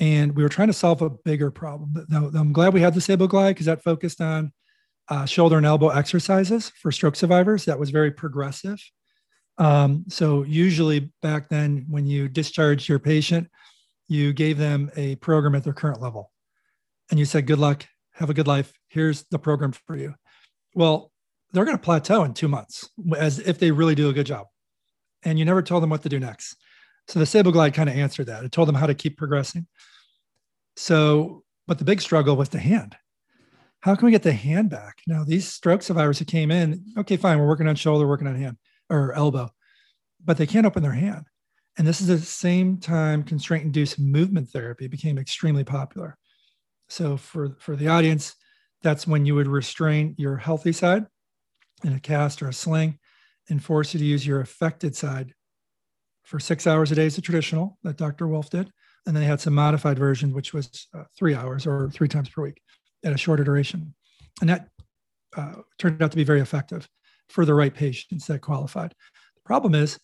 And 0.00 0.36
we 0.36 0.42
were 0.42 0.48
trying 0.48 0.68
to 0.68 0.74
solve 0.74 1.02
a 1.02 1.10
bigger 1.10 1.50
problem. 1.50 2.06
Now, 2.08 2.30
I'm 2.34 2.52
glad 2.52 2.72
we 2.72 2.80
had 2.80 2.94
the 2.94 3.00
Saebo 3.00 3.28
Glide 3.28 3.54
because 3.54 3.66
that 3.66 3.82
focused 3.82 4.20
on 4.20 4.52
uh, 5.08 5.24
shoulder 5.24 5.56
and 5.56 5.66
elbow 5.66 5.88
exercises 5.88 6.70
for 6.80 6.92
stroke 6.92 7.16
survivors. 7.16 7.64
That 7.64 7.78
was 7.80 7.90
very 7.90 8.12
progressive. 8.12 8.78
Um, 9.56 10.04
so 10.08 10.44
usually 10.44 11.10
back 11.20 11.48
then, 11.48 11.86
when 11.88 12.06
you 12.06 12.28
discharged 12.28 12.88
your 12.88 13.00
patient, 13.00 13.48
you 14.08 14.32
gave 14.32 14.58
them 14.58 14.90
a 14.96 15.16
program 15.16 15.54
at 15.54 15.64
their 15.64 15.72
current 15.72 16.00
level, 16.00 16.32
and 17.10 17.18
you 17.18 17.24
said, 17.24 17.46
"Good 17.46 17.58
luck, 17.58 17.86
have 18.12 18.30
a 18.30 18.34
good 18.34 18.46
life. 18.46 18.72
Here's 18.88 19.24
the 19.30 19.38
program 19.38 19.72
for 19.72 19.96
you." 19.96 20.14
Well, 20.74 21.12
they're 21.52 21.64
going 21.64 21.76
to 21.76 21.82
plateau 21.82 22.24
in 22.24 22.34
two 22.34 22.48
months, 22.48 22.88
as 23.16 23.38
if 23.38 23.58
they 23.58 23.70
really 23.70 23.94
do 23.94 24.08
a 24.08 24.12
good 24.12 24.26
job, 24.26 24.46
and 25.22 25.38
you 25.38 25.44
never 25.44 25.62
told 25.62 25.82
them 25.82 25.90
what 25.90 26.02
to 26.02 26.08
do 26.08 26.18
next. 26.18 26.56
So 27.06 27.18
the 27.18 27.24
Saebo 27.24 27.52
Glide 27.52 27.74
kind 27.74 27.88
of 27.88 27.96
answered 27.96 28.26
that. 28.26 28.44
It 28.44 28.52
told 28.52 28.68
them 28.68 28.74
how 28.74 28.86
to 28.86 28.94
keep 28.94 29.16
progressing. 29.16 29.66
So, 30.76 31.42
but 31.66 31.78
the 31.78 31.84
big 31.84 32.00
struggle 32.00 32.36
was 32.36 32.50
the 32.50 32.58
hand 32.58 32.96
how 33.80 33.94
can 33.94 34.06
we 34.06 34.12
get 34.12 34.22
the 34.22 34.32
hand 34.32 34.70
back? 34.70 35.02
Now, 35.06 35.24
these 35.24 35.46
stroke 35.46 35.82
survivors 35.82 36.18
who 36.18 36.24
came 36.24 36.50
in, 36.50 36.84
okay, 36.98 37.16
fine, 37.16 37.38
we're 37.38 37.46
working 37.46 37.68
on 37.68 37.76
shoulder, 37.76 38.06
working 38.06 38.26
on 38.26 38.34
hand 38.34 38.56
or 38.90 39.12
elbow, 39.12 39.50
but 40.24 40.36
they 40.36 40.46
can't 40.46 40.66
open 40.66 40.82
their 40.82 40.92
hand. 40.92 41.26
And 41.78 41.86
this 41.86 42.00
is 42.00 42.08
the 42.08 42.18
same 42.18 42.78
time 42.78 43.22
constraint 43.22 43.64
induced 43.64 44.00
movement 44.00 44.50
therapy 44.50 44.88
became 44.88 45.16
extremely 45.16 45.62
popular. 45.62 46.18
So 46.88 47.16
for, 47.16 47.56
for 47.60 47.76
the 47.76 47.86
audience, 47.86 48.34
that's 48.82 49.06
when 49.06 49.24
you 49.24 49.36
would 49.36 49.46
restrain 49.46 50.14
your 50.18 50.36
healthy 50.36 50.72
side 50.72 51.06
in 51.84 51.92
a 51.92 52.00
cast 52.00 52.42
or 52.42 52.48
a 52.48 52.52
sling 52.52 52.98
and 53.48 53.62
force 53.62 53.94
you 53.94 54.00
to 54.00 54.04
use 54.04 54.26
your 54.26 54.40
affected 54.40 54.96
side 54.96 55.34
for 56.24 56.40
six 56.40 56.66
hours 56.66 56.92
a 56.92 56.94
day 56.94 57.06
is 57.06 57.16
the 57.16 57.22
traditional 57.22 57.78
that 57.84 57.96
Dr. 57.96 58.26
Wolf 58.26 58.50
did. 58.50 58.70
And 59.06 59.16
then 59.16 59.22
they 59.22 59.28
had 59.28 59.40
some 59.40 59.54
modified 59.54 59.98
version, 59.98 60.34
which 60.34 60.52
was 60.52 60.88
uh, 60.94 61.04
three 61.16 61.34
hours 61.34 61.66
or 61.66 61.90
three 61.90 62.08
times 62.08 62.28
per 62.28 62.42
week 62.42 62.60
at 63.04 63.12
a 63.12 63.16
shorter 63.16 63.44
duration. 63.44 63.94
And 64.40 64.50
that 64.50 64.68
uh, 65.36 65.54
turned 65.78 66.02
out 66.02 66.10
to 66.10 66.16
be 66.16 66.24
very 66.24 66.40
effective 66.40 66.88
for 67.28 67.44
the 67.44 67.54
right 67.54 67.72
patients 67.72 68.26
that 68.26 68.40
qualified. 68.40 68.94
The 69.36 69.42
problem 69.44 69.74
is 69.74 69.98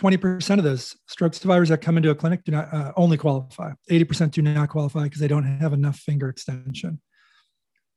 20% 0.00 0.58
of 0.58 0.64
those 0.64 0.96
stroke 1.06 1.34
survivors 1.34 1.68
that 1.68 1.82
come 1.82 1.96
into 1.96 2.10
a 2.10 2.14
clinic 2.14 2.42
do 2.44 2.52
not 2.52 2.72
uh, 2.72 2.92
only 2.96 3.18
qualify. 3.18 3.72
80% 3.90 4.30
do 4.30 4.40
not 4.40 4.70
qualify 4.70 5.04
because 5.04 5.20
they 5.20 5.28
don't 5.28 5.44
have 5.44 5.72
enough 5.72 5.96
finger 5.96 6.28
extension. 6.28 7.00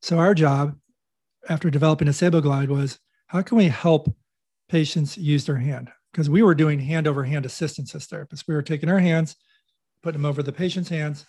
So 0.01 0.19
our 0.19 0.33
job 0.33 0.75
after 1.47 1.69
developing 1.69 2.09
a 2.09 2.11
Saebo 2.11 2.41
Glide 2.41 2.69
was 2.69 2.99
how 3.27 3.41
can 3.41 3.57
we 3.57 3.69
help 3.69 4.13
patients 4.67 5.17
use 5.17 5.45
their 5.45 5.57
hand? 5.57 5.91
Because 6.11 6.29
we 6.29 6.43
were 6.43 6.55
doing 6.55 6.79
hand 6.79 7.07
over 7.07 7.23
hand 7.23 7.45
assistance 7.45 7.95
as 7.95 8.07
therapists. 8.07 8.43
We 8.47 8.53
were 8.53 8.61
taking 8.61 8.89
our 8.89 8.99
hands, 8.99 9.37
putting 10.01 10.21
them 10.21 10.29
over 10.29 10.43
the 10.43 10.51
patient's 10.51 10.89
hands, 10.89 11.25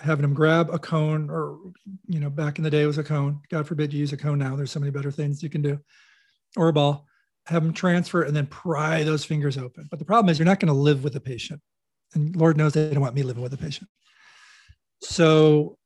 having 0.00 0.22
them 0.22 0.34
grab 0.34 0.68
a 0.70 0.78
cone 0.78 1.30
or 1.30 1.58
you 2.08 2.20
know 2.20 2.28
back 2.28 2.58
in 2.58 2.64
the 2.64 2.70
day 2.70 2.82
it 2.82 2.86
was 2.86 2.98
a 2.98 3.04
cone 3.04 3.40
god 3.48 3.64
forbid 3.64 3.92
you 3.92 4.00
use 4.00 4.12
a 4.12 4.16
cone 4.16 4.38
now 4.38 4.56
there's 4.56 4.72
so 4.72 4.80
many 4.80 4.90
better 4.90 5.12
things 5.12 5.40
you 5.40 5.48
can 5.48 5.62
do 5.62 5.78
or 6.56 6.66
a 6.66 6.72
ball 6.72 7.06
have 7.46 7.62
them 7.62 7.72
transfer 7.72 8.22
and 8.22 8.34
then 8.34 8.46
pry 8.46 9.02
those 9.02 9.24
fingers 9.24 9.58
open. 9.58 9.86
But 9.90 9.98
the 9.98 10.04
problem 10.04 10.30
is 10.30 10.38
you're 10.38 10.46
not 10.46 10.60
going 10.60 10.72
to 10.72 10.78
live 10.78 11.04
with 11.04 11.16
a 11.16 11.20
patient. 11.20 11.60
And 12.14 12.34
lord 12.36 12.56
knows 12.56 12.72
they 12.72 12.90
don't 12.90 13.00
want 13.00 13.14
me 13.14 13.22
living 13.22 13.42
with 13.42 13.52
a 13.52 13.58
patient. 13.58 13.88
So 15.02 15.76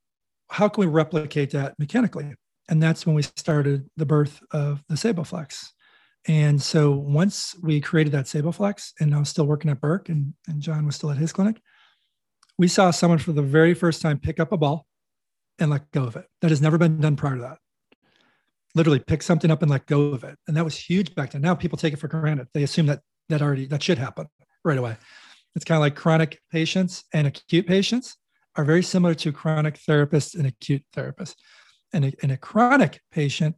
how 0.49 0.69
can 0.69 0.81
we 0.81 0.87
replicate 0.87 1.51
that 1.51 1.77
mechanically? 1.79 2.33
And 2.69 2.81
that's 2.81 3.05
when 3.05 3.15
we 3.15 3.23
started 3.23 3.89
the 3.97 4.05
birth 4.05 4.41
of 4.51 4.83
the 4.87 4.95
SaeboFlex 4.95 5.69
and 6.27 6.61
so 6.61 6.91
once 6.91 7.55
we 7.63 7.79
created 7.79 8.11
that 8.11 8.25
SaeboFlex 8.25 8.91
and 8.99 9.15
i 9.15 9.19
was 9.19 9.29
still 9.29 9.45
working 9.45 9.71
at 9.71 9.79
burke 9.79 10.09
and, 10.09 10.33
and 10.49 10.61
john 10.61 10.85
was 10.85 10.97
still 10.97 11.11
at 11.11 11.17
his 11.17 11.31
clinic 11.31 11.61
we 12.59 12.67
saw 12.67 12.91
someone 12.91 13.19
for 13.19 13.31
the 13.31 13.41
very 13.41 13.73
first 13.73 14.01
time 14.01 14.19
pick 14.19 14.37
up 14.37 14.51
a 14.51 14.57
ball 14.57 14.85
and 15.59 15.71
let 15.71 15.89
go 15.91 16.03
of 16.03 16.17
it. 16.17 16.25
That 16.41 16.51
has 16.51 16.61
never 16.61 16.77
been 16.77 16.99
done 16.99 17.15
prior 17.15 17.35
to 17.35 17.41
that. 17.41 17.57
Literally 18.75 18.99
pick 18.99 19.23
something 19.23 19.49
up 19.49 19.61
and 19.61 19.71
let 19.71 19.87
go 19.87 20.07
of 20.07 20.23
it. 20.23 20.37
And 20.47 20.55
that 20.55 20.63
was 20.63 20.77
huge 20.77 21.15
back 21.15 21.31
then. 21.31 21.41
Now 21.41 21.55
people 21.55 21.77
take 21.77 21.93
it 21.93 21.99
for 21.99 22.07
granted. 22.07 22.47
They 22.53 22.63
assume 22.63 22.85
that 22.87 23.01
that 23.29 23.41
already 23.41 23.65
that 23.67 23.81
should 23.81 23.97
happen 23.97 24.27
right 24.63 24.77
away. 24.77 24.97
It's 25.55 25.65
kind 25.65 25.77
of 25.77 25.81
like 25.81 25.95
chronic 25.95 26.39
patients 26.51 27.03
and 27.13 27.27
acute 27.27 27.67
patients. 27.67 28.17
are 28.55 28.65
very 28.65 28.83
similar 28.83 29.13
to 29.15 29.31
chronic 29.31 29.79
therapists 29.79 30.35
and 30.35 30.45
acute 30.45 30.83
therapists. 30.95 31.35
And 31.93 32.05
a, 32.05 32.13
and 32.21 32.31
a 32.31 32.37
chronic 32.37 33.01
patient, 33.11 33.55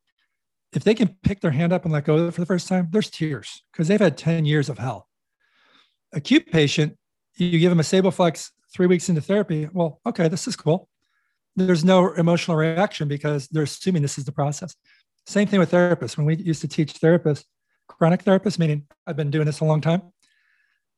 if 0.74 0.84
they 0.84 0.94
can 0.94 1.18
pick 1.24 1.42
their 1.42 1.52
hand 1.52 1.74
up 1.74 1.84
and 1.84 1.94
let 1.94 2.06
go 2.06 2.16
of 2.16 2.30
it 2.30 2.32
for 2.32 2.42
the 2.42 2.46
first 2.46 2.68
time, 2.68 2.88
there's 2.92 3.10
tears 3.10 3.64
because 3.72 3.88
they've 3.88 4.00
had 4.00 4.18
10 4.18 4.46
years 4.46 4.70
of 4.70 4.78
hell. 4.78 5.08
Acute 6.14 6.48
patient, 6.48 6.98
you 7.36 7.60
give 7.60 7.72
them 7.72 7.80
a 7.80 7.84
SaeboFlex 7.84 8.52
three 8.74 8.88
weeks 8.88 9.10
into 9.10 9.22
therapy. 9.22 9.68
Well, 9.72 10.00
okay, 10.06 10.28
this 10.28 10.48
is 10.48 10.56
cool. 10.56 10.88
There's 11.56 11.84
no 11.84 12.14
emotional 12.14 12.56
reaction 12.56 13.08
because 13.08 13.48
they're 13.50 13.64
assuming 13.64 14.02
this 14.02 14.18
is 14.18 14.26
the 14.26 14.32
process. 14.32 14.76
Same 15.26 15.48
thing 15.48 15.60
with 15.60 15.72
therapists. 15.72 16.18
When 16.18 16.26
we 16.26 16.36
used 16.36 16.62
to 16.62 16.68
teach 16.68 16.94
therapists, 16.94 17.46
chronic 17.88 18.24
therapists, 18.24 18.60
meaning 18.60 18.88
I've 19.06 19.16
been 19.18 19.32
doing 19.32 19.46
this 19.46 19.60
a 19.60 19.66
long 19.66 19.82
time. 19.82 20.02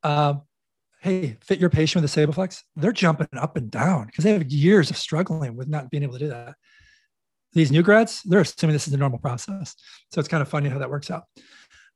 Uh, 0.01 0.36
hey, 1.01 1.38
fit 1.41 1.59
your 1.59 1.69
patient 1.69 2.01
with 2.01 2.15
a 2.15 2.27
SaeboFlex. 2.27 2.62
They're 2.75 2.91
jumping 2.91 3.27
up 3.38 3.57
and 3.57 3.69
down 3.69 4.05
because 4.05 4.23
they 4.23 4.31
have 4.31 4.49
years 4.49 4.89
of 4.89 4.97
struggling 4.97 5.55
with 5.55 5.67
not 5.67 5.89
being 5.89 6.03
able 6.03 6.13
to 6.13 6.19
do 6.19 6.29
that. 6.29 6.55
These 7.53 7.71
new 7.71 7.83
grads, 7.83 8.23
they're 8.23 8.41
assuming 8.41 8.73
this 8.73 8.88
is 8.88 8.91
the 8.91 8.97
normal 8.97 9.19
process. 9.19 9.75
So 10.12 10.19
it's 10.19 10.29
kind 10.29 10.41
of 10.41 10.47
funny 10.47 10.69
how 10.69 10.79
that 10.79 10.89
works 10.89 11.12
out. 11.12 11.23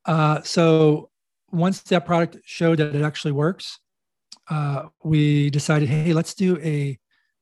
Uh, 0.04 0.42
so 0.42 1.10
once 1.50 1.80
that 1.82 2.06
product 2.06 2.38
showed 2.44 2.78
that 2.78 2.94
it 2.94 3.02
actually 3.02 3.32
works, 3.32 3.78
uh, 4.48 4.84
we 5.02 5.50
decided, 5.50 5.88
hey, 5.88 6.12
let's 6.12 6.34
do 6.34 6.58
a 6.58 6.98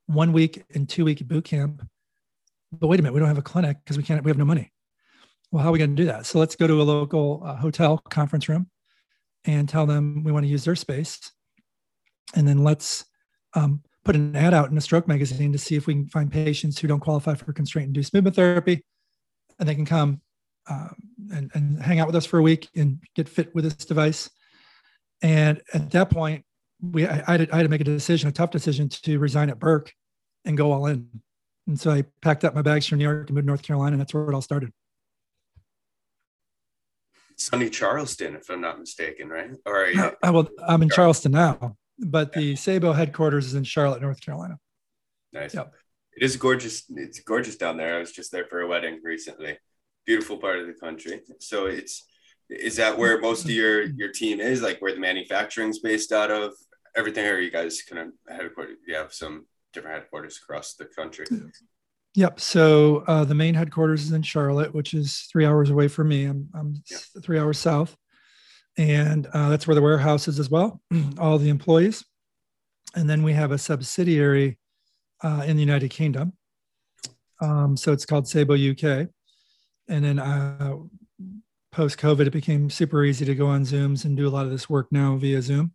one 0.07 0.33
week 0.33 0.65
and 0.75 0.89
two 0.89 1.05
week 1.05 1.27
boot 1.27 1.45
camp. 1.45 1.87
But 2.73 2.89
wait 2.89 3.01
a 3.01 3.03
minute, 3.03 3.15
we 3.15 3.21
don't 3.21 3.29
have 3.29 3.39
a 3.39 3.43
clinic 3.43 3.79
because 3.85 3.97
we 3.97 4.03
can't, 4.03 4.25
we 4.25 4.31
have 4.31 4.39
no 4.39 4.45
money. 4.45 4.73
Well, 5.57 5.63
how 5.63 5.71
are 5.71 5.73
we 5.73 5.79
going 5.79 5.97
to 5.97 6.03
do 6.03 6.05
that? 6.05 6.27
So 6.27 6.39
let's 6.39 6.55
go 6.55 6.67
to 6.67 6.83
a 6.83 6.85
local 6.85 7.41
uh, 7.43 7.57
hotel 7.57 7.97
conference 8.11 8.47
room 8.47 8.69
and 9.47 9.67
tell 9.67 9.87
them 9.87 10.23
we 10.23 10.31
want 10.31 10.45
to 10.45 10.51
use 10.51 10.67
their 10.67 10.77
space. 10.77 11.33
And 12.35 12.47
then 12.47 12.63
let's 12.63 13.07
um, 13.55 13.83
put 14.05 14.17
an 14.17 14.37
ad 14.37 14.53
out 14.53 14.71
in 14.71 14.77
a 14.77 14.83
stroke 14.83 15.09
magazine 15.09 15.53
to 15.53 15.59
see 15.59 15.75
if 15.75 15.87
we 15.87 15.95
can 15.95 16.09
find 16.09 16.31
patients 16.31 16.79
who 16.79 16.89
don't 16.89 17.01
qualify 17.01 17.33
for 17.37 17.55
constraint 17.55 17.87
induced 17.87 18.13
movement 18.13 18.37
therapy. 18.37 18.85
And 19.59 19.67
they 19.67 19.75
can 19.75 19.87
come 19.87 20.21
uh, 20.69 20.89
and, 21.33 21.51
and 21.55 21.83
hang 21.83 22.01
out 22.01 22.07
with 22.07 22.17
us 22.17 22.27
for 22.27 22.39
a 22.39 22.43
week 22.43 22.69
and 22.77 22.99
get 23.15 23.27
fit 23.27 23.55
with 23.55 23.65
this 23.65 23.77
device. 23.77 24.29
And 25.23 25.63
at 25.73 25.91
that 25.93 26.11
point, 26.11 26.45
we 26.83 27.07
I, 27.07 27.25
I, 27.27 27.33
had, 27.39 27.51
I 27.51 27.57
had 27.57 27.63
to 27.63 27.71
make 27.71 27.81
a 27.81 27.85
decision, 27.85 28.29
a 28.29 28.33
tough 28.33 28.51
decision 28.51 28.91
to 28.91 29.19
resign 29.19 29.49
at 29.49 29.59
Burke 29.59 29.91
and 30.45 30.55
go 30.55 30.71
all 30.71 30.85
in. 30.85 31.09
And 31.67 31.81
so 31.81 31.93
I 31.93 32.05
packed 32.21 32.45
up 32.45 32.55
my 32.55 32.61
bags 32.61 32.87
from 32.87 32.99
New 32.99 33.05
York 33.05 33.31
and 33.31 33.35
moved 33.35 33.47
to 33.47 33.47
North 33.47 33.63
Carolina, 33.63 33.93
and 33.93 34.01
that's 34.03 34.13
where 34.13 34.29
it 34.29 34.35
all 34.35 34.43
started. 34.43 34.71
Sunny 37.37 37.71
Charleston, 37.71 38.35
if 38.37 38.49
I'm 38.51 38.61
not 38.61 38.79
mistaken, 38.79 39.29
right? 39.29 39.51
Or 39.65 39.85
uh, 39.85 39.89
you- 39.89 40.03
uh, 40.03 40.11
I, 40.23 40.31
will, 40.31 40.49
I'm 40.67 40.83
in 40.83 40.89
Charleston 40.89 41.33
now, 41.33 41.77
but 41.99 42.33
the 42.33 42.55
Saebo 42.55 42.95
headquarters 42.95 43.47
is 43.47 43.55
in 43.55 43.65
Charlotte, 43.65 44.03
North 44.03 44.21
Carolina. 44.21 44.59
Nice. 45.33 45.55
Yep. 45.55 45.73
It 46.17 46.23
is 46.23 46.37
gorgeous. 46.37 46.85
It's 46.89 47.21
gorgeous 47.21 47.57
down 47.57 47.77
there. 47.77 47.97
I 47.97 47.99
was 47.99 48.13
just 48.13 48.33
there 48.33 48.47
for 48.47 48.61
a 48.61 48.67
wedding 48.67 49.01
recently. 49.05 49.59
Beautiful 50.07 50.39
part 50.39 50.61
of 50.61 50.67
the 50.67 50.73
country. 50.73 51.21
So 51.41 51.67
it's 51.67 52.07
is 52.49 52.77
that 52.77 52.97
where 52.97 53.17
mm-hmm. 53.17 53.27
most 53.27 53.45
of 53.45 53.51
your 53.51 53.83
your 53.83 54.11
team 54.11 54.41
is 54.41 54.63
like 54.63 54.81
where 54.81 54.95
the 54.95 55.01
manufacturing's 55.01 55.81
based 55.81 56.13
out 56.13 56.31
of 56.31 56.55
everything 56.97 57.27
are 57.27 57.41
you 57.41 57.51
guys 57.51 57.83
kind 57.83 58.13
of 58.29 58.37
headquarters 58.37 58.77
you 58.87 58.95
have 58.95 59.13
some 59.13 59.47
different 59.73 59.97
headquarters 59.97 60.39
across 60.43 60.75
the 60.75 60.85
country 60.85 61.27
yep 62.17 62.41
so 62.41 63.05
uh, 63.07 63.25
the 63.25 63.35
main 63.35 63.55
headquarters 63.55 64.05
is 64.05 64.13
in 64.13 64.23
charlotte 64.23 64.75
which 64.75 64.95
is 64.95 65.29
three 65.31 65.47
hours 65.47 65.71
away 65.71 65.87
from 65.87 66.09
me 66.09 66.25
i'm, 66.25 66.49
I'm 66.55 66.75
yeah. 66.91 66.99
three 67.23 67.39
hours 67.39 67.59
south 67.59 67.97
and 68.77 69.27
uh, 69.33 69.49
that's 69.49 69.67
where 69.67 69.75
the 69.75 69.83
warehouse 69.83 70.27
is 70.27 70.39
as 70.39 70.51
well 70.51 70.81
all 71.19 71.39
the 71.39 71.49
employees 71.49 72.05
and 72.95 73.09
then 73.09 73.23
we 73.23 73.33
have 73.33 73.53
a 73.53 73.59
subsidiary 73.59 74.59
uh, 75.23 75.45
in 75.47 75.57
the 75.57 75.63
united 75.63 75.91
kingdom 75.91 76.33
um, 77.41 77.77
so 77.77 77.93
it's 77.93 78.07
called 78.07 78.25
saebo 78.25 78.57
uk 78.73 79.09
and 79.89 80.05
then 80.05 80.19
uh, 80.19 80.77
post 81.77 81.99
COVID, 81.99 82.27
it 82.27 82.33
became 82.33 82.71
super 82.71 83.05
easy 83.05 83.27
to 83.27 83.35
go 83.35 83.47
on 83.49 83.63
Zooms 83.63 84.07
and 84.07 84.17
do 84.17 84.27
a 84.27 84.31
lot 84.31 84.47
of 84.47 84.51
this 84.51 84.69
work 84.69 84.89
now 84.91 85.17
via 85.17 85.43
Zoom. 85.43 85.75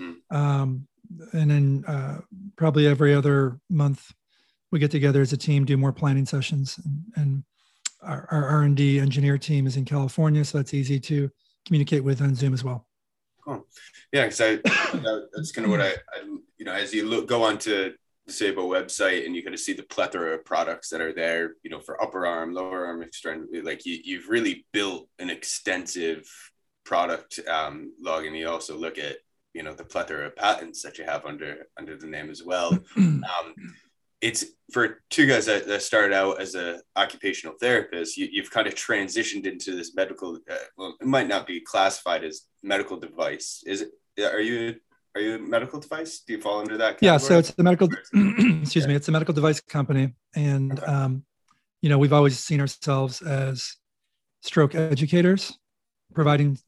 Mm. 0.00 0.34
Um, 0.34 0.88
and 1.32 1.50
then 1.50 1.84
uh, 1.86 2.20
probably 2.56 2.86
every 2.86 3.14
other 3.14 3.60
month, 3.68 4.10
we 4.74 4.80
get 4.80 4.90
together 4.90 5.22
as 5.22 5.32
a 5.32 5.36
team, 5.36 5.64
do 5.64 5.76
more 5.76 5.92
planning 5.92 6.26
sessions, 6.26 6.80
and, 6.84 7.04
and 7.14 7.44
our, 8.02 8.26
our 8.32 8.44
R&D 8.48 8.98
engineer 8.98 9.38
team 9.38 9.68
is 9.68 9.76
in 9.76 9.84
California, 9.84 10.44
so 10.44 10.58
that's 10.58 10.74
easy 10.74 10.98
to 10.98 11.30
communicate 11.64 12.02
with 12.02 12.20
on 12.20 12.34
Zoom 12.34 12.52
as 12.52 12.64
well. 12.64 12.84
Cool. 13.44 13.64
Yeah, 14.12 14.24
because 14.24 14.40
I 14.40 14.56
that's 15.36 15.52
kind 15.52 15.66
of 15.66 15.70
what 15.70 15.80
I, 15.80 15.90
I, 15.90 16.24
you 16.58 16.64
know 16.64 16.72
as 16.72 16.92
you 16.92 17.06
look 17.06 17.28
go 17.28 17.44
on 17.44 17.58
to 17.58 17.94
the 18.26 18.32
Saebo 18.32 18.66
website 18.66 19.26
and 19.26 19.36
you 19.36 19.42
kind 19.42 19.54
of 19.54 19.60
see 19.60 19.74
the 19.74 19.82
plethora 19.84 20.34
of 20.34 20.44
products 20.44 20.88
that 20.88 21.00
are 21.00 21.12
there, 21.12 21.54
you 21.62 21.70
know, 21.70 21.80
for 21.80 22.02
upper 22.02 22.26
arm, 22.26 22.52
lower 22.54 22.86
arm 22.86 23.02
extremity. 23.02 23.60
Like 23.60 23.84
you, 23.86 23.98
you've 24.02 24.28
really 24.28 24.66
built 24.72 25.08
an 25.18 25.30
extensive 25.30 26.26
product 26.84 27.38
um, 27.48 27.92
log, 28.00 28.24
and 28.24 28.36
you 28.36 28.48
also 28.48 28.76
look 28.76 28.98
at 28.98 29.18
you 29.52 29.62
know 29.62 29.72
the 29.72 29.84
plethora 29.84 30.26
of 30.26 30.36
patents 30.36 30.82
that 30.82 30.98
you 30.98 31.04
have 31.04 31.26
under 31.26 31.68
under 31.78 31.96
the 31.96 32.08
name 32.08 32.28
as 32.28 32.42
well. 32.42 32.76
Um, 32.96 33.54
it's 34.24 34.42
for 34.72 35.02
two 35.10 35.26
guys 35.26 35.44
that, 35.44 35.66
that 35.66 35.82
started 35.82 36.14
out 36.14 36.40
as 36.40 36.54
a 36.54 36.80
occupational 36.96 37.54
therapist. 37.60 38.16
You, 38.16 38.40
have 38.40 38.50
kind 38.50 38.66
of 38.66 38.74
transitioned 38.74 39.44
into 39.46 39.76
this 39.76 39.94
medical. 39.94 40.38
Uh, 40.50 40.54
well, 40.78 40.96
it 40.98 41.06
might 41.06 41.28
not 41.28 41.46
be 41.46 41.60
classified 41.60 42.24
as 42.24 42.46
medical 42.62 42.96
device. 42.96 43.62
Is 43.66 43.82
it? 43.82 43.90
Are 44.24 44.40
you 44.40 44.76
are 45.14 45.20
you 45.20 45.34
a 45.34 45.38
medical 45.38 45.78
device? 45.78 46.20
Do 46.20 46.32
you 46.32 46.40
fall 46.40 46.60
under 46.60 46.78
that? 46.78 46.98
Category? 46.98 47.12
Yeah, 47.12 47.18
so 47.18 47.38
it's 47.38 47.50
the 47.50 47.62
medical. 47.62 47.88
excuse 48.62 48.86
me, 48.86 48.94
it's 48.94 49.08
a 49.08 49.12
medical 49.12 49.34
device 49.34 49.60
company, 49.60 50.14
and 50.34 50.72
okay. 50.72 50.86
um, 50.86 51.24
you 51.82 51.90
know 51.90 51.98
we've 51.98 52.14
always 52.14 52.38
seen 52.38 52.60
ourselves 52.60 53.20
as 53.20 53.76
stroke 54.40 54.74
educators, 54.74 55.58
providing 56.14 56.58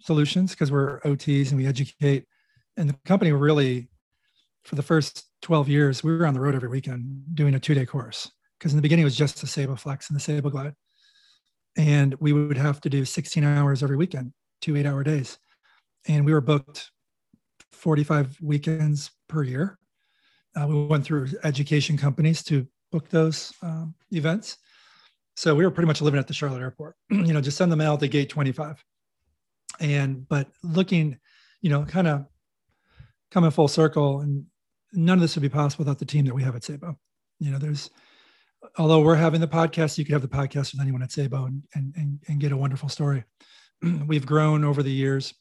solutions 0.00 0.50
because 0.50 0.72
we're 0.72 0.98
OTs 1.02 1.50
and 1.50 1.58
we 1.58 1.66
educate. 1.66 2.26
And 2.76 2.88
the 2.88 2.96
company 3.04 3.30
really, 3.30 3.88
for 4.64 4.74
the 4.74 4.82
first 4.82 5.28
12 5.44 5.68
years, 5.68 6.02
we 6.02 6.16
were 6.16 6.26
on 6.26 6.32
the 6.32 6.40
road 6.40 6.54
every 6.54 6.70
weekend 6.70 7.22
doing 7.34 7.54
a 7.54 7.60
two-day 7.60 7.84
course 7.84 8.32
because 8.58 8.72
in 8.72 8.78
the 8.78 8.82
beginning 8.82 9.02
it 9.02 9.04
was 9.04 9.14
just 9.14 9.42
the 9.42 9.46
SaeboFlex 9.46 10.08
and 10.08 10.18
the 10.18 10.20
Saebo 10.20 10.50
Glide. 10.50 10.74
and 11.76 12.14
we 12.14 12.32
would 12.32 12.56
have 12.56 12.80
to 12.80 12.88
do 12.88 13.04
16 13.04 13.44
hours 13.44 13.82
every 13.82 13.96
weekend, 13.96 14.32
two 14.62 14.74
eight-hour 14.74 15.04
days, 15.04 15.38
and 16.08 16.24
we 16.24 16.32
were 16.32 16.40
booked 16.40 16.90
45 17.72 18.38
weekends 18.40 19.10
per 19.28 19.42
year. 19.42 19.78
Uh, 20.56 20.66
we 20.66 20.86
went 20.86 21.04
through 21.04 21.28
education 21.42 21.98
companies 21.98 22.42
to 22.44 22.66
book 22.90 23.10
those 23.10 23.52
um, 23.60 23.94
events. 24.12 24.56
So 25.36 25.54
we 25.54 25.64
were 25.64 25.70
pretty 25.70 25.88
much 25.88 26.00
living 26.00 26.18
at 26.18 26.26
the 26.26 26.32
Charlotte 26.32 26.62
airport, 26.62 26.96
you 27.10 27.34
know, 27.34 27.42
just 27.42 27.58
send 27.58 27.70
the 27.70 27.76
mail 27.76 27.98
to 27.98 28.08
gate 28.08 28.30
25. 28.30 28.82
And, 29.78 30.26
but 30.26 30.48
looking, 30.62 31.18
you 31.60 31.68
know, 31.68 31.84
kind 31.84 32.08
of 32.08 32.24
coming 33.30 33.50
full 33.50 33.68
circle 33.68 34.20
and 34.20 34.46
none 34.94 35.18
of 35.18 35.20
this 35.20 35.34
would 35.34 35.42
be 35.42 35.48
possible 35.48 35.84
without 35.84 35.98
the 35.98 36.04
team 36.04 36.24
that 36.26 36.34
we 36.34 36.42
have 36.42 36.56
at 36.56 36.62
Saebo. 36.62 36.96
You 37.38 37.50
know, 37.50 37.58
there's, 37.58 37.90
although 38.78 39.00
we're 39.00 39.14
having 39.14 39.40
the 39.40 39.48
podcast, 39.48 39.98
you 39.98 40.04
could 40.04 40.12
have 40.12 40.22
the 40.22 40.28
podcast 40.28 40.72
with 40.72 40.80
anyone 40.80 41.02
at 41.02 41.10
Saebo 41.10 41.46
and, 41.46 41.62
and, 41.74 41.94
and, 41.96 42.20
and 42.28 42.40
get 42.40 42.52
a 42.52 42.56
wonderful 42.56 42.88
story. 42.88 43.24
We've 44.06 44.26
grown 44.26 44.64
over 44.64 44.82
the 44.82 44.92
years 44.92 45.34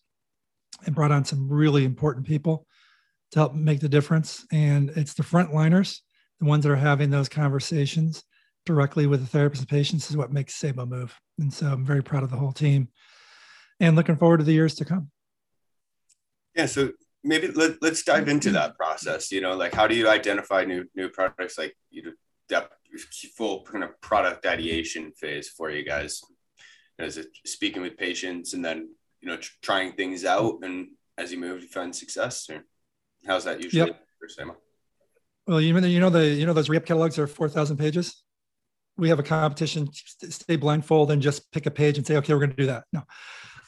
and 0.86 0.96
brought 0.96 1.12
on 1.12 1.26
some 1.26 1.50
really 1.50 1.86
important 1.86 2.26
people 2.26 2.66
to 3.32 3.40
help 3.40 3.54
make 3.54 3.80
the 3.80 3.90
difference. 3.90 4.46
And 4.52 4.90
it's 4.92 5.14
the 5.14 5.24
frontliners, 5.24 6.00
the 6.40 6.46
ones 6.46 6.64
that 6.64 6.72
are 6.72 6.76
having 6.76 7.10
those 7.10 7.30
conversations 7.30 8.24
directly 8.66 9.08
with 9.08 9.30
the 9.30 9.38
therapists 9.38 9.60
and 9.60 9.68
patients, 9.68 10.10
is 10.10 10.18
what 10.18 10.32
makes 10.32 10.60
Saebo 10.60 10.88
move. 10.88 11.18
And 11.40 11.54
so 11.54 11.68
I'm 11.68 11.86
very 11.86 12.04
proud 12.04 12.24
of 12.24 12.32
the 12.32 12.38
whole 12.38 12.54
team 12.54 12.90
and 13.80 13.96
looking 13.96 14.18
forward 14.18 14.38
to 14.38 14.44
the 14.44 14.54
years 14.54 14.76
to 14.76 14.86
come. 14.86 15.10
Yeah. 16.56 16.68
So 16.68 16.92
maybe 17.24 17.48
let, 17.48 17.82
us 17.84 18.04
dive 18.04 18.28
into 18.28 18.52
that 18.52 18.78
process. 18.78 19.32
You 19.32 19.42
know, 19.42 19.56
like 19.56 19.74
how 19.74 19.88
do 19.88 19.96
you 19.96 20.10
identify 20.10 20.66
new 20.66 20.86
new 20.96 21.10
products? 21.10 21.58
Like 21.58 21.76
you 21.90 22.04
know, 22.04 22.12
that 22.50 22.72
full 23.38 23.64
kind 23.64 23.84
of 23.84 24.00
product 24.02 24.46
ideation 24.46 25.12
phase 25.12 25.50
for 25.50 25.70
you 25.70 25.84
guys. 25.84 26.22
Is 27.00 27.18
it 27.18 27.28
speaking 27.46 27.82
with 27.82 27.98
patients 27.98 28.54
and 28.54 28.64
then 28.64 28.90
you 29.24 29.30
know 29.30 29.38
tr- 29.38 29.52
trying 29.62 29.94
things 29.94 30.26
out 30.26 30.60
and 30.64 30.90
as 31.18 31.32
you 31.32 31.40
move 31.40 31.62
you 31.62 31.68
find 31.68 31.96
success 31.96 32.50
or 32.50 32.66
how's 33.26 33.46
that 33.46 33.64
usually 33.64 33.88
yep. 33.88 34.06
well 35.48 35.62
you 35.62 35.74
know 35.74 35.88
you 35.88 36.00
know 36.00 36.10
the 36.10 36.28
you 36.28 36.46
know 36.46 36.54
those 36.54 36.70
rep 36.70 36.86
catalogs 36.86 37.18
are 37.18 37.26
4000 37.26 37.78
pages 37.78 38.24
we 38.98 39.10
have 39.10 39.20
a 39.20 39.24
competition 39.24 39.88
stay 39.94 40.58
blindfold 40.58 41.10
and 41.10 41.22
just 41.22 41.50
pick 41.52 41.66
a 41.66 41.72
page 41.72 41.98
and 41.98 42.06
say 42.06 42.18
okay 42.18 42.34
we're 42.34 42.40
going 42.40 42.52
to 42.52 42.56
do 42.56 42.68
that 42.68 42.84
no 42.92 43.04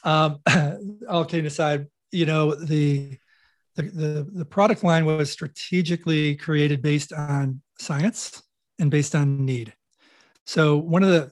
um, 0.04 0.39
all 1.10 1.26
kidding 1.26 1.46
aside 1.46 1.88
you 2.12 2.26
know 2.26 2.54
the, 2.54 3.18
the 3.76 3.84
the 3.84 4.28
the 4.34 4.46
product 4.46 4.84
line 4.84 5.06
was 5.06 5.32
strategically 5.32 6.36
created 6.36 6.82
based 6.82 7.14
on 7.14 7.62
science 7.80 8.42
and 8.80 8.92
based 8.92 9.16
on 9.16 9.46
need 9.46 9.74
so 10.46 10.78
one 10.78 11.04
of 11.04 11.10
the 11.10 11.32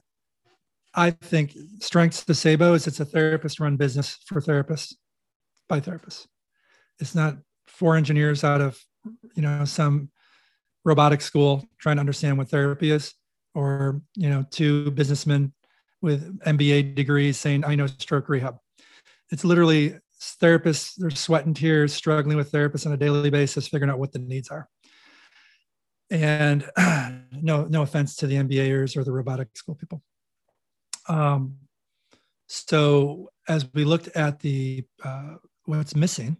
I 0.94 1.10
think 1.10 1.56
strengths 1.80 2.24
to 2.24 2.32
Saebo 2.32 2.74
is 2.74 2.86
it's 2.86 3.00
a 3.00 3.04
therapist 3.04 3.58
run 3.58 3.76
business 3.76 4.18
for 4.26 4.40
therapists 4.40 4.94
by 5.68 5.80
therapists. 5.80 6.26
It's 7.00 7.14
not 7.14 7.36
four 7.66 7.96
engineers 7.96 8.44
out 8.44 8.60
of, 8.60 8.78
you 9.34 9.42
know, 9.42 9.64
some 9.64 10.10
robotic 10.84 11.20
school 11.20 11.64
trying 11.78 11.96
to 11.96 12.00
understand 12.00 12.38
what 12.38 12.48
therapy 12.48 12.92
is, 12.92 13.14
or 13.54 14.02
you 14.14 14.28
know, 14.28 14.44
two 14.50 14.90
businessmen 14.92 15.52
with 16.00 16.38
MBA 16.40 16.94
degrees 16.94 17.38
saying, 17.38 17.64
"I 17.64 17.74
know 17.74 17.86
stroke 17.86 18.28
rehab." 18.28 18.58
It's 19.30 19.44
literally 19.44 19.98
therapists 20.20 20.94
they're 20.96 21.10
sweating 21.10 21.54
tears 21.54 21.92
struggling 21.92 22.36
with 22.36 22.52
therapists 22.52 22.86
on 22.86 22.92
a 22.92 22.96
daily 22.96 23.30
basis 23.30 23.68
figuring 23.68 23.90
out 23.90 23.98
what 23.98 24.12
the 24.12 24.18
needs 24.18 24.48
are. 24.48 24.68
And 26.10 26.68
no 27.32 27.64
no 27.64 27.82
offense 27.82 28.16
to 28.16 28.26
the 28.26 28.36
mbas 28.36 28.96
or 28.96 29.04
the 29.04 29.12
robotic 29.12 29.56
school 29.56 29.74
people. 29.74 30.02
Um, 31.08 31.56
so 32.46 33.30
as 33.48 33.66
we 33.74 33.84
looked 33.84 34.08
at 34.08 34.40
the 34.40 34.84
uh, 35.04 35.34
what's 35.64 35.96
missing 35.96 36.36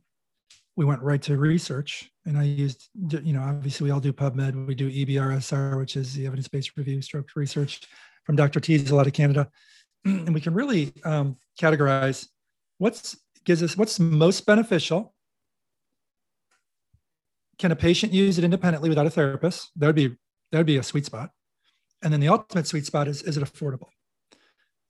we 0.76 0.84
went 0.84 1.02
right 1.02 1.22
to 1.22 1.36
research. 1.36 2.10
And 2.26 2.38
i 2.38 2.42
used 2.42 2.88
you 2.94 3.32
know 3.32 3.42
obviously 3.42 3.84
we 3.84 3.90
all 3.90 4.00
do 4.00 4.12
pubmed. 4.12 4.66
We 4.66 4.74
do 4.74 4.90
ebrsr 4.90 5.78
which 5.78 5.96
is 5.96 6.14
the 6.14 6.26
evidence-based 6.26 6.76
review 6.76 7.02
stroke 7.02 7.28
research 7.36 7.82
from 8.24 8.36
dr 8.36 8.58
Teasell 8.60 9.00
out 9.00 9.06
of 9.06 9.12
canada. 9.12 9.48
And 10.06 10.34
we 10.34 10.40
can 10.42 10.52
really 10.52 10.92
um, 11.04 11.38
categorize 11.58 12.28
what's 12.76 13.16
gives 13.44 13.62
us 13.62 13.76
what's 13.76 14.00
most 14.00 14.46
beneficial. 14.46 15.14
Can 17.58 17.70
a 17.70 17.76
patient 17.76 18.12
use 18.12 18.38
it 18.38 18.44
independently 18.44 18.88
without 18.88 19.06
a 19.06 19.10
therapist? 19.10 19.70
That 19.76 19.86
would 19.86 19.96
be 19.96 20.08
that 20.50 20.58
would 20.58 20.66
be 20.66 20.76
a 20.76 20.82
sweet 20.82 21.06
spot. 21.06 21.30
And 22.02 22.12
then 22.12 22.20
the 22.20 22.28
ultimate 22.28 22.66
sweet 22.66 22.86
spot 22.86 23.08
is 23.08 23.22
is 23.22 23.36
it 23.36 23.44
affordable? 23.44 23.88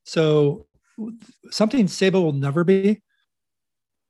So 0.05 0.67
something 1.51 1.87
Saebo 1.87 2.23
will 2.23 2.33
never 2.33 2.65
be 2.65 3.03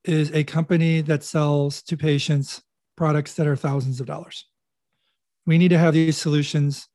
is 0.04 0.30
a 0.32 0.44
company 0.44 1.00
that 1.00 1.24
sells 1.24 1.82
to 1.82 1.96
patients 1.96 2.62
products 2.96 3.34
that 3.34 3.46
are 3.46 3.56
thousands 3.56 4.00
of 4.00 4.06
dollars. 4.06 4.46
We 5.46 5.58
need 5.58 5.68
to 5.68 5.78
have 5.78 5.94
these 5.94 6.16
solutions 6.16 6.88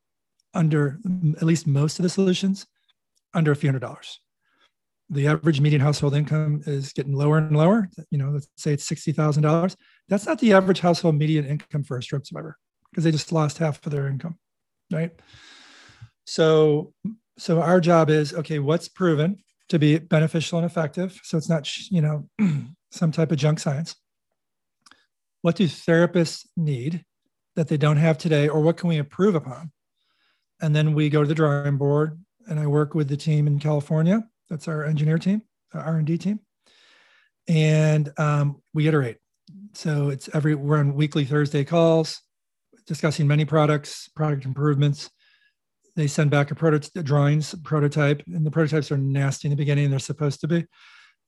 under 0.53 0.99
at 1.38 1.43
least 1.43 1.67
most 1.67 1.99
of 1.99 2.03
the 2.03 2.09
solutions 2.09 2.65
under 3.33 3.51
a 3.51 3.55
few 3.55 3.67
hundred 3.69 3.81
dollars 3.81 4.19
the 5.10 5.28
average 5.28 5.60
median 5.60 5.82
household 5.82 6.13
income 6.15 6.62
is 6.65 6.93
getting 6.93 7.13
lower 7.13 7.38
and 7.38 7.56
lower. 7.56 7.89
You 8.12 8.19
know, 8.19 8.30
let's 8.30 8.48
say 8.58 8.74
it's 8.74 8.86
sixty 8.86 9.12
thousand 9.12 9.43
dollars. 9.43 9.76
That's 10.08 10.26
not 10.26 10.39
the 10.39 10.54
average 10.54 10.80
household 10.80 11.15
median 11.15 11.45
income 11.45 11.84
for 11.84 11.98
a 11.98 12.04
stroke 12.04 12.26
survivor 12.26 12.58
because 12.91 13.04
they 13.04 13.12
just 13.12 13.32
lost 13.32 13.58
half 13.58 13.84
of 13.86 13.91
their 13.91 14.08
income, 14.08 14.38
right? 14.91 15.12
So, 16.26 16.93
so 17.38 17.62
our 17.62 17.80
job 17.82 18.10
is 18.10 18.34
okay. 18.34 18.60
What's 18.60 18.88
proven 18.88 19.38
to 19.69 19.80
be 19.80 19.98
beneficial 19.98 20.60
and 20.60 20.65
effective? 20.65 21.19
So 21.24 21.38
it's 21.38 21.50
not 21.50 21.67
you 21.89 22.02
know 22.02 22.30
some 22.91 23.12
type 23.12 23.32
of 23.32 23.38
junk 23.38 23.60
science. 23.60 23.95
What 25.41 25.56
do 25.56 25.65
therapists 25.65 26.45
need 26.56 27.04
that 27.56 27.67
they 27.67 27.78
don't 27.78 27.98
have 27.98 28.17
today, 28.17 28.48
or 28.48 28.62
what 28.62 28.78
can 28.78 28.89
we 28.89 28.98
improve 28.98 29.34
upon? 29.34 29.72
And 30.62 30.76
then 30.76 30.93
we 30.93 31.10
go 31.10 31.24
to 31.24 31.28
the 31.28 31.34
drawing 31.34 31.78
board, 31.78 32.22
and 32.48 32.60
I 32.60 32.67
work 32.67 32.93
with 32.93 33.08
the 33.08 33.17
team 33.17 33.48
in 33.48 33.60
California 33.60 34.24
that's 34.49 34.67
our 34.67 34.83
engineer 34.83 35.17
team, 35.17 35.41
our 35.73 35.81
R&D 35.81 36.17
team. 36.17 36.39
And 37.47 38.12
um, 38.17 38.62
we 38.73 38.88
iterate. 38.88 39.17
So 39.73 40.09
it's 40.09 40.29
every, 40.33 40.55
we're 40.55 40.77
on 40.77 40.95
weekly 40.95 41.25
Thursday 41.25 41.63
calls, 41.63 42.21
discussing 42.85 43.27
many 43.27 43.45
products, 43.45 44.09
product 44.15 44.45
improvements. 44.45 45.09
They 45.95 46.07
send 46.07 46.31
back 46.31 46.51
a 46.51 46.55
prototype, 46.55 47.03
drawings, 47.03 47.55
prototype, 47.63 48.23
and 48.27 48.45
the 48.45 48.51
prototypes 48.51 48.91
are 48.91 48.97
nasty 48.97 49.47
in 49.47 49.51
the 49.51 49.55
beginning. 49.55 49.89
They're 49.89 49.99
supposed 49.99 50.41
to 50.41 50.47
be. 50.47 50.65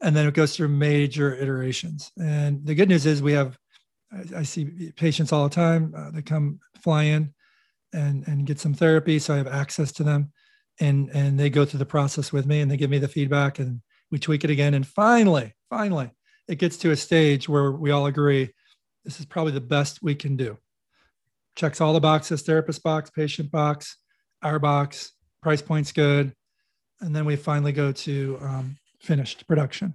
And 0.02 0.16
then 0.16 0.28
it 0.28 0.34
goes 0.34 0.56
through 0.56 0.70
major 0.70 1.36
iterations. 1.36 2.12
And 2.20 2.66
the 2.66 2.76
good 2.76 2.90
news 2.90 3.06
is 3.06 3.22
we 3.22 3.34
have, 3.34 3.58
I, 4.12 4.40
I 4.40 4.44
see 4.44 4.92
patients 4.96 5.32
all 5.32 5.44
the 5.44 5.54
time. 5.54 5.94
Uh, 5.96 6.12
they 6.12 6.22
come 6.22 6.60
fly 6.84 7.04
in 7.04 7.34
and, 7.94 8.28
and 8.28 8.46
get 8.46 8.60
some 8.60 8.74
therapy. 8.74 9.20
So 9.20 9.34
I 9.34 9.38
have 9.38 9.48
access 9.48 9.92
to 9.94 10.04
them 10.04 10.32
and 10.82 11.10
and 11.14 11.40
they 11.40 11.50
go 11.50 11.64
through 11.64 11.78
the 11.78 11.86
process 11.86 12.34
with 12.34 12.46
me 12.46 12.60
and 12.60 12.70
they 12.70 12.76
give 12.76 12.90
me 12.90 12.98
the 12.98 13.08
feedback 13.08 13.60
and 13.60 13.82
we 14.10 14.20
tweak 14.20 14.44
it 14.44 14.50
again. 14.50 14.74
And 14.74 14.86
finally 14.86 15.54
finally 15.70 16.12
it 16.50 16.58
gets 16.58 16.76
to 16.78 16.92
a 16.92 16.98
stage 16.98 17.48
where 17.48 17.72
we 17.72 17.92
all 17.92 18.08
agree 18.08 18.52
this 19.06 19.20
is 19.20 19.26
probably 19.26 19.54
the 19.54 19.62
best 19.62 20.04
we 20.04 20.16
can 20.16 20.36
do. 20.36 20.58
Checks 21.56 21.80
all 21.80 21.94
the 21.94 22.02
boxes 22.02 22.42
therapist 22.42 22.84
box 22.84 23.10
patient 23.10 23.52
box 23.52 23.96
our 24.42 24.60
box 24.60 25.14
price 25.42 25.62
point's 25.62 25.92
good. 25.92 26.34
And 27.00 27.16
then 27.16 27.26
we 27.26 27.36
finally 27.36 27.72
go 27.72 27.92
to 27.92 28.38
um, 28.42 28.78
finished 29.00 29.48
production. 29.48 29.94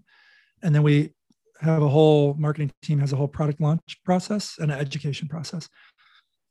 And 0.63 0.75
then 0.75 0.83
we 0.83 1.15
have 1.61 1.83
a 1.83 1.89
whole 1.89 2.35
marketing 2.35 2.71
team 2.83 2.99
has 3.01 3.13
a 3.13 3.17
whole 3.17 3.29
product 3.29 3.61
launch 3.61 3.99
process 4.05 4.57
and 4.59 4.71
an 4.71 4.79
education 4.79 5.27
process. 5.27 5.69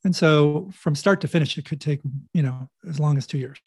And 0.03 0.15
so 0.15 0.69
from 0.73 0.93
start 0.93 1.21
to 1.21 1.27
finish 1.27 1.57
it 1.57 1.65
could 1.65 1.81
take 1.81 2.01
you 2.33 2.43
know 2.43 2.69
as 2.87 2.99
long 2.99 3.17
as 3.17 3.25
two 3.25 3.37
years 3.37 3.59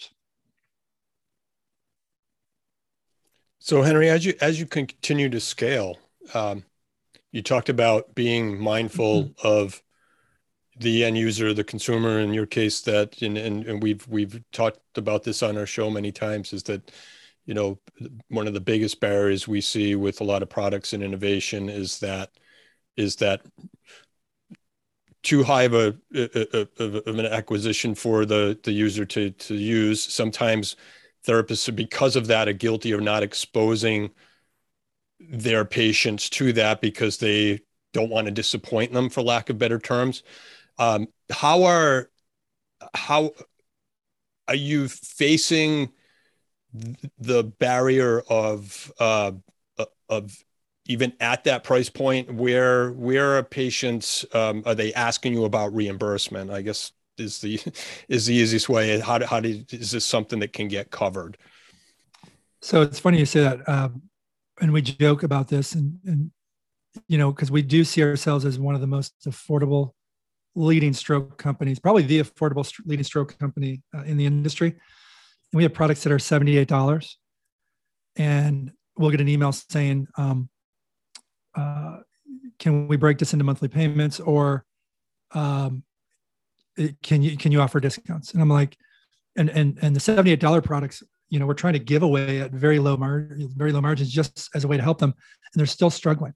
So 3.59 3.83
Henry, 3.83 4.09
as 4.09 4.25
you 4.25 4.35
as 4.41 4.59
you 4.59 4.67
continue 4.67 5.29
to 5.31 5.41
scale, 5.41 5.99
um, 6.35 6.65
you 7.33 7.43
talked 7.43 7.69
about 7.69 8.15
being 8.15 8.59
mindful 8.59 9.25
mm-hmm. 9.25 9.47
of 9.47 9.83
the 10.79 11.05
end 11.05 11.19
user, 11.19 11.53
the 11.53 11.65
consumer. 11.65 12.21
In 12.21 12.33
your 12.33 12.47
case, 12.47 12.81
that 12.83 13.21
and, 13.21 13.37
and 13.37 13.67
and 13.67 13.83
we've 13.83 14.07
we've 14.09 14.41
talked 14.53 14.81
about 14.97 15.25
this 15.25 15.43
on 15.43 15.59
our 15.59 15.67
show 15.67 15.91
many 15.91 16.13
times. 16.13 16.53
Is 16.53 16.63
that 16.65 16.93
you 17.47 17.55
know 17.55 17.79
one 18.29 18.47
of 18.47 18.55
the 18.55 18.61
biggest 18.61 19.01
barriers 19.01 19.49
we 19.49 19.61
see 19.61 19.97
with 19.97 20.21
a 20.21 20.25
lot 20.25 20.43
of 20.43 20.49
products 20.49 20.93
and 20.93 21.03
innovation 21.03 21.69
is 21.69 21.99
that 22.01 22.31
is 22.97 23.17
that 23.17 23.43
too 25.23 25.43
high 25.43 25.65
of 25.65 25.75
a, 25.75 25.97
of, 26.15 26.95
of 26.95 27.19
an 27.19 27.27
acquisition 27.27 27.95
for 27.95 28.25
the 28.25 28.59
the 28.63 28.73
user 28.73 29.05
to 29.05 29.31
to 29.33 29.55
use. 29.55 30.03
Sometimes 30.03 30.77
therapists 31.29 31.75
because 31.75 32.17
of 32.17 32.27
that 32.29 32.49
are 32.49 32.53
guilty 32.53 32.93
of 32.93 33.01
not 33.01 33.23
exposing 33.23 34.11
their 35.21 35.65
patients 35.65 36.31
to 36.31 36.53
that 36.55 36.81
because 36.81 37.19
they 37.19 37.61
don't 37.93 38.11
want 38.11 38.27
to 38.27 38.31
disappoint 38.31 38.93
them 38.93 39.09
for 39.09 39.23
lack 39.23 39.51
of 39.51 39.59
better 39.59 39.79
terms. 39.79 40.23
Um, 40.79 41.09
how 41.31 41.65
are 41.65 42.11
how 42.95 43.33
are 44.47 44.55
you 44.55 44.89
facing 44.89 45.91
the 47.19 47.45
barrier 47.45 48.23
of 48.29 48.93
uh, 49.01 49.33
of 50.09 50.45
even 50.87 51.13
at 51.21 51.45
that 51.45 51.65
price 51.65 51.91
point 51.91 52.33
where 52.33 52.93
where 52.93 53.37
are 53.37 53.43
patients 53.43 54.25
um, 54.33 54.63
are 54.65 54.75
they 54.75 54.93
asking 54.95 55.35
you 55.35 55.45
about 55.45 55.75
reimbursement? 55.75 56.51
I 56.51 56.63
guess 56.63 56.93
is 57.21 57.41
the 57.41 57.61
is 58.09 58.27
the 58.27 58.35
easiest 58.35 58.69
way. 58.69 58.99
How 59.01 59.25
how 59.27 59.41
do, 59.41 59.65
is 59.71 59.91
this 59.91 60.05
something 60.05 60.41
that 60.41 60.53
can 60.53 60.69
get 60.69 60.91
covered? 60.91 61.39
So 62.61 62.83
it's 62.83 62.99
funny 62.99 63.19
you 63.19 63.27
say 63.27 63.41
that, 63.41 63.69
um, 63.69 64.03
and 64.61 64.73
we 64.73 64.83
joke 64.83 65.23
about 65.23 65.49
this, 65.49 65.75
and 65.75 65.99
and 66.05 66.31
you 67.07 67.19
know 67.19 67.33
because 67.33 67.51
we 67.51 67.63
do 67.63 67.85
see 67.85 68.03
ourselves 68.03 68.45
as 68.45 68.59
one 68.59 68.75
of 68.75 68.81
the 68.81 68.87
most 68.87 69.15
affordable 69.27 69.93
leading 70.55 70.93
stroke 70.93 71.39
companies, 71.39 71.79
probably 71.79 72.03
the 72.03 72.21
affordable 72.21 72.69
leading 72.85 73.05
stroke 73.05 73.39
company 73.39 73.83
uh, 73.97 74.03
in 74.03 74.17
the 74.17 74.27
industry. 74.27 74.69
And 74.71 75.57
we 75.57 75.63
have 75.63 75.73
products 75.73 76.03
that 76.03 76.13
are 76.13 76.19
seventy 76.19 76.59
eight 76.59 76.69
dollars, 76.69 77.19
and 78.17 78.73
we'll 78.97 79.11
get 79.11 79.21
an 79.21 79.29
email 79.29 79.53
saying, 79.53 80.09
um, 80.17 80.49
uh, 81.55 81.99
"Can 82.59 82.89
we 82.89 82.97
break 82.97 83.19
this 83.19 83.33
into 83.33 83.45
monthly 83.45 83.69
payments?" 83.69 84.21
or 84.21 84.65
um, 85.33 85.85
can 87.03 87.23
you 87.23 87.37
can 87.37 87.53
you 87.53 87.61
offer 87.61 87.81
discounts? 87.81 88.33
And 88.33 88.43
i'm 88.43 88.49
like 88.49 88.77
and 89.37 89.51
and 89.51 89.79
and 89.83 89.95
the 89.95 90.01
$78 90.01 90.65
products 90.65 91.03
you 91.29 91.39
know 91.39 91.47
we're 91.47 91.55
trying 91.55 91.75
to 91.75 91.79
give 91.79 92.03
away 92.03 92.41
at 92.41 92.51
very 92.53 92.79
low 92.79 92.97
margin 92.97 93.49
very 93.57 93.73
low 93.73 93.81
margins 93.81 94.11
just 94.11 94.49
as 94.55 94.65
a 94.65 94.69
way 94.69 94.77
to 94.77 94.83
help 94.83 94.99
them 94.99 95.15
and 95.53 95.61
they're 95.61 95.67
still 95.67 95.91
struggling. 95.91 96.35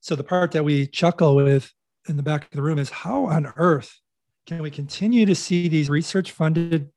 So 0.00 0.14
the 0.14 0.24
part 0.24 0.52
that 0.52 0.64
we 0.64 0.86
chuckle 0.86 1.36
with 1.36 1.72
in 2.08 2.16
the 2.16 2.22
back 2.22 2.44
of 2.44 2.50
the 2.52 2.62
room 2.62 2.78
is 2.78 2.90
how 2.90 3.26
on 3.26 3.52
earth 3.56 3.98
can 4.46 4.62
we 4.62 4.70
continue 4.70 5.26
to 5.26 5.34
see 5.34 5.68
these 5.68 5.90
research 5.90 6.32
funded 6.32 6.90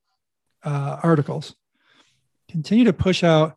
uh, 0.63 0.99
articles 1.03 1.55
continue 2.49 2.85
to 2.85 2.93
push 2.93 3.23
out 3.23 3.55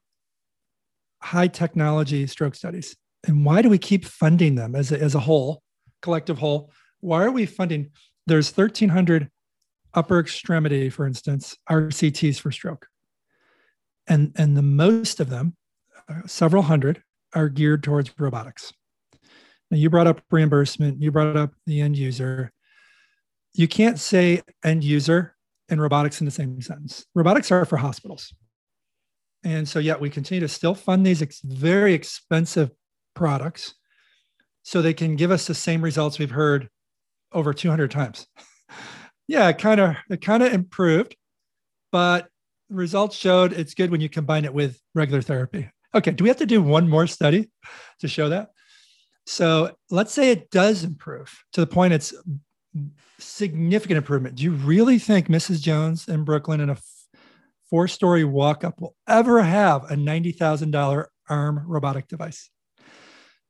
high 1.20 1.48
technology 1.48 2.26
stroke 2.26 2.54
studies? 2.54 2.96
And 3.26 3.44
why 3.44 3.62
do 3.62 3.68
we 3.68 3.78
keep 3.78 4.04
funding 4.04 4.54
them 4.54 4.74
as 4.74 4.92
a, 4.92 5.00
as 5.00 5.14
a 5.14 5.20
whole 5.20 5.62
collective 6.02 6.38
whole? 6.38 6.72
Why 7.00 7.24
are 7.24 7.30
we 7.30 7.46
funding 7.46 7.90
there's 8.26 8.56
1,300 8.56 9.30
upper 9.94 10.18
extremity, 10.18 10.90
for 10.90 11.06
instance, 11.06 11.56
RCTs 11.70 12.40
for 12.40 12.50
stroke. 12.50 12.86
And, 14.06 14.32
and 14.36 14.56
the 14.56 14.62
most 14.62 15.20
of 15.20 15.30
them, 15.30 15.56
uh, 16.08 16.26
several 16.26 16.62
hundred, 16.62 17.02
are 17.34 17.48
geared 17.48 17.82
towards 17.82 18.12
robotics. 18.18 18.72
Now, 19.70 19.78
you 19.78 19.90
brought 19.90 20.06
up 20.06 20.20
reimbursement, 20.30 21.00
you 21.00 21.10
brought 21.10 21.36
up 21.36 21.52
the 21.66 21.80
end 21.80 21.96
user. 21.96 22.52
You 23.54 23.68
can't 23.68 23.98
say 23.98 24.42
end 24.64 24.84
user 24.84 25.34
and 25.68 25.80
robotics 25.80 26.20
in 26.20 26.26
the 26.26 26.30
same 26.30 26.60
sentence. 26.60 27.06
Robotics 27.14 27.50
are 27.50 27.64
for 27.64 27.76
hospitals. 27.76 28.32
And 29.42 29.68
so, 29.68 29.78
yet 29.78 30.00
we 30.00 30.10
continue 30.10 30.40
to 30.40 30.48
still 30.48 30.74
fund 30.74 31.06
these 31.06 31.22
ex- 31.22 31.40
very 31.42 31.94
expensive 31.94 32.70
products 33.14 33.74
so 34.62 34.80
they 34.80 34.94
can 34.94 35.16
give 35.16 35.30
us 35.30 35.46
the 35.46 35.54
same 35.54 35.82
results 35.82 36.18
we've 36.18 36.30
heard 36.30 36.68
over 37.34 37.52
200 37.52 37.90
times. 37.90 38.26
yeah, 39.28 39.48
it 39.48 39.58
kind 39.58 39.80
of 39.80 39.96
it 40.08 40.20
kind 40.20 40.42
of 40.42 40.52
improved, 40.52 41.16
but 41.92 42.28
results 42.70 43.16
showed 43.16 43.52
it's 43.52 43.74
good 43.74 43.90
when 43.90 44.00
you 44.00 44.08
combine 44.08 44.44
it 44.44 44.54
with 44.54 44.80
regular 44.94 45.22
therapy. 45.22 45.70
Okay, 45.94 46.10
do 46.10 46.24
we 46.24 46.28
have 46.28 46.38
to 46.38 46.46
do 46.46 46.62
one 46.62 46.88
more 46.88 47.06
study 47.06 47.50
to 48.00 48.08
show 48.08 48.28
that? 48.30 48.50
So 49.26 49.74
let's 49.90 50.12
say 50.12 50.30
it 50.30 50.50
does 50.50 50.84
improve 50.84 51.32
to 51.52 51.60
the 51.60 51.66
point 51.66 51.94
it's 51.94 52.12
significant 53.18 53.98
improvement. 53.98 54.34
Do 54.34 54.42
you 54.42 54.52
really 54.52 54.98
think 54.98 55.28
Mrs. 55.28 55.60
Jones 55.60 56.08
in 56.08 56.24
Brooklyn 56.24 56.60
in 56.60 56.70
a 56.70 56.76
four 57.70 57.88
story 57.88 58.24
walk 58.24 58.64
up 58.64 58.80
will 58.80 58.96
ever 59.08 59.42
have 59.42 59.90
a 59.90 59.94
$90,000 59.94 61.06
arm 61.28 61.64
robotic 61.66 62.08
device? 62.08 62.50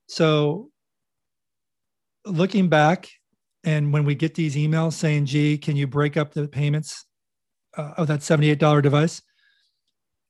So 0.07 0.71
looking 2.25 2.69
back, 2.69 3.09
and 3.65 3.93
when 3.93 4.05
we 4.05 4.15
get 4.15 4.35
these 4.35 4.57
emails 4.57 4.93
saying, 4.93 5.27
gee, 5.27 5.59
can 5.59 5.77
you 5.77 5.87
break 5.87 6.17
up 6.17 6.33
the 6.33 6.47
payments 6.47 7.07
uh, 7.77 7.95
of 7.97 8.07
that 8.09 8.21
$78 8.21 8.83
device? 8.83 9.23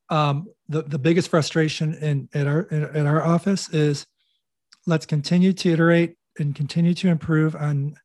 Um, 0.09 0.47
the, 0.69 0.83
the 0.83 0.99
biggest 0.99 1.29
frustration 1.29 1.95
in 1.95 2.29
at 2.35 2.47
our 2.47 2.69
at 2.73 3.07
our 3.07 3.23
office 3.23 3.69
is 3.71 4.07
let's 4.87 5.07
continue 5.07 5.53
to 5.53 5.73
iterate 5.73 6.17
and 6.39 6.55
continue 6.55 6.95
to 6.95 7.09
improve 7.09 7.57
on, 7.57 7.97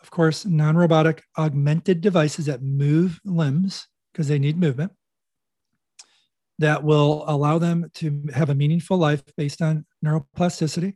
of 0.00 0.10
course, 0.10 0.44
non-robotic 0.44 1.22
augmented 1.38 2.00
devices 2.00 2.46
that 2.46 2.62
move 2.62 3.20
limbs 3.24 3.86
because 4.12 4.28
they 4.28 4.38
need 4.38 4.58
movement 4.58 4.92
that 6.58 6.82
will 6.82 7.24
allow 7.26 7.58
them 7.58 7.90
to 7.94 8.24
have 8.32 8.50
a 8.50 8.54
meaningful 8.54 8.96
life 8.96 9.22
based 9.36 9.60
on 9.60 9.84
neuroplasticity 10.04 10.94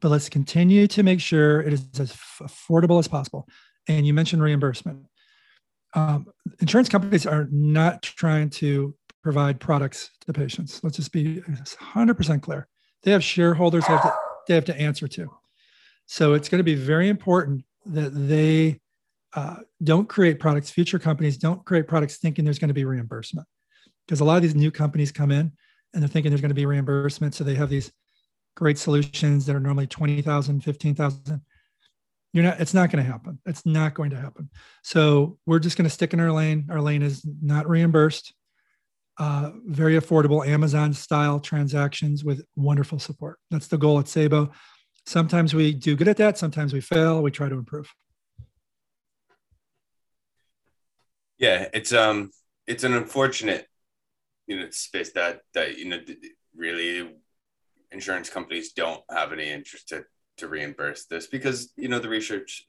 but 0.00 0.10
let's 0.10 0.28
continue 0.28 0.86
to 0.88 1.02
make 1.02 1.20
sure 1.20 1.60
it 1.60 1.72
is 1.72 1.86
as 1.98 2.12
affordable 2.42 2.98
as 2.98 3.08
possible. 3.08 3.48
And 3.88 4.06
you 4.06 4.14
mentioned 4.14 4.42
reimbursement. 4.42 5.06
Um, 5.94 6.26
insurance 6.60 6.88
companies 6.88 7.26
are 7.26 7.48
not 7.50 8.02
trying 8.02 8.50
to 8.50 8.94
provide 9.22 9.60
products 9.60 10.10
to 10.26 10.32
patients. 10.32 10.80
Let's 10.82 10.96
just 10.96 11.12
be 11.12 11.40
100% 11.40 12.42
clear. 12.42 12.68
They 13.02 13.12
have 13.12 13.22
shareholders 13.22 13.86
they 13.86 13.92
have, 13.92 14.02
to, 14.02 14.14
they 14.48 14.54
have 14.54 14.64
to 14.66 14.80
answer 14.80 15.06
to. 15.08 15.30
So 16.06 16.34
it's 16.34 16.48
going 16.48 16.58
to 16.58 16.64
be 16.64 16.74
very 16.74 17.08
important 17.08 17.64
that 17.86 18.10
they 18.10 18.80
uh, 19.34 19.56
don't 19.82 20.08
create 20.08 20.38
products, 20.38 20.70
future 20.70 20.98
companies 20.98 21.36
don't 21.36 21.64
create 21.64 21.86
products 21.86 22.18
thinking 22.18 22.44
there's 22.44 22.58
going 22.58 22.68
to 22.68 22.74
be 22.74 22.84
reimbursement. 22.84 23.46
Because 24.06 24.20
a 24.20 24.24
lot 24.24 24.36
of 24.36 24.42
these 24.42 24.54
new 24.54 24.70
companies 24.70 25.10
come 25.12 25.30
in 25.30 25.52
and 25.92 26.02
they're 26.02 26.08
thinking 26.08 26.30
there's 26.30 26.40
going 26.40 26.50
to 26.50 26.54
be 26.54 26.66
reimbursement. 26.66 27.34
So 27.34 27.44
they 27.44 27.54
have 27.54 27.70
these 27.70 27.90
great 28.54 28.78
solutions 28.78 29.46
that 29.46 29.56
are 29.56 29.60
normally 29.60 29.86
20,000, 29.86 30.60
15,000. 30.60 31.40
You're 32.32 32.44
not, 32.44 32.60
it's 32.60 32.74
not 32.74 32.90
going 32.90 33.04
to 33.04 33.10
happen. 33.10 33.38
It's 33.46 33.64
not 33.64 33.94
going 33.94 34.10
to 34.10 34.16
happen. 34.16 34.50
So 34.82 35.38
we're 35.46 35.60
just 35.60 35.76
going 35.76 35.84
to 35.84 35.90
stick 35.90 36.12
in 36.12 36.20
our 36.20 36.32
lane. 36.32 36.66
Our 36.70 36.80
lane 36.80 37.02
is 37.02 37.24
not 37.42 37.68
reimbursed, 37.68 38.34
uh, 39.18 39.52
very 39.66 39.98
affordable 39.98 40.46
Amazon 40.46 40.92
style 40.92 41.38
transactions 41.38 42.24
with 42.24 42.44
wonderful 42.56 42.98
support. 42.98 43.38
That's 43.50 43.68
the 43.68 43.78
goal 43.78 44.00
at 44.00 44.06
Saebo. 44.06 44.52
Sometimes 45.06 45.54
we 45.54 45.72
do 45.72 45.94
good 45.94 46.08
at 46.08 46.16
that. 46.16 46.38
Sometimes 46.38 46.72
we 46.72 46.80
fail. 46.80 47.22
We 47.22 47.30
try 47.30 47.48
to 47.48 47.54
improve. 47.54 47.92
Yeah, 51.38 51.68
it's 51.72 51.92
um, 51.92 52.30
it's 52.66 52.84
an 52.84 52.94
unfortunate, 52.94 53.68
you 54.46 54.58
know, 54.58 54.70
space 54.70 55.12
that 55.12 55.42
that 55.52 55.76
you 55.76 55.88
know 55.88 55.98
really 56.56 57.14
insurance 57.94 58.28
companies 58.28 58.72
don't 58.72 59.00
have 59.08 59.32
any 59.32 59.48
interest 59.48 59.88
to, 59.88 60.04
to 60.36 60.48
reimburse 60.48 61.06
this 61.06 61.26
because 61.28 61.72
you 61.76 61.88
know 61.88 62.00
the 62.00 62.08
research 62.08 62.66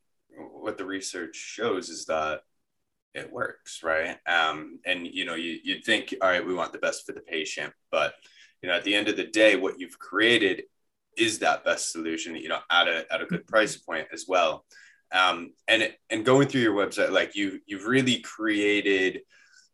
what 0.53 0.77
the 0.77 0.85
research 0.85 1.35
shows 1.35 1.89
is 1.89 2.05
that 2.05 2.41
it 3.13 3.31
works 3.31 3.81
right? 3.83 4.17
Um, 4.27 4.79
and 4.85 5.07
you 5.07 5.25
know 5.25 5.35
you, 5.35 5.57
you'd 5.63 5.83
think 5.83 6.13
all 6.21 6.29
right 6.29 6.45
we 6.45 6.53
want 6.53 6.71
the 6.71 6.79
best 6.79 7.05
for 7.05 7.11
the 7.11 7.21
patient 7.21 7.73
but 7.91 8.13
you 8.61 8.69
know 8.69 8.75
at 8.75 8.83
the 8.83 8.95
end 8.95 9.09
of 9.09 9.17
the 9.17 9.25
day 9.25 9.55
what 9.55 9.79
you've 9.79 9.99
created 9.99 10.63
is 11.17 11.39
that 11.39 11.63
best 11.63 11.91
solution 11.91 12.35
you 12.35 12.49
know 12.49 12.59
at 12.69 12.87
a, 12.87 13.05
at 13.11 13.21
a 13.21 13.25
good 13.25 13.47
price 13.47 13.75
point 13.77 14.07
as 14.13 14.25
well. 14.27 14.65
Um, 15.11 15.53
and 15.67 15.91
and 16.09 16.25
going 16.25 16.47
through 16.47 16.61
your 16.61 16.75
website 16.75 17.11
like 17.11 17.35
you 17.35 17.59
you've 17.65 17.85
really 17.85 18.19
created 18.19 19.21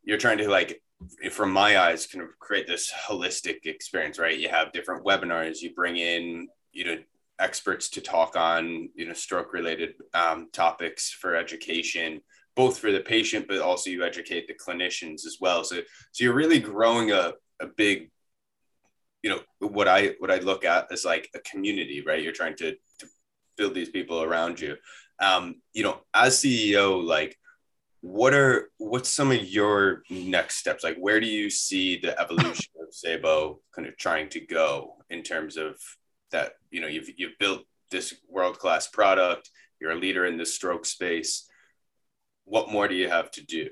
you're 0.04 0.18
trying 0.18 0.38
to 0.38 0.48
like 0.48 0.82
from 1.30 1.52
my 1.52 1.78
eyes 1.78 2.06
kind 2.06 2.24
of 2.24 2.38
create 2.38 2.66
this 2.66 2.92
holistic 2.92 3.64
experience 3.64 4.18
right? 4.18 4.38
You 4.38 4.48
have 4.48 4.72
different 4.72 5.04
webinars 5.04 5.60
you 5.60 5.74
bring 5.74 5.96
in 5.96 6.48
you 6.72 6.84
know 6.84 6.96
experts 7.38 7.88
to 7.90 8.00
talk 8.00 8.36
on 8.36 8.88
you 8.94 9.06
know 9.06 9.12
stroke 9.12 9.52
related 9.52 9.94
um, 10.14 10.48
topics 10.52 11.10
for 11.10 11.34
education 11.34 12.20
both 12.54 12.78
for 12.78 12.92
the 12.92 13.00
patient 13.00 13.46
but 13.48 13.58
also 13.58 13.90
you 13.90 14.04
educate 14.04 14.46
the 14.46 14.54
clinicians 14.54 15.26
as 15.26 15.38
well. 15.40 15.64
So 15.64 15.76
so 16.12 16.24
you're 16.24 16.34
really 16.34 16.60
growing 16.60 17.10
a, 17.12 17.32
a 17.60 17.66
big 17.66 18.10
you 19.22 19.30
know 19.30 19.40
what 19.68 19.86
i 19.86 20.14
what 20.18 20.32
i 20.32 20.38
look 20.38 20.64
at 20.64 20.90
as 20.90 21.04
like 21.04 21.30
a 21.34 21.38
community 21.40 22.02
right? 22.06 22.22
You're 22.22 22.32
trying 22.32 22.56
to, 22.56 22.72
to 22.72 23.06
build 23.56 23.74
these 23.74 23.90
people 23.90 24.22
around 24.22 24.60
you. 24.60 24.76
Um 25.20 25.56
you 25.72 25.82
know 25.82 26.00
as 26.14 26.36
ceo 26.36 27.02
like 27.04 27.36
what 28.02 28.34
are 28.34 28.70
what's 28.78 29.08
some 29.08 29.30
of 29.30 29.44
your 29.44 30.02
next 30.10 30.56
steps? 30.56 30.84
Like 30.84 30.96
where 30.98 31.20
do 31.20 31.26
you 31.26 31.48
see 31.48 31.98
the 31.98 32.18
evolution 32.20 32.72
of 32.80 32.92
Saebo 32.92 33.58
kind 33.74 33.88
of 33.88 33.96
trying 33.96 34.28
to 34.30 34.40
go 34.40 34.96
in 35.08 35.22
terms 35.22 35.56
of 35.56 35.76
that 36.32 36.52
you 36.70 36.80
know 36.80 36.88
you've 36.88 37.08
you've 37.16 37.38
built 37.38 37.62
this 37.90 38.14
world 38.28 38.58
class 38.58 38.88
product 38.88 39.50
you're 39.80 39.92
a 39.92 39.96
leader 39.96 40.26
in 40.26 40.36
the 40.36 40.46
stroke 40.46 40.84
space. 40.84 41.48
What 42.44 42.70
more 42.70 42.88
do 42.88 42.94
you 42.94 43.08
have 43.08 43.30
to 43.32 43.44
do? 43.44 43.70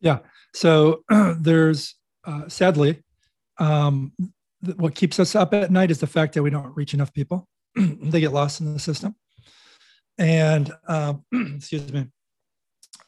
Yeah 0.00 0.20
so 0.54 1.04
there's 1.38 1.96
uh, 2.24 2.48
sadly 2.48 3.02
um, 3.58 4.12
th- 4.64 4.76
what 4.76 4.94
keeps 4.94 5.18
us 5.18 5.34
up 5.34 5.52
at 5.54 5.70
night 5.70 5.90
is 5.90 6.00
the 6.00 6.06
fact 6.06 6.34
that 6.34 6.42
we 6.42 6.50
don't 6.50 6.74
reach 6.76 6.94
enough 6.94 7.12
people. 7.12 7.48
They 7.76 8.20
get 8.20 8.32
lost 8.32 8.60
in 8.60 8.72
the 8.72 8.78
system. 8.78 9.14
And 10.18 10.72
um, 10.88 11.24
excuse 11.56 11.92
me 11.92 12.08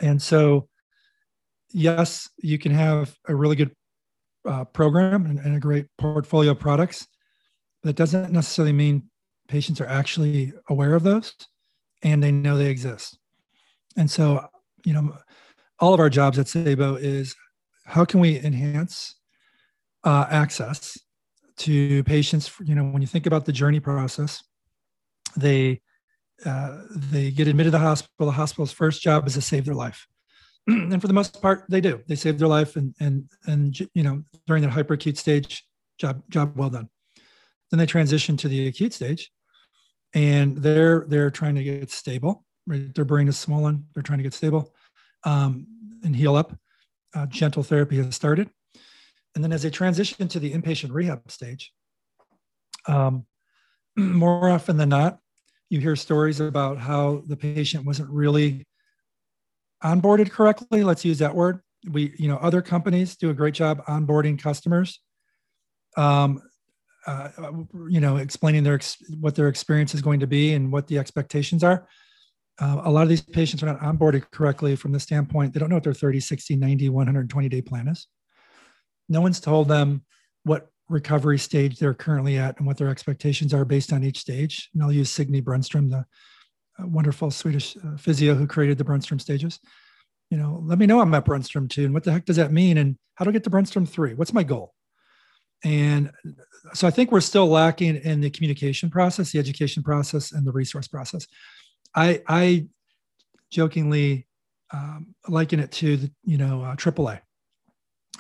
and 0.03 0.21
so, 0.21 0.69
yes, 1.71 2.29
you 2.39 2.59
can 2.59 2.73
have 2.73 3.17
a 3.29 3.35
really 3.35 3.57
good 3.57 3.71
uh, 4.47 4.65
program 4.65 5.25
and, 5.27 5.39
and, 5.39 5.55
a 5.55 5.61
great 5.61 5.87
portfolio 5.99 6.51
of 6.51 6.59
products. 6.59 7.07
That 7.85 7.95
doesn't 7.95 8.33
necessarily 8.33 8.73
mean 8.73 9.05
patients 9.49 9.81
are 9.81 9.87
actually 9.87 10.53
aware 10.69 10.95
of 10.95 11.05
those 11.05 11.33
and 12.03 12.23
they 12.23 12.33
know 12.33 12.57
they 12.57 12.67
exist. 12.67 13.19
And 13.97 14.11
so, 14.11 14.47
you 14.85 14.93
know, 14.93 15.17
all 15.79 15.95
of 15.95 16.01
our 16.01 16.11
jobs 16.11 16.39
at 16.39 16.47
Saebo 16.47 16.99
is 16.99 17.35
how 17.85 18.05
can 18.05 18.21
we 18.21 18.39
enhance 18.41 19.15
uh, 20.05 20.27
access 20.29 20.99
to 21.59 22.03
patients? 22.05 22.51
You 22.65 22.75
know, 22.75 22.85
when 22.85 23.03
you 23.03 23.09
think 23.09 23.27
about 23.27 23.45
the 23.45 23.53
journey 23.53 23.81
process, 23.81 24.43
they 25.37 25.81
uh, 26.45 26.79
they 26.93 27.31
get 27.31 27.49
admitted 27.49 27.69
to 27.69 27.79
the 27.79 27.85
hospital. 27.85 28.27
The 28.27 28.33
hospital's 28.33 28.73
first 28.73 29.03
job 29.03 29.27
is 29.27 29.35
to 29.35 29.41
save 29.41 29.65
their 29.65 29.75
life, 29.75 30.07
and 30.67 31.01
for 31.01 31.07
the 31.07 31.15
most 31.15 31.41
part, 31.41 31.65
they 31.69 31.81
do. 31.81 32.01
They 32.09 32.17
save 32.17 32.39
their 32.39 32.49
life, 32.49 32.77
and 32.77 32.95
and 33.01 33.31
and 33.47 33.79
you 33.95 34.03
know 34.03 34.23
during 34.47 34.63
that 34.63 34.73
hyperacute 34.73 35.17
stage, 35.17 35.65
job 35.99 36.23
job 36.29 36.57
well 36.57 36.71
done. 36.71 36.89
Then 37.71 37.79
they 37.79 37.87
transition 37.87 38.37
to 38.39 38.49
the 38.49 38.67
acute 38.67 38.93
stage, 38.93 39.31
and 40.15 40.57
they're 40.59 41.07
they're 41.09 41.31
trying 41.31 41.55
to 41.55 41.65
get 41.65 41.91
stable. 41.91 42.45
Right, 42.67 42.95
their 42.95 43.05
brain 43.05 43.29
is 43.29 43.39
swollen. 43.39 43.87
They're 43.95 44.03
trying 44.03 44.19
to 44.19 44.23
get 44.23 44.35
stable 44.35 44.73
um, 45.25 45.67
and 46.05 46.15
heal 46.15 46.37
up. 46.37 46.57
Uh, 47.15 47.27
gentle 47.27 47.63
therapy 47.63 47.97
has 47.97 48.15
started, 48.15 48.51
and 49.35 49.43
then 49.43 49.53
as 49.53 49.63
they 49.63 49.71
transition 49.71 50.29
to 50.29 50.39
the 50.39 50.53
inpatient 50.53 50.93
rehab 50.93 51.31
stage, 51.31 51.73
um, 52.87 53.27
more 53.97 54.49
often 54.49 54.77
than 54.77 54.89
not, 54.89 55.19
you 55.73 55.81
hear 55.81 55.97
stories 55.97 56.39
about 56.39 56.79
how 56.79 57.23
the 57.27 57.37
patient 57.37 57.87
wasn't 57.87 58.11
really 58.11 58.67
onboarded 59.83 60.31
correctly. 60.31 60.85
Let's 60.85 61.05
use 61.05 61.19
that 61.19 61.35
word. 61.35 61.61
We, 61.91 62.15
you 62.19 62.29
know, 62.29 62.37
other 62.37 62.61
companies 62.61 63.17
do 63.17 63.31
a 63.31 63.35
great 63.35 63.55
job 63.55 63.85
onboarding 63.87 64.39
customers. 64.39 65.01
Um, 65.97 66.43
uh, 67.07 67.31
you 67.89 68.01
know, 68.01 68.19
explaining 68.19 68.63
their 68.63 68.79
what 69.19 69.35
their 69.35 69.49
experience 69.49 69.95
is 69.95 70.03
going 70.03 70.21
to 70.21 70.27
be 70.27 70.53
and 70.53 70.71
what 70.71 70.87
the 70.87 70.99
expectations 70.99 71.65
are. 71.65 71.89
Uh, 72.61 72.83
a 72.85 72.91
lot 72.91 73.03
of 73.03 73.09
these 73.09 73.23
patients 73.23 73.63
are 73.63 73.67
not 73.67 73.81
onboarded 73.81 74.31
correctly 74.31 74.77
from 74.77 74.93
the 74.93 75.01
standpoint 75.01 75.55
they 75.55 75.59
don't 75.59 75.71
know 75.71 75.77
what 75.77 75.85
their 75.85 75.95
30, 75.95 76.21
60, 76.21 76.55
90, 76.55 76.91
120 76.91 77.49
day 77.49 77.63
plan 77.63 77.89
is. 77.89 78.07
No 79.09 79.21
one's 79.23 79.41
told 79.41 79.69
them 79.69 80.05
what 80.45 80.69
recovery 80.89 81.39
stage 81.39 81.79
they're 81.79 81.95
currently 81.95 82.39
at 82.39 82.59
and 82.59 82.67
what 82.67 82.77
their 82.77 82.89
expectations 82.89 83.55
are 83.55 83.65
based 83.65 83.93
on 83.93 84.05
each 84.05 84.19
stage. 84.19 84.69
And 84.75 84.83
I'll 84.83 84.93
use 84.93 85.11
Signe 85.11 85.43
Brunnstrom, 85.43 85.91
the 85.91 86.05
uh, 86.83 86.87
wonderful 86.87 87.31
Swedish 87.31 87.77
uh, 87.77 87.97
physio 87.97 88.35
who 88.35 88.47
created 88.47 88.79
the 88.79 88.85
Brunström 88.85 89.21
stages. 89.21 89.59
You 90.31 90.39
know, 90.39 90.63
let 90.65 90.79
me 90.79 90.87
know 90.87 91.01
I'm 91.01 91.15
at 91.15 91.27
Brunnstrom 91.27 91.69
two, 91.69 91.85
and 91.85 91.95
what 91.95 92.05
the 92.05 92.13
heck 92.13 92.25
does 92.25 92.37
that 92.37 92.53
mean? 92.53 92.79
And 92.79 92.97
how 93.15 93.25
do 93.25 93.31
I 93.31 93.33
get 93.33 93.45
to 93.45 93.51
Brunnstrom 93.51 93.89
three? 93.89 94.15
What's 94.15 94.33
my 94.33 94.43
goal? 94.43 94.73
And 95.65 96.11
so 96.75 96.89
I 96.89 96.91
think 96.91 97.13
we're 97.13 97.21
still 97.21 97.47
lacking 97.47 97.97
in 97.97 98.21
the 98.21 98.31
communication 98.31 98.91
process, 98.91 99.31
the 99.31 99.39
education 99.39 99.83
process, 99.83 100.33
and 100.33 100.47
the 100.47 100.53
resource 100.53 100.89
process. 100.89 101.27
I, 101.95 102.23
I 102.27 102.67
jokingly 103.51 104.27
um, 104.73 105.15
liken 105.29 105.61
it 105.61 105.71
to 105.73 105.99
the, 105.99 106.11
you 106.25 106.39
know 106.39 106.63
uh, 106.63 106.75
AAA. 106.75 107.21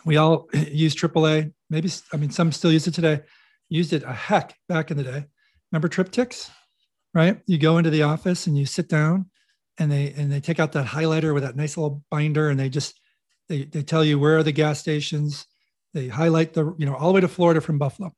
We 0.04 0.16
all 0.16 0.48
use 0.52 0.94
AAA. 0.94 1.52
Maybe 1.72 1.90
I 2.12 2.18
mean 2.18 2.30
some 2.30 2.52
still 2.52 2.70
use 2.70 2.86
it 2.86 2.92
today. 2.92 3.22
Used 3.70 3.94
it 3.94 4.02
a 4.02 4.12
heck 4.12 4.54
back 4.68 4.90
in 4.90 4.98
the 4.98 5.02
day. 5.02 5.24
Remember 5.72 5.88
TripTiks, 5.88 6.50
right? 7.14 7.40
You 7.46 7.56
go 7.56 7.78
into 7.78 7.88
the 7.88 8.02
office 8.02 8.46
and 8.46 8.58
you 8.58 8.66
sit 8.66 8.90
down, 8.90 9.30
and 9.78 9.90
they 9.90 10.12
and 10.12 10.30
they 10.30 10.40
take 10.40 10.60
out 10.60 10.72
that 10.72 10.84
highlighter 10.84 11.32
with 11.32 11.44
that 11.44 11.56
nice 11.56 11.78
little 11.78 12.04
binder, 12.10 12.50
and 12.50 12.60
they 12.60 12.68
just 12.68 13.00
they 13.48 13.64
they 13.64 13.82
tell 13.82 14.04
you 14.04 14.18
where 14.18 14.36
are 14.36 14.42
the 14.42 14.52
gas 14.52 14.80
stations. 14.80 15.46
They 15.94 16.08
highlight 16.08 16.52
the 16.52 16.74
you 16.76 16.84
know 16.84 16.94
all 16.94 17.08
the 17.08 17.14
way 17.14 17.20
to 17.22 17.28
Florida 17.28 17.62
from 17.62 17.78
Buffalo. 17.78 18.12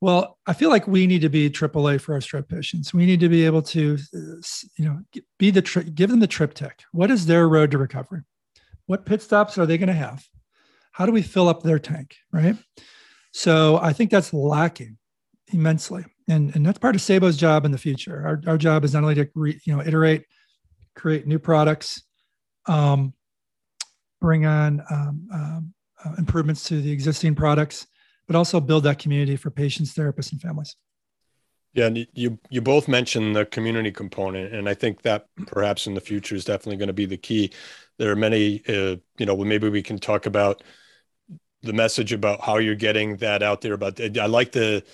Well, 0.00 0.38
I 0.46 0.54
feel 0.54 0.70
like 0.70 0.88
we 0.88 1.06
need 1.06 1.20
to 1.20 1.28
be 1.28 1.50
AAA 1.50 2.00
for 2.00 2.14
our 2.14 2.22
stroke 2.22 2.48
patients. 2.48 2.94
We 2.94 3.04
need 3.04 3.20
to 3.20 3.28
be 3.28 3.44
able 3.44 3.62
to, 3.62 3.98
uh, 4.14 4.42
you 4.78 4.84
know, 4.84 5.00
be 5.38 5.50
the 5.50 5.62
tri- 5.62 5.82
give 5.82 6.10
them 6.10 6.20
the 6.20 6.28
TripTik. 6.28 6.72
What 6.92 7.10
is 7.10 7.24
their 7.24 7.48
road 7.48 7.70
to 7.70 7.78
recovery? 7.78 8.20
What 8.84 9.06
pit 9.06 9.22
stops 9.22 9.56
are 9.56 9.64
they 9.64 9.78
going 9.78 9.88
to 9.88 9.94
have? 9.94 10.26
How 10.94 11.06
do 11.06 11.12
we 11.12 11.22
fill 11.22 11.48
up 11.48 11.62
their 11.62 11.78
tank, 11.78 12.16
right? 12.32 12.56
So 13.32 13.78
I 13.78 13.92
think 13.92 14.10
that's 14.10 14.32
lacking 14.32 14.96
immensely, 15.52 16.04
and 16.28 16.54
and 16.54 16.64
that's 16.64 16.78
part 16.78 16.94
of 16.94 17.00
Saebo's 17.00 17.36
job 17.36 17.64
in 17.64 17.72
the 17.72 17.78
future. 17.78 18.24
Our 18.26 18.52
our 18.52 18.58
job 18.58 18.84
is 18.84 18.94
not 18.94 19.02
only 19.02 19.16
to 19.16 19.28
re, 19.34 19.60
you 19.64 19.76
know 19.76 19.82
iterate, 19.82 20.24
create 20.96 21.26
new 21.26 21.38
products, 21.38 22.02
um, 22.66 23.12
bring 24.20 24.46
on 24.46 24.82
um, 24.90 25.28
um, 25.32 25.74
uh, 26.04 26.14
improvements 26.18 26.64
to 26.68 26.80
the 26.80 26.92
existing 26.92 27.34
products 27.34 27.86
but 28.26 28.36
also 28.36 28.60
build 28.60 28.84
that 28.84 28.98
community 28.98 29.36
for 29.36 29.50
patients, 29.50 29.94
therapists, 29.94 30.32
and 30.32 30.40
families. 30.40 30.76
Yeah, 31.74 31.86
and 31.86 32.06
you 32.12 32.38
you 32.50 32.60
both 32.60 32.86
mentioned 32.86 33.34
the 33.34 33.46
community 33.46 33.90
component, 33.90 34.54
and 34.54 34.68
I 34.68 34.74
think 34.74 35.02
that 35.02 35.26
perhaps 35.46 35.86
in 35.86 35.94
the 35.94 36.00
future 36.00 36.36
is 36.36 36.44
definitely 36.44 36.76
going 36.76 36.86
to 36.86 36.92
be 36.92 37.06
the 37.06 37.16
key. 37.16 37.50
There 37.98 38.12
are 38.12 38.16
many, 38.16 38.62
uh, 38.68 38.96
you 39.18 39.26
know, 39.26 39.36
maybe 39.36 39.68
we 39.68 39.82
can 39.82 39.98
talk 39.98 40.26
about 40.26 40.62
the 41.64 41.72
message 41.72 42.12
about 42.12 42.40
how 42.40 42.58
you're 42.58 42.74
getting 42.74 43.16
that 43.16 43.42
out 43.42 43.60
there. 43.60 43.76
But 43.76 44.00
I 44.18 44.26
like 44.26 44.52
the 44.52 44.84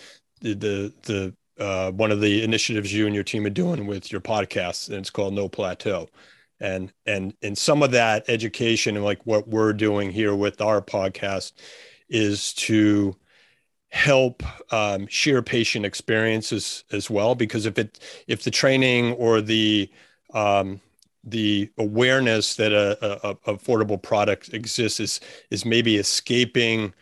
the 0.41 0.55
the, 0.55 0.93
the 1.03 1.65
uh, 1.65 1.91
one 1.93 2.11
of 2.11 2.21
the 2.21 2.43
initiatives 2.43 2.93
you 2.93 3.07
and 3.07 3.15
your 3.15 3.25
team 3.25 3.45
are 3.45 3.51
doing 3.51 3.87
with 3.87 4.11
your 4.11 4.21
podcast, 4.21 4.89
and 4.89 4.97
it's 4.99 5.11
called 5.11 5.35
No 5.35 5.49
Plateau. 5.49 6.09
And 6.61 6.93
and 7.07 7.35
and 7.43 7.57
some 7.57 7.83
of 7.83 7.91
that 7.93 8.25
education 8.29 8.97
and 8.97 9.05
like 9.05 9.25
what 9.27 9.49
we're 9.49 9.73
doing 9.73 10.11
here 10.11 10.35
with 10.35 10.61
our 10.61 10.81
podcast 10.83 11.53
is 12.09 12.53
to 12.55 13.17
help 13.91 14.43
um, 14.73 15.07
share 15.09 15.43
patient 15.43 15.85
experiences 15.85 16.85
as 16.93 17.11
well 17.11 17.35
because 17.35 17.67
if 17.67 17.79
it 17.79 17.99
if 18.29 18.45
the 18.45 18.51
training 18.51 19.13
or 19.15 19.41
the 19.41 19.91
um, 20.33 20.81
the 21.25 21.71
awareness 21.79 22.55
that 22.57 22.73
a, 22.73 23.27
a, 23.27 23.31
a, 23.31 23.57
affordable 23.57 24.01
product 24.01 24.53
exists 24.55 25.01
is 25.01 25.21
is 25.51 25.65
maybe 25.65 25.97
escaping 25.97 26.95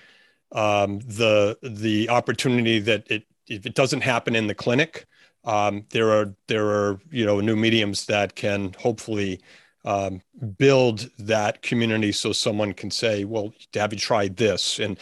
um, 0.53 0.99
the 1.01 1.57
the 1.62 2.09
opportunity 2.09 2.79
that 2.81 3.09
it 3.11 3.25
if 3.47 3.64
it 3.64 3.75
doesn't 3.75 4.03
happen 4.03 4.35
in 4.35 4.47
the 4.47 4.55
clinic 4.55 5.07
um, 5.45 5.85
there 5.91 6.11
are 6.11 6.35
there 6.47 6.66
are 6.66 7.01
you 7.11 7.25
know 7.25 7.41
new 7.41 7.57
mediums 7.57 8.07
that 8.07 8.35
can 8.35 8.75
hopefully 8.79 9.41
um, 9.85 10.21
build 10.59 11.09
that 11.19 11.62
community 11.62 12.12
so 12.12 12.33
someone 12.33 12.73
can 12.75 12.91
say, 12.91 13.25
well, 13.25 13.55
have 13.75 13.93
you 13.93 13.99
tried 13.99 14.37
this? 14.37 14.79
And 14.79 14.99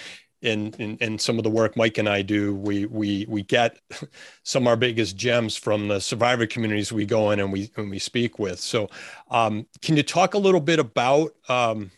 in, 0.47 0.73
in, 0.79 0.97
in 0.99 1.19
some 1.19 1.39
of 1.39 1.45
the 1.45 1.51
work 1.51 1.77
Mike 1.77 1.99
and 1.99 2.09
I 2.09 2.23
do, 2.23 2.55
we 2.55 2.87
we 2.87 3.27
we 3.29 3.43
get 3.43 3.79
some 4.45 4.63
of 4.65 4.69
our 4.69 4.77
biggest 4.77 5.17
gems 5.17 5.57
from 5.57 5.89
the 5.89 6.01
survivor 6.01 6.47
communities 6.47 6.93
we 6.93 7.05
go 7.05 7.33
in 7.33 7.41
and 7.41 7.53
we 7.53 7.71
and 7.77 7.91
we 7.91 7.99
speak 7.99 8.39
with. 8.39 8.61
So, 8.61 8.89
um, 9.31 9.67
can 9.83 9.97
you 9.97 10.03
talk 10.03 10.35
a 10.35 10.39
little 10.39 10.61
bit 10.61 10.79
about 10.79 11.33
um, 11.49 11.91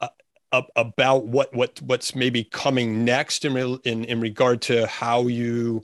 uh, 0.00 0.62
about 0.76 1.26
what 1.26 1.52
what 1.54 1.82
what's 1.82 2.14
maybe 2.14 2.44
coming 2.44 3.04
next 3.04 3.44
in 3.44 3.56
in 3.84 4.04
in 4.04 4.20
regard 4.20 4.62
to 4.62 4.86
how 4.86 5.26
you 5.26 5.82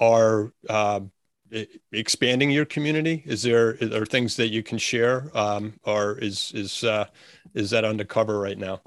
are 0.00 0.52
uh, 0.68 1.00
expanding 1.92 2.50
your 2.50 2.64
community? 2.64 3.22
Is 3.26 3.42
there 3.42 3.76
are 3.92 4.06
things 4.06 4.36
that 4.36 4.48
you 4.48 4.62
can 4.62 4.78
share, 4.78 5.30
um, 5.34 5.74
or 5.84 6.18
is 6.18 6.52
is 6.54 6.84
uh, 6.84 7.06
is 7.54 7.70
that 7.70 7.84
undercover 7.84 8.38
right 8.38 8.58
now? 8.58 8.80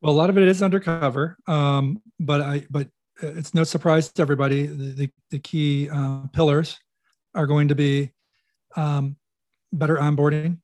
Well, 0.00 0.12
a 0.12 0.16
lot 0.16 0.30
of 0.30 0.38
it 0.38 0.46
is 0.46 0.62
undercover, 0.62 1.36
um, 1.46 2.00
but 2.20 2.40
I 2.40 2.66
but 2.70 2.88
it's 3.20 3.54
no 3.54 3.64
surprise 3.64 4.12
to 4.12 4.22
everybody. 4.22 4.66
The 4.66 4.92
the, 4.92 5.10
the 5.30 5.38
key 5.38 5.90
uh, 5.90 6.26
pillars 6.32 6.78
are 7.34 7.46
going 7.46 7.68
to 7.68 7.74
be 7.74 8.12
um, 8.76 9.16
better 9.72 9.96
onboarding 9.96 10.58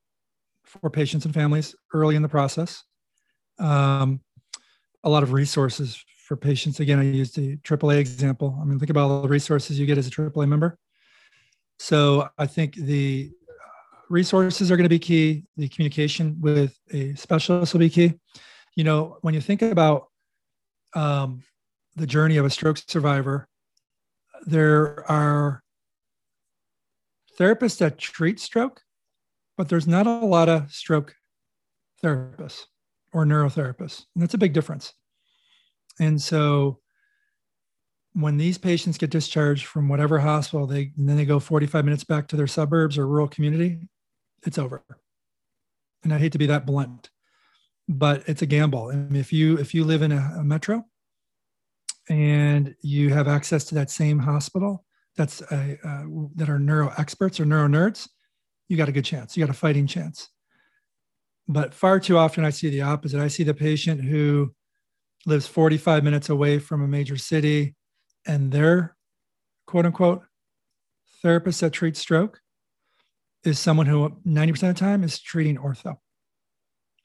for 0.64 0.91
patients 0.91 1.24
and 1.24 1.35
families 1.35 1.74
early 1.93 2.16
in 2.16 2.22
the 2.22 2.28
process. 2.28 2.85
Um, 3.59 4.20
a 5.03 5.11
lot 5.11 5.22
of 5.22 5.32
resources 5.32 6.03
for 6.26 6.37
patients. 6.37 6.80
Again, 6.80 6.99
I 6.99 7.05
used 7.05 7.37
the 7.37 7.57
AAA 7.59 7.99
example. 7.99 8.59
I 8.61 8.64
mean, 8.64 8.78
think 8.78 8.91
about 8.91 9.11
all 9.11 9.22
the 9.22 9.28
resources 9.28 9.78
you 9.78 9.87
get 9.87 9.99
as 9.99 10.07
a 10.07 10.11
AAA 10.11 10.49
member. 10.49 10.78
So 11.78 12.28
I 12.39 12.47
think 12.47 12.76
the 12.76 13.30
resources 14.09 14.70
are 14.70 14.76
going 14.76 14.85
to 14.85 14.89
be 14.89 14.99
key. 14.99 15.45
The 15.57 15.68
communication 15.68 16.37
with 16.41 16.78
a 16.93 17.14
specialist 17.14 17.74
will 17.74 17.80
be 17.80 17.91
key. 17.91 18.14
You 18.77 18.85
know, 18.85 19.18
when 19.20 19.35
you 19.35 19.41
think 19.41 19.62
about 19.62 20.09
um, 20.95 21.43
the 21.97 22.07
journey 22.07 22.37
of 22.37 22.45
a 22.45 22.51
stroke 22.51 22.79
survivor, 22.79 23.49
there 24.47 25.09
are 25.11 25.62
therapists 27.39 27.79
that 27.79 27.99
treat 27.99 28.41
stroke, 28.41 28.81
but 29.57 29.68
there's 29.68 29.87
not 29.87 30.07
a 30.07 30.25
lot 30.27 30.49
of 30.49 30.72
stroke 30.72 31.14
therapists 32.03 32.64
or 33.12 33.25
neurotherapists. 33.25 34.05
And 34.14 34.22
that's 34.22 34.35
a 34.35 34.39
big 34.39 34.53
difference. 34.53 34.93
And 36.01 36.20
so 36.20 36.81
when 38.14 38.37
these 38.37 38.59
patients 38.59 38.99
get 38.99 39.11
discharged 39.11 39.66
from 39.66 39.89
whatever 39.89 40.18
hospital, 40.18 40.66
they 40.66 40.93
then 40.97 41.16
they 41.16 41.25
go 41.25 41.41
45 41.41 41.85
minutes 41.85 42.05
back 42.05 42.29
to 42.29 42.37
their 42.37 42.47
suburbs 42.47 42.97
or 42.97 43.07
rural 43.07 43.29
community, 43.29 43.79
it's 44.45 44.59
over. 44.59 44.85
And 46.03 46.12
I 46.12 46.18
hate 46.18 46.33
to 46.33 46.39
be 46.39 46.47
that 46.47 46.66
blunt, 46.66 47.11
but 47.89 48.22
it's 48.26 48.43
a 48.43 48.47
gamble. 48.47 48.91
If 49.12 49.32
you 49.32 49.59
if 49.59 49.74
you 49.74 49.85
live 49.85 50.03
in 50.03 50.12
a, 50.12 50.37
a 50.39 50.45
metro 50.45 50.85
and 52.09 52.74
you 52.82 53.11
have 53.11 53.28
access 53.28 53.64
to 53.66 53.74
that 53.76 53.91
same 53.91 54.18
hospital 54.18 54.85
that's 55.16 55.41
a, 55.43 55.78
uh, 55.85 56.05
that 56.35 56.49
are 56.49 56.59
neuro 56.59 56.93
experts 56.99 57.39
or 57.39 57.45
neuro 57.45 57.68
nerds, 57.68 58.09
you 58.68 58.76
got 58.76 58.89
a 58.89 58.93
good 58.93 59.05
chance. 59.05 59.37
You 59.37 59.47
got 59.47 59.55
a 59.55 59.59
fighting 59.59 59.87
chance. 59.87 60.28
But 61.47 61.74
far 61.74 62.01
too 62.01 62.16
often, 62.16 62.45
I 62.45 62.51
see 62.51 62.70
the 62.70 62.82
opposite. 62.82 63.20
I 63.20 63.28
see 63.28 63.45
the 63.45 63.55
patient 63.55 64.03
who 64.03 64.55
lives 65.26 65.47
45 65.47 66.03
minutes 66.05 66.30
away 66.30 66.59
from 66.59 66.82
a 66.82 66.89
major 66.89 67.16
city 67.16 67.74
and 68.26 68.51
their 68.51 68.97
quote 69.66 69.87
unquote 69.87 70.22
therapist 71.22 71.61
that 71.61 71.72
treats 71.72 72.01
stroke 72.01 72.41
is 73.45 73.59
someone 73.59 73.87
who 73.87 74.11
90% 74.26 74.51
of 74.51 74.59
the 74.61 74.74
time 74.74 75.05
is 75.05 75.20
treating 75.20 75.59
ortho. 75.59 75.97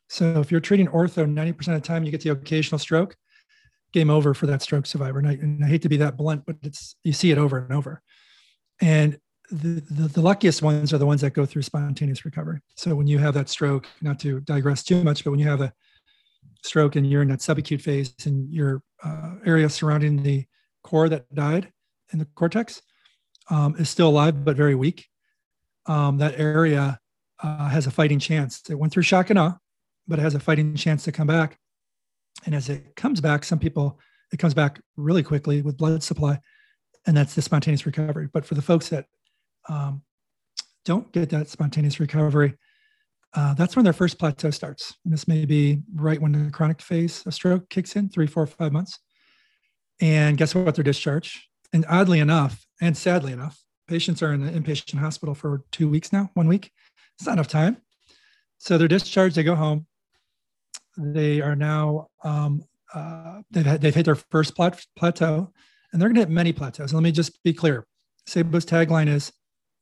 So 0.09 0.39
if 0.39 0.51
you're 0.51 0.59
treating 0.59 0.87
ortho 0.87 1.31
90% 1.31 1.67
of 1.67 1.81
the 1.81 1.81
time, 1.81 2.03
you 2.03 2.11
get 2.11 2.21
the 2.21 2.31
occasional 2.31 2.79
stroke, 2.79 3.15
game 3.93 4.09
over 4.09 4.33
for 4.33 4.47
that 4.47 4.61
stroke 4.61 4.87
survivor. 4.87 5.19
And 5.19 5.27
I, 5.27 5.33
and 5.33 5.63
I 5.63 5.67
hate 5.67 5.83
to 5.83 5.89
be 5.89 5.97
that 5.97 6.17
blunt, 6.17 6.43
but 6.45 6.57
it's 6.63 6.95
you 7.03 7.13
see 7.13 7.31
it 7.31 7.37
over 7.37 7.59
and 7.59 7.71
over. 7.71 8.01
And 8.81 9.19
the, 9.51 9.83
the, 9.89 10.07
the, 10.07 10.21
luckiest 10.21 10.61
ones 10.61 10.93
are 10.93 10.97
the 10.97 11.05
ones 11.05 11.21
that 11.21 11.33
go 11.33 11.45
through 11.45 11.63
spontaneous 11.63 12.23
recovery. 12.23 12.59
So 12.75 12.95
when 12.95 13.07
you 13.07 13.17
have 13.17 13.33
that 13.33 13.49
stroke, 13.49 13.87
not 14.01 14.19
to 14.19 14.41
digress 14.41 14.83
too 14.83 15.03
much, 15.03 15.23
but 15.23 15.31
when 15.31 15.39
you 15.39 15.47
have 15.47 15.61
a 15.61 15.73
stroke 16.63 16.95
and 16.95 17.09
you're 17.09 17.21
in 17.21 17.29
that 17.29 17.39
subacute 17.39 17.81
phase 17.81 18.13
and 18.25 18.51
your 18.53 18.81
uh, 19.03 19.35
area 19.45 19.69
surrounding 19.69 20.21
the 20.21 20.45
core 20.83 21.09
that 21.09 21.33
died 21.33 21.71
in 22.13 22.19
the 22.19 22.25
cortex 22.35 22.81
um, 23.49 23.75
is 23.77 23.89
still 23.89 24.09
alive 24.09 24.43
but 24.43 24.55
very 24.55 24.75
weak, 24.75 25.07
um, 25.87 26.17
that 26.17 26.39
area 26.39 26.99
uh, 27.41 27.69
has 27.69 27.87
a 27.87 27.91
fighting 27.91 28.19
chance. 28.19 28.61
It 28.69 28.75
went 28.75 28.93
through 28.93 29.03
shock 29.03 29.29
and 29.29 29.39
awe, 29.39 29.57
but 30.09 30.19
it 30.19 30.23
has 30.23 30.35
a 30.35 30.39
fighting 30.39 30.75
chance 30.75 31.03
to 31.03 31.11
come 31.11 31.27
back. 31.27 31.57
And 32.45 32.55
as 32.55 32.67
it 32.69 32.95
comes 32.95 33.21
back, 33.21 33.43
some 33.43 33.59
people, 33.59 33.99
it 34.33 34.37
comes 34.37 34.53
back 34.53 34.81
really 34.97 35.23
quickly 35.23 35.61
with 35.61 35.77
blood 35.77 36.03
supply, 36.03 36.39
and 37.05 37.15
that's 37.15 37.35
the 37.35 37.41
spontaneous 37.41 37.85
recovery. 37.85 38.27
But 38.31 38.45
for 38.45 38.55
the 38.55 38.61
folks 38.61 38.89
that 38.89 39.05
um, 39.69 40.01
don't 40.85 41.11
get 41.11 41.29
that 41.29 41.47
spontaneous 41.47 41.99
recovery, 41.99 42.55
uh, 43.33 43.53
that's 43.53 43.75
when 43.75 43.83
their 43.83 43.93
first 43.93 44.17
plateau 44.17 44.49
starts. 44.49 44.95
And 45.05 45.13
this 45.13 45.27
may 45.27 45.45
be 45.45 45.81
right 45.93 46.19
when 46.19 46.31
the 46.31 46.51
chronic 46.51 46.81
phase 46.81 47.23
of 47.25 47.33
stroke 47.33 47.69
kicks 47.69 47.95
in, 47.95 48.09
three, 48.09 48.27
four, 48.27 48.47
five 48.47 48.71
months. 48.71 48.99
And 50.01 50.37
guess 50.37 50.55
what? 50.55 50.75
They're 50.75 50.83
discharged. 50.83 51.39
And 51.71 51.85
oddly 51.87 52.19
enough, 52.19 52.65
and 52.81 52.97
sadly 52.97 53.31
enough, 53.31 53.61
patients 53.87 54.23
are 54.23 54.33
in 54.33 54.43
the 54.43 54.51
inpatient 54.51 54.99
hospital 54.99 55.35
for 55.35 55.63
two 55.71 55.89
weeks 55.89 56.11
now, 56.11 56.31
one 56.33 56.47
week. 56.47 56.71
It's 57.17 57.27
not 57.27 57.33
enough 57.33 57.47
time. 57.47 57.77
So 58.57 58.77
they're 58.77 58.87
discharged, 58.87 59.35
they 59.35 59.43
go 59.43 59.55
home. 59.55 59.85
They 60.97 61.41
are 61.41 61.55
now, 61.55 62.07
um, 62.23 62.63
uh, 62.93 63.41
they've, 63.51 63.65
had, 63.65 63.81
they've 63.81 63.95
hit 63.95 64.05
their 64.05 64.15
first 64.15 64.55
plat- 64.55 64.85
plateau, 64.97 65.51
and 65.91 66.01
they're 66.01 66.09
going 66.09 66.15
to 66.15 66.21
hit 66.21 66.29
many 66.29 66.53
plateaus. 66.53 66.91
And 66.91 66.97
let 66.97 67.03
me 67.03 67.11
just 67.11 67.41
be 67.43 67.53
clear 67.53 67.85
Saebo's 68.27 68.65
tagline 68.65 69.07
is 69.07 69.31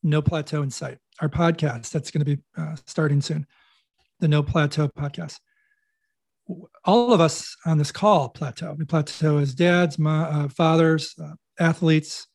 no 0.02 0.22
plateau 0.22 0.62
in 0.62 0.70
sight. 0.70 0.98
our 1.20 1.28
podcast 1.28 1.90
that's 1.90 2.10
going 2.10 2.24
to 2.24 2.36
be 2.36 2.42
uh, 2.56 2.76
starting 2.86 3.20
soon, 3.20 3.46
the 4.20 4.28
No 4.28 4.42
Plateau 4.42 4.88
podcast. 4.88 5.38
All 6.84 7.12
of 7.12 7.20
us 7.20 7.56
on 7.66 7.78
this 7.78 7.92
call 7.92 8.30
plateau. 8.30 8.74
We 8.78 8.84
plateau 8.84 9.38
as 9.38 9.54
dads, 9.54 9.98
uh, 10.04 10.48
fathers, 10.48 11.14
uh, 11.22 11.32
athletes, 11.58 12.26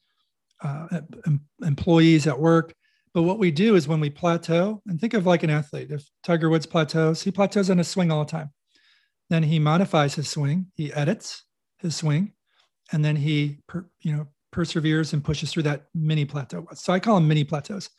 uh, 0.64 1.02
em- 1.26 1.46
employees 1.64 2.28
at 2.28 2.40
work. 2.40 2.74
But 3.14 3.24
what 3.24 3.40
we 3.40 3.52
do 3.52 3.76
is 3.76 3.88
when 3.88 4.00
we 4.00 4.10
plateau, 4.10 4.82
and 4.88 5.00
think 5.00 5.14
of 5.14 5.26
like 5.26 5.44
an 5.44 5.50
athlete. 5.50 5.92
If 5.92 6.08
Tiger 6.24 6.50
Woods 6.50 6.66
plateaus, 6.66 7.24
he 7.24 7.32
plateaus 7.32 7.70
on 7.70 7.80
a 7.80 7.84
swing 7.84 8.12
all 8.12 8.24
the 8.24 8.32
time. 8.32 8.52
Then 9.30 9.44
he 9.44 9.60
modifies 9.60 10.16
his 10.16 10.30
swing, 10.30 10.68
he 10.76 10.94
edits 10.94 11.44
his 11.80 11.96
swing, 11.96 12.34
and 12.92 13.04
then 13.04 13.16
he, 13.16 13.60
per, 13.68 13.86
you 14.02 14.16
know, 14.16 14.28
perseveres 14.52 15.14
and 15.14 15.24
pushes 15.24 15.52
through 15.52 15.64
that 15.64 15.86
mini 15.94 16.26
plateau. 16.26 16.66
So 16.74 16.94
I 16.94 17.00
call 17.00 17.16
them 17.16 17.28
mini 17.28 17.44
plateaus. 17.44 17.90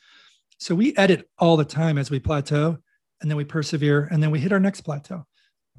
So 0.59 0.75
we 0.75 0.97
edit 0.97 1.29
all 1.39 1.57
the 1.57 1.65
time 1.65 1.99
as 1.99 2.11
we 2.11 2.21
plateau, 2.21 2.79
and 3.21 3.31
then 3.31 3.37
we 3.37 3.45
persevere, 3.45 4.09
and 4.11 4.23
then 4.23 4.31
we 4.31 4.39
hit 4.39 4.53
our 4.53 4.61
next 4.61 4.83
plateau. 4.83 5.27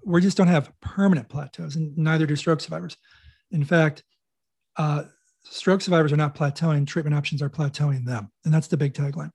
We 0.04 0.22
just 0.22 0.38
don't 0.38 0.48
have 0.48 0.72
permanent 0.82 1.30
plateaus, 1.30 1.76
and 1.76 1.98
neither 1.98 2.26
do 2.26 2.36
stroke 2.36 2.62
survivors. 2.62 2.98
In 3.52 3.64
fact, 3.64 4.04
uh, 4.78 5.04
stroke 5.44 5.82
survivors 5.82 6.12
are 6.12 6.18
not 6.18 6.36
plateauing; 6.36 6.86
treatment 6.86 7.16
options 7.16 7.42
are 7.42 7.50
plateauing 7.50 8.06
them, 8.06 8.32
and 8.44 8.54
that's 8.54 8.68
the 8.68 8.78
big 8.78 8.94
tagline. 8.94 9.32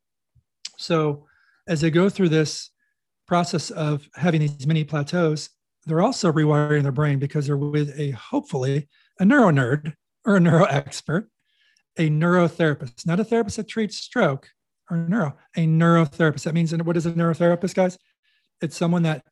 So, 0.76 1.26
as 1.66 1.80
they 1.80 1.90
go 1.90 2.08
through 2.08 2.28
this 2.28 2.70
process 3.26 3.70
of 3.70 4.08
having 4.14 4.40
these 4.40 4.66
mini 4.66 4.84
plateaus, 4.84 5.50
they're 5.86 6.02
also 6.02 6.30
rewiring 6.32 6.82
their 6.82 6.92
brain 6.92 7.18
because 7.18 7.46
they're 7.46 7.56
with 7.56 7.98
a 7.98 8.10
hopefully 8.10 8.88
a 9.18 9.24
neuro 9.24 9.50
nerd 9.50 9.94
or 10.24 10.36
a 10.36 10.40
neuro 10.40 10.64
expert, 10.64 11.28
a 11.98 12.08
neurotherapist, 12.10 13.06
not 13.06 13.20
a 13.20 13.24
therapist 13.24 13.56
that 13.56 13.68
treats 13.68 13.96
stroke 13.96 14.48
or 14.90 14.96
neuro, 14.96 15.36
a 15.56 15.66
neurotherapist. 15.66 16.44
That 16.44 16.54
means, 16.54 16.72
and 16.72 16.84
what 16.84 16.96
is 16.96 17.06
a 17.06 17.12
neurotherapist, 17.12 17.74
guys? 17.74 17.96
It's 18.60 18.76
someone 18.76 19.02
that 19.04 19.24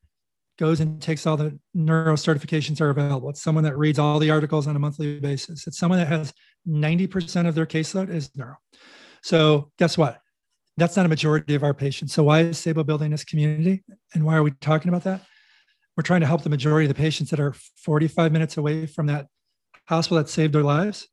goes 0.59 0.81
and 0.81 1.01
takes 1.01 1.27
all 1.27 1.37
the 1.37 1.59
neuro 1.75 2.15
certifications 2.15 2.79
that 2.79 2.85
are 2.85 2.91
available. 2.91 3.31
It's 3.31 3.43
someone 3.43 3.65
that 3.65 3.79
reads 3.79 3.99
all 3.99 4.19
the 4.19 4.31
articles 4.31 4.67
on 4.67 4.75
a 4.75 4.79
monthly 4.79 5.21
basis. 5.21 5.67
It's 5.67 5.79
someone 5.79 5.99
that 5.99 6.09
has 6.09 6.33
90% 6.67 7.47
of 7.47 7.55
their 7.55 7.67
caseload 7.67 8.11
is 8.11 8.31
neuro. 8.37 8.57
So 9.23 9.71
guess 9.79 9.97
what? 9.97 10.21
That's 10.77 10.97
not 10.97 11.07
a 11.07 11.09
majority 11.09 11.55
of 11.55 11.63
our 11.63 11.75
patients. 11.75 12.13
So 12.13 12.23
why 12.23 12.41
is 12.41 12.59
Saebo 12.59 12.87
building 12.87 13.11
this 13.11 13.25
community? 13.25 13.85
And 14.15 14.25
why 14.25 14.37
are 14.37 14.43
we 14.43 14.53
talking 14.61 14.89
about 14.89 15.05
that? 15.05 15.23
We're 15.99 16.03
trying 16.03 16.21
to 16.21 16.29
help 16.29 16.45
the 16.45 16.49
majority 16.49 16.89
of 16.89 16.95
the 16.95 17.03
patients 17.03 17.31
that 17.31 17.41
are 17.41 17.53
45 17.53 18.31
minutes 18.31 18.57
away 18.57 18.87
from 18.87 19.07
that 19.07 19.27
hospital 19.89 20.19
that 20.19 20.29
saved 20.29 20.55
their 20.55 20.63
lives 20.63 21.09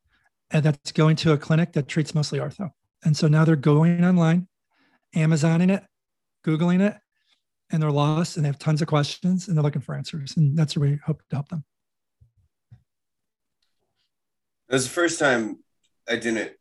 and 0.52 0.64
that's 0.64 0.92
going 0.92 1.16
to 1.16 1.32
a 1.32 1.40
clinic 1.40 1.74
that 1.74 1.88
treats 1.88 2.14
mostly 2.14 2.38
ortho. 2.38 2.70
And 3.04 3.18
so 3.18 3.28
now 3.28 3.46
they're 3.46 3.56
going 3.56 4.06
online, 4.06 4.48
Amazoning 5.16 5.76
it, 5.76 5.84
Googling 6.46 6.88
it, 6.88 6.98
and 7.72 7.82
they're 7.82 7.90
lost 7.90 8.38
and 8.38 8.46
they 8.46 8.50
have 8.50 8.60
tons 8.60 8.80
of 8.84 8.88
questions 8.88 9.48
and 9.48 9.58
they're 9.58 9.64
looking 9.64 9.82
for 9.82 9.96
answers. 9.96 10.38
And 10.38 10.56
that's 10.56 10.78
where 10.78 10.88
we 10.88 11.00
hope 11.04 11.24
to 11.32 11.36
help 11.36 11.50
them. 11.50 11.64
Was 14.70 14.84
the 14.84 14.94
first 14.94 15.18
time 15.18 15.64
I 16.08 16.18
didn't 16.18 16.52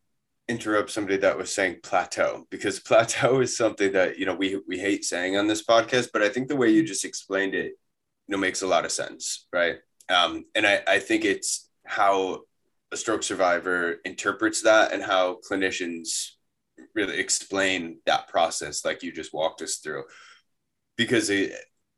interrupt 0.48 0.90
somebody 0.90 1.18
that 1.18 1.36
was 1.36 1.54
saying 1.54 1.80
plateau 1.82 2.46
because 2.48 2.80
plateau 2.88 3.40
is 3.40 3.54
something 3.54 3.92
that 3.92 4.18
you 4.18 4.24
know 4.24 4.34
we 4.34 4.62
we 4.66 4.78
hate 4.78 5.04
saying 5.04 5.36
on 5.36 5.46
this 5.46 5.62
podcast, 5.62 6.08
but 6.10 6.22
I 6.22 6.30
think 6.30 6.48
the 6.48 6.56
way 6.56 6.70
you 6.70 6.84
just 6.84 7.04
explained 7.04 7.54
it, 7.54 7.74
you 8.26 8.32
know, 8.32 8.38
makes 8.38 8.62
a 8.62 8.66
lot 8.66 8.84
of 8.84 8.92
sense, 8.92 9.46
right? 9.52 9.76
Um, 10.08 10.44
and 10.54 10.66
I 10.66 10.82
I 10.86 10.98
think 10.98 11.24
it's 11.24 11.68
how 11.86 12.42
a 12.92 12.96
stroke 12.96 13.22
survivor 13.22 13.96
interprets 14.04 14.62
that 14.62 14.92
and 14.92 15.02
how 15.02 15.38
clinicians 15.50 16.30
really 16.94 17.18
explain 17.18 17.98
that 18.06 18.28
process 18.28 18.84
like 18.84 19.02
you 19.02 19.12
just 19.12 19.34
walked 19.34 19.62
us 19.62 19.76
through. 19.76 20.04
Because 20.96 21.30
it 21.30 21.52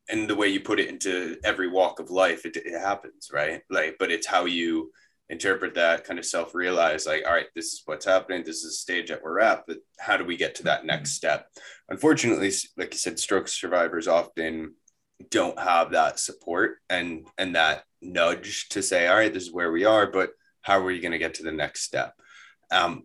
and 0.08 0.28
the 0.28 0.36
way 0.36 0.48
you 0.48 0.60
put 0.60 0.78
it 0.80 0.88
into 0.88 1.36
every 1.44 1.68
walk 1.68 1.98
of 2.00 2.10
life 2.10 2.46
it, 2.46 2.56
it 2.56 2.78
happens 2.78 3.30
right? 3.32 3.62
Like 3.70 3.96
but 3.98 4.10
it's 4.10 4.26
how 4.26 4.44
you 4.46 4.90
interpret 5.28 5.74
that 5.74 6.04
kind 6.04 6.18
of 6.20 6.24
self-realize 6.24 7.04
like 7.04 7.24
all 7.26 7.32
right 7.32 7.48
this 7.56 7.72
is 7.72 7.82
what's 7.86 8.04
happening 8.06 8.44
this 8.44 8.58
is 8.58 8.62
the 8.62 8.70
stage 8.70 9.08
that 9.08 9.20
we're 9.24 9.40
at 9.40 9.64
but 9.66 9.78
how 9.98 10.16
do 10.16 10.24
we 10.24 10.36
get 10.36 10.54
to 10.54 10.62
that 10.64 10.86
next 10.86 11.12
step? 11.12 11.48
Unfortunately 11.88 12.52
like 12.76 12.94
you 12.94 12.98
said 12.98 13.18
stroke 13.18 13.48
survivors 13.48 14.08
often 14.08 14.74
don't 15.30 15.58
have 15.58 15.92
that 15.92 16.18
support 16.18 16.76
and 16.90 17.26
and 17.38 17.54
that 17.54 17.84
nudge 18.02 18.68
to 18.68 18.82
say 18.82 19.06
all 19.06 19.16
right 19.16 19.32
this 19.32 19.44
is 19.44 19.52
where 19.52 19.72
we 19.72 19.84
are 19.84 20.06
but 20.06 20.30
how 20.62 20.84
are 20.84 20.90
you 20.90 21.00
going 21.00 21.12
to 21.12 21.18
get 21.18 21.34
to 21.34 21.44
the 21.44 21.52
next 21.52 21.82
step? 21.82 22.12
Um, 22.70 23.04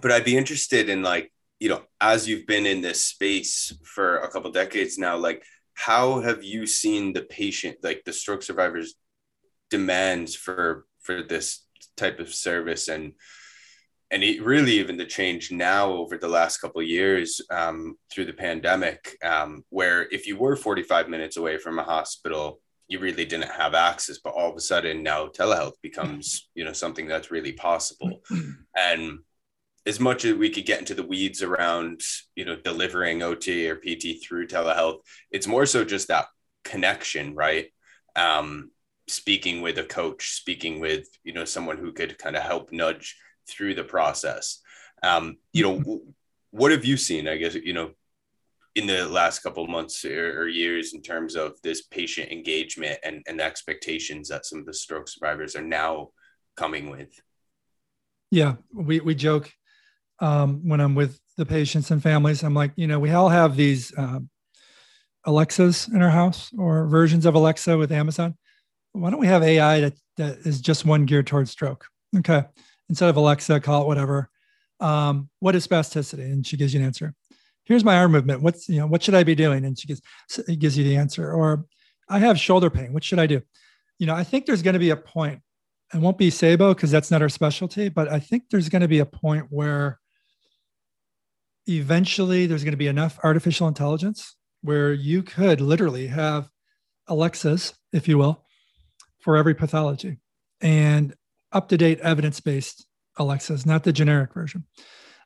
but 0.00 0.10
i'd 0.10 0.24
be 0.24 0.36
interested 0.36 0.88
in 0.88 1.02
like 1.02 1.32
you 1.60 1.68
know 1.68 1.82
as 2.00 2.28
you've 2.28 2.46
been 2.46 2.66
in 2.66 2.80
this 2.80 3.04
space 3.04 3.72
for 3.84 4.18
a 4.18 4.30
couple 4.30 4.50
decades 4.50 4.98
now 4.98 5.16
like 5.16 5.44
how 5.74 6.20
have 6.20 6.42
you 6.42 6.66
seen 6.66 7.12
the 7.12 7.22
patient 7.22 7.76
like 7.82 8.02
the 8.04 8.12
stroke 8.12 8.42
survivors 8.42 8.94
demands 9.70 10.34
for 10.34 10.86
for 11.00 11.22
this 11.22 11.66
type 11.96 12.20
of 12.20 12.32
service 12.32 12.88
and 12.88 13.12
and 14.10 14.22
it 14.22 14.42
really 14.42 14.72
even 14.72 14.96
the 14.96 15.06
change 15.06 15.50
now 15.50 15.90
over 15.90 16.18
the 16.18 16.28
last 16.28 16.58
couple 16.58 16.80
of 16.80 16.86
years 16.86 17.40
um, 17.50 17.96
through 18.12 18.24
the 18.24 18.32
pandemic 18.32 19.16
um, 19.24 19.64
where 19.70 20.08
if 20.10 20.26
you 20.26 20.36
were 20.36 20.56
45 20.56 21.08
minutes 21.08 21.36
away 21.36 21.58
from 21.58 21.78
a 21.78 21.84
hospital 21.84 22.60
you 22.88 22.98
really 22.98 23.24
didn't 23.24 23.50
have 23.50 23.74
access 23.74 24.18
but 24.18 24.34
all 24.34 24.50
of 24.50 24.56
a 24.56 24.60
sudden 24.60 25.02
now 25.02 25.26
telehealth 25.26 25.74
becomes 25.82 26.48
you 26.54 26.64
know 26.64 26.72
something 26.72 27.06
that's 27.06 27.30
really 27.30 27.52
possible. 27.52 28.20
And 28.76 29.20
as 29.86 30.00
much 30.00 30.24
as 30.24 30.34
we 30.34 30.50
could 30.50 30.66
get 30.66 30.80
into 30.80 30.94
the 30.94 31.06
weeds 31.06 31.42
around 31.42 32.00
you 32.34 32.44
know 32.44 32.56
delivering 32.56 33.22
ot 33.22 33.48
or 33.68 33.76
pt 33.76 34.24
through 34.24 34.48
telehealth 34.48 34.98
it's 35.30 35.46
more 35.46 35.66
so 35.66 35.84
just 35.84 36.08
that 36.08 36.26
connection 36.64 37.34
right? 37.34 37.66
Um, 38.16 38.70
speaking 39.06 39.60
with 39.60 39.78
a 39.78 39.84
coach 39.84 40.30
speaking 40.30 40.80
with 40.80 41.06
you 41.24 41.32
know 41.32 41.44
someone 41.44 41.78
who 41.78 41.92
could 41.92 42.18
kind 42.18 42.36
of 42.36 42.42
help 42.42 42.72
nudge 42.72 43.16
through 43.48 43.74
the 43.74 43.84
process. 43.84 44.60
Um, 45.02 45.38
you 45.52 45.62
know 45.62 46.00
what 46.54 46.70
have 46.70 46.84
you 46.84 46.96
seen 46.96 47.26
i 47.26 47.36
guess 47.36 47.54
you 47.54 47.72
know 47.72 47.90
in 48.76 48.86
the 48.86 49.06
last 49.08 49.40
couple 49.40 49.66
months 49.66 50.04
or, 50.04 50.48
years 50.48 50.94
in 50.94 51.02
terms 51.02 51.36
of 51.36 51.52
this 51.62 51.82
patient 51.82 52.30
engagement 52.32 52.98
and, 53.04 53.22
and 53.28 53.40
expectations 53.40 54.28
that 54.28 54.44
some 54.44 54.58
of 54.58 54.66
the 54.66 54.74
stroke 54.74 55.08
survivors 55.08 55.54
are 55.54 55.62
now 55.62 56.08
coming 56.56 56.90
with? 56.90 57.08
Yeah 58.30 58.54
we, 58.72 59.00
we 59.00 59.14
joke 59.14 59.50
um, 60.20 60.68
when 60.68 60.80
i'm 60.80 60.94
with 60.94 61.18
the 61.36 61.46
patients 61.46 61.90
and 61.90 62.00
families. 62.00 62.44
I'm 62.44 62.54
like 62.54 62.72
you 62.76 62.86
know 62.86 63.00
we 63.00 63.10
all 63.10 63.28
have 63.28 63.56
these 63.56 63.92
um, 63.98 64.28
alexas 65.24 65.88
in 65.88 66.02
our 66.02 66.10
house 66.10 66.52
or 66.56 66.86
versions 66.86 67.26
of 67.26 67.34
alexa 67.34 67.76
with 67.76 67.92
amazon. 67.92 68.36
Why 68.92 69.10
don't 69.10 69.20
we 69.20 69.26
have 69.26 69.42
ai 69.42 69.80
that, 69.80 69.94
that 70.16 70.38
is 70.38 70.60
just 70.60 70.84
one 70.84 71.04
geared 71.06 71.26
towards 71.26 71.50
stroke? 71.50 71.86
Okay 72.16 72.44
instead 72.88 73.08
of 73.08 73.16
alexa 73.16 73.60
call 73.60 73.82
it 73.82 73.86
whatever 73.86 74.30
um, 74.80 75.30
what 75.38 75.54
is 75.54 75.66
spasticity 75.66 76.24
and 76.24 76.46
she 76.46 76.56
gives 76.56 76.74
you 76.74 76.80
an 76.80 76.86
answer 76.86 77.14
here's 77.64 77.84
my 77.84 77.96
arm 77.96 78.12
movement. 78.12 78.42
What's, 78.42 78.68
you 78.68 78.78
know, 78.78 78.86
what 78.86 79.02
should 79.02 79.14
I 79.14 79.24
be 79.24 79.34
doing? 79.34 79.64
And 79.64 79.78
she 79.78 79.88
gives, 79.88 80.02
gives 80.58 80.78
you 80.78 80.84
the 80.84 80.96
answer. 80.96 81.32
Or 81.32 81.64
I 82.08 82.18
have 82.18 82.38
shoulder 82.38 82.70
pain. 82.70 82.92
What 82.92 83.04
should 83.04 83.18
I 83.18 83.26
do? 83.26 83.42
You 83.98 84.06
know, 84.06 84.14
I 84.14 84.24
think 84.24 84.46
there's 84.46 84.62
going 84.62 84.74
to 84.74 84.80
be 84.80 84.90
a 84.90 84.96
point, 84.96 85.40
it 85.92 86.00
won't 86.00 86.18
be 86.18 86.30
Saebo 86.30 86.74
because 86.74 86.90
that's 86.90 87.10
not 87.10 87.22
our 87.22 87.28
specialty, 87.28 87.88
but 87.88 88.08
I 88.08 88.18
think 88.18 88.44
there's 88.50 88.68
going 88.68 88.82
to 88.82 88.88
be 88.88 88.98
a 88.98 89.06
point 89.06 89.46
where 89.50 90.00
eventually 91.66 92.46
there's 92.46 92.64
going 92.64 92.72
to 92.72 92.78
be 92.78 92.88
enough 92.88 93.18
artificial 93.22 93.68
intelligence 93.68 94.36
where 94.62 94.92
you 94.92 95.22
could 95.22 95.60
literally 95.60 96.08
have 96.08 96.48
Alexas, 97.06 97.74
if 97.92 98.08
you 98.08 98.18
will, 98.18 98.44
for 99.20 99.36
every 99.36 99.54
pathology 99.54 100.18
and 100.60 101.14
up 101.54 101.68
to 101.68 101.78
date 101.78 102.00
evidence 102.00 102.40
based 102.40 102.86
Alexas, 103.16 103.64
not 103.64 103.84
the 103.84 103.92
generic 103.92 104.34
version. 104.34 104.64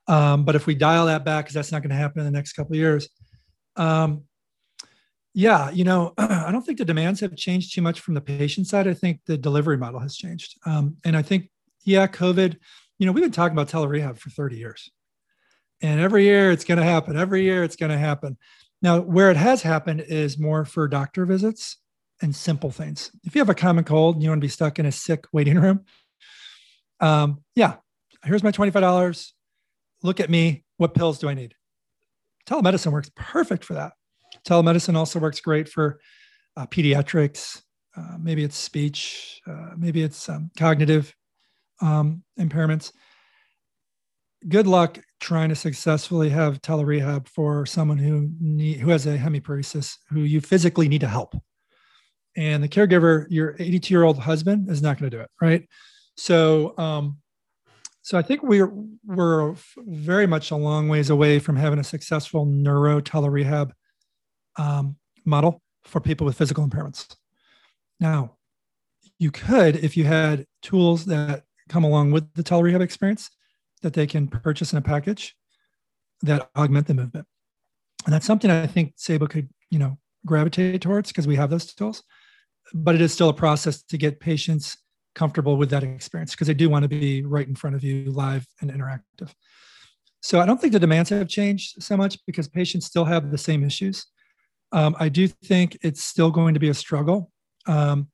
Um, 0.06 0.44
but 0.44 0.54
if 0.54 0.66
we 0.66 0.74
dial 0.74 1.06
that 1.06 1.24
back, 1.24 1.46
because 1.46 1.54
that's 1.54 1.72
not 1.72 1.82
going 1.82 1.90
to 1.90 1.96
happen 1.96 2.20
in 2.20 2.24
the 2.24 2.30
next 2.30 2.52
couple 2.52 2.74
of 2.74 2.78
years, 2.78 3.08
um, 3.76 4.24
yeah, 5.34 5.70
you 5.70 5.84
know, 5.84 6.14
I 6.18 6.50
don't 6.50 6.64
think 6.64 6.78
the 6.78 6.84
demands 6.84 7.20
have 7.20 7.36
changed 7.36 7.74
too 7.74 7.82
much 7.82 8.00
from 8.00 8.14
the 8.14 8.20
patient 8.20 8.66
side. 8.66 8.88
I 8.88 8.94
think 8.94 9.20
the 9.26 9.36
delivery 9.36 9.76
model 9.76 10.00
has 10.00 10.16
changed, 10.16 10.58
um, 10.66 10.96
and 11.04 11.16
I 11.16 11.22
think 11.22 11.50
yeah, 11.84 12.06
COVID. 12.06 12.56
You 12.98 13.06
know, 13.06 13.12
we've 13.12 13.22
been 13.22 13.30
talking 13.30 13.56
about 13.56 13.68
telerehab 13.68 14.18
for 14.18 14.30
30 14.30 14.56
years, 14.56 14.90
and 15.80 16.00
every 16.00 16.24
year 16.24 16.50
it's 16.50 16.64
going 16.64 16.78
to 16.78 16.84
happen. 16.84 17.16
Every 17.16 17.42
year 17.42 17.62
it's 17.62 17.76
going 17.76 17.92
to 17.92 17.98
happen. 17.98 18.36
Now, 18.82 19.00
where 19.00 19.30
it 19.30 19.36
has 19.36 19.62
happened 19.62 20.00
is 20.00 20.38
more 20.38 20.64
for 20.64 20.88
doctor 20.88 21.24
visits 21.24 21.76
and 22.20 22.34
simple 22.34 22.70
things. 22.70 23.10
If 23.24 23.34
you 23.34 23.40
have 23.40 23.48
a 23.48 23.54
common 23.54 23.84
cold 23.84 24.16
and 24.16 24.22
you 24.22 24.30
want 24.30 24.40
to 24.40 24.44
be 24.44 24.50
stuck 24.50 24.78
in 24.78 24.86
a 24.86 24.92
sick 24.92 25.24
waiting 25.32 25.58
room, 25.58 25.84
um, 27.00 27.42
yeah, 27.54 27.76
here's 28.24 28.42
my 28.42 28.50
$25 28.50 29.32
look 30.02 30.20
at 30.20 30.30
me. 30.30 30.64
What 30.76 30.94
pills 30.94 31.18
do 31.18 31.28
I 31.28 31.34
need? 31.34 31.54
Telemedicine 32.48 32.92
works 32.92 33.10
perfect 33.16 33.64
for 33.64 33.74
that. 33.74 33.92
Telemedicine 34.46 34.94
also 34.94 35.18
works 35.18 35.40
great 35.40 35.68
for 35.68 36.00
uh, 36.56 36.66
pediatrics. 36.66 37.62
Uh, 37.96 38.16
maybe 38.18 38.44
it's 38.44 38.56
speech, 38.56 39.40
uh, 39.46 39.70
maybe 39.76 40.02
it's 40.02 40.28
um, 40.28 40.50
cognitive 40.56 41.14
um, 41.80 42.22
impairments. 42.38 42.92
Good 44.48 44.68
luck 44.68 45.00
trying 45.20 45.48
to 45.48 45.56
successfully 45.56 46.28
have 46.28 46.62
telerehab 46.62 47.26
for 47.26 47.66
someone 47.66 47.98
who 47.98 48.30
need, 48.40 48.78
who 48.78 48.90
has 48.90 49.06
a 49.06 49.18
hemiparesis, 49.18 49.96
who 50.10 50.20
you 50.20 50.40
physically 50.40 50.88
need 50.88 51.00
to 51.00 51.08
help. 51.08 51.34
And 52.36 52.62
the 52.62 52.68
caregiver, 52.68 53.26
your 53.30 53.56
82 53.58 53.92
year 53.92 54.04
old 54.04 54.18
husband, 54.20 54.70
is 54.70 54.80
not 54.80 54.98
going 54.98 55.10
to 55.10 55.16
do 55.16 55.20
it, 55.20 55.30
right? 55.42 55.66
So, 56.18 56.76
um, 56.78 57.18
so 58.02 58.18
I 58.18 58.22
think 58.22 58.42
we're 58.42 58.72
we're 59.06 59.54
very 59.76 60.26
much 60.26 60.50
a 60.50 60.56
long 60.56 60.88
ways 60.88 61.10
away 61.10 61.38
from 61.38 61.54
having 61.54 61.78
a 61.78 61.84
successful 61.84 62.44
neuro 62.44 63.00
telerehab 63.00 63.70
um, 64.56 64.96
model 65.24 65.62
for 65.84 66.00
people 66.00 66.24
with 66.24 66.36
physical 66.36 66.66
impairments. 66.66 67.14
Now, 68.00 68.36
you 69.18 69.30
could, 69.30 69.76
if 69.76 69.96
you 69.96 70.04
had 70.04 70.44
tools 70.60 71.04
that 71.04 71.44
come 71.68 71.84
along 71.84 72.10
with 72.10 72.32
the 72.34 72.42
telerehab 72.42 72.80
experience, 72.80 73.30
that 73.82 73.92
they 73.92 74.06
can 74.06 74.26
purchase 74.26 74.72
in 74.72 74.78
a 74.78 74.82
package 74.82 75.36
that 76.22 76.50
augment 76.56 76.88
the 76.88 76.94
movement. 76.94 77.26
And 78.06 78.12
that's 78.12 78.26
something 78.26 78.50
I 78.50 78.66
think 78.66 78.96
Saebo 78.96 79.30
could, 79.30 79.48
you 79.70 79.78
know, 79.78 79.98
gravitate 80.26 80.82
towards 80.82 81.10
because 81.10 81.28
we 81.28 81.36
have 81.36 81.50
those 81.50 81.72
tools. 81.74 82.02
But 82.74 82.96
it 82.96 83.00
is 83.00 83.12
still 83.12 83.28
a 83.28 83.34
process 83.34 83.82
to 83.84 83.96
get 83.96 84.18
patients 84.18 84.78
comfortable 85.18 85.56
with 85.56 85.68
that 85.70 85.82
experience 85.82 86.30
because 86.30 86.46
they 86.46 86.54
do 86.54 86.70
want 86.70 86.84
to 86.84 86.88
be 86.88 87.24
right 87.24 87.48
in 87.48 87.56
front 87.56 87.74
of 87.74 87.82
you 87.82 88.10
live 88.12 88.46
and 88.60 88.70
interactive. 88.70 89.32
So 90.20 90.40
I 90.40 90.46
don't 90.46 90.60
think 90.60 90.72
the 90.72 90.78
demands 90.78 91.10
have 91.10 91.28
changed 91.28 91.82
so 91.82 91.96
much 91.96 92.18
because 92.24 92.46
patients 92.46 92.86
still 92.86 93.04
have 93.04 93.30
the 93.30 93.38
same 93.38 93.64
issues. 93.64 94.06
Um, 94.70 94.94
I 95.00 95.08
do 95.08 95.26
think 95.26 95.76
it's 95.82 96.04
still 96.04 96.30
going 96.30 96.54
to 96.54 96.60
be 96.60 96.68
a 96.68 96.74
struggle. 96.74 97.32
Um, 97.66 98.08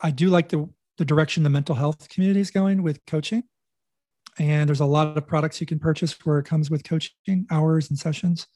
I 0.00 0.12
do 0.12 0.28
like 0.28 0.48
the, 0.48 0.68
the 0.98 1.04
direction 1.04 1.42
the 1.42 1.50
mental 1.50 1.74
health 1.74 2.08
community 2.08 2.40
is 2.40 2.50
going 2.50 2.82
with 2.82 3.04
coaching. 3.06 3.42
And 4.38 4.68
there's 4.68 4.80
a 4.80 4.86
lot 4.86 5.16
of 5.16 5.26
products 5.26 5.60
you 5.60 5.66
can 5.66 5.78
purchase 5.78 6.12
where 6.24 6.38
it 6.38 6.46
comes 6.46 6.70
with 6.70 6.84
coaching 6.84 7.46
hours 7.50 7.90
and 7.90 7.98
sessions. 7.98 8.46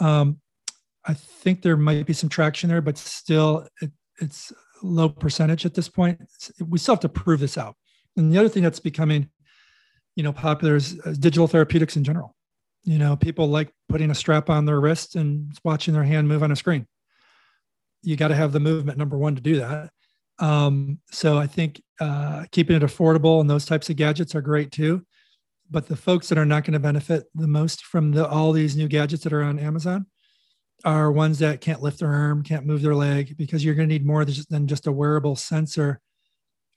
Um, 0.00 0.40
I 1.04 1.14
think 1.14 1.62
there 1.62 1.76
might 1.76 2.06
be 2.06 2.12
some 2.12 2.28
traction 2.28 2.68
there, 2.68 2.82
but 2.82 2.98
still 2.98 3.66
it, 3.80 3.90
it's 4.20 4.52
low 4.82 5.08
percentage 5.08 5.66
at 5.66 5.74
this 5.74 5.88
point. 5.88 6.20
We 6.66 6.78
still 6.78 6.94
have 6.94 7.00
to 7.00 7.08
prove 7.08 7.40
this 7.40 7.58
out. 7.58 7.76
And 8.16 8.32
the 8.32 8.38
other 8.38 8.48
thing 8.48 8.62
that's 8.62 8.80
becoming, 8.80 9.28
you 10.16 10.22
know, 10.22 10.32
popular 10.32 10.76
is, 10.76 10.94
digital 10.94 11.46
therapeutics 11.46 11.96
in 11.96 12.04
general. 12.04 12.34
You 12.84 12.98
know, 12.98 13.16
people 13.16 13.48
like 13.48 13.72
putting 13.88 14.10
a 14.10 14.14
strap 14.14 14.48
on 14.48 14.64
their 14.64 14.80
wrist 14.80 15.16
and 15.16 15.52
watching 15.64 15.94
their 15.94 16.04
hand 16.04 16.28
move 16.28 16.42
on 16.42 16.50
a 16.50 16.56
screen. 16.56 16.86
You 18.02 18.16
got 18.16 18.28
to 18.28 18.34
have 18.34 18.52
the 18.52 18.60
movement 18.60 18.98
number 18.98 19.18
one 19.18 19.34
to 19.34 19.42
do 19.42 19.56
that. 19.56 19.90
Um, 20.38 20.98
so 21.10 21.36
I 21.36 21.46
think 21.46 21.82
uh, 22.00 22.46
keeping 22.50 22.76
it 22.76 22.82
affordable 22.82 23.40
and 23.42 23.50
those 23.50 23.66
types 23.66 23.90
of 23.90 23.96
gadgets 23.96 24.34
are 24.34 24.40
great 24.40 24.72
too. 24.72 25.04
But 25.70 25.86
the 25.86 25.96
folks 25.96 26.28
that 26.30 26.38
are 26.38 26.46
not 26.46 26.64
going 26.64 26.72
to 26.72 26.80
benefit 26.80 27.24
the 27.34 27.46
most 27.46 27.84
from 27.84 28.12
the, 28.12 28.26
all 28.26 28.52
these 28.52 28.76
new 28.76 28.88
gadgets 28.88 29.22
that 29.24 29.32
are 29.32 29.42
on 29.42 29.58
Amazon 29.58 30.06
are 30.84 31.12
ones 31.12 31.38
that 31.40 31.60
can't 31.60 31.82
lift 31.82 31.98
their 32.00 32.12
arm, 32.12 32.42
can't 32.42 32.66
move 32.66 32.82
their 32.82 32.94
leg, 32.94 33.36
because 33.36 33.64
you're 33.64 33.74
going 33.74 33.88
to 33.88 33.92
need 33.92 34.06
more 34.06 34.24
than 34.24 34.66
just 34.66 34.86
a 34.86 34.92
wearable 34.92 35.36
sensor 35.36 36.00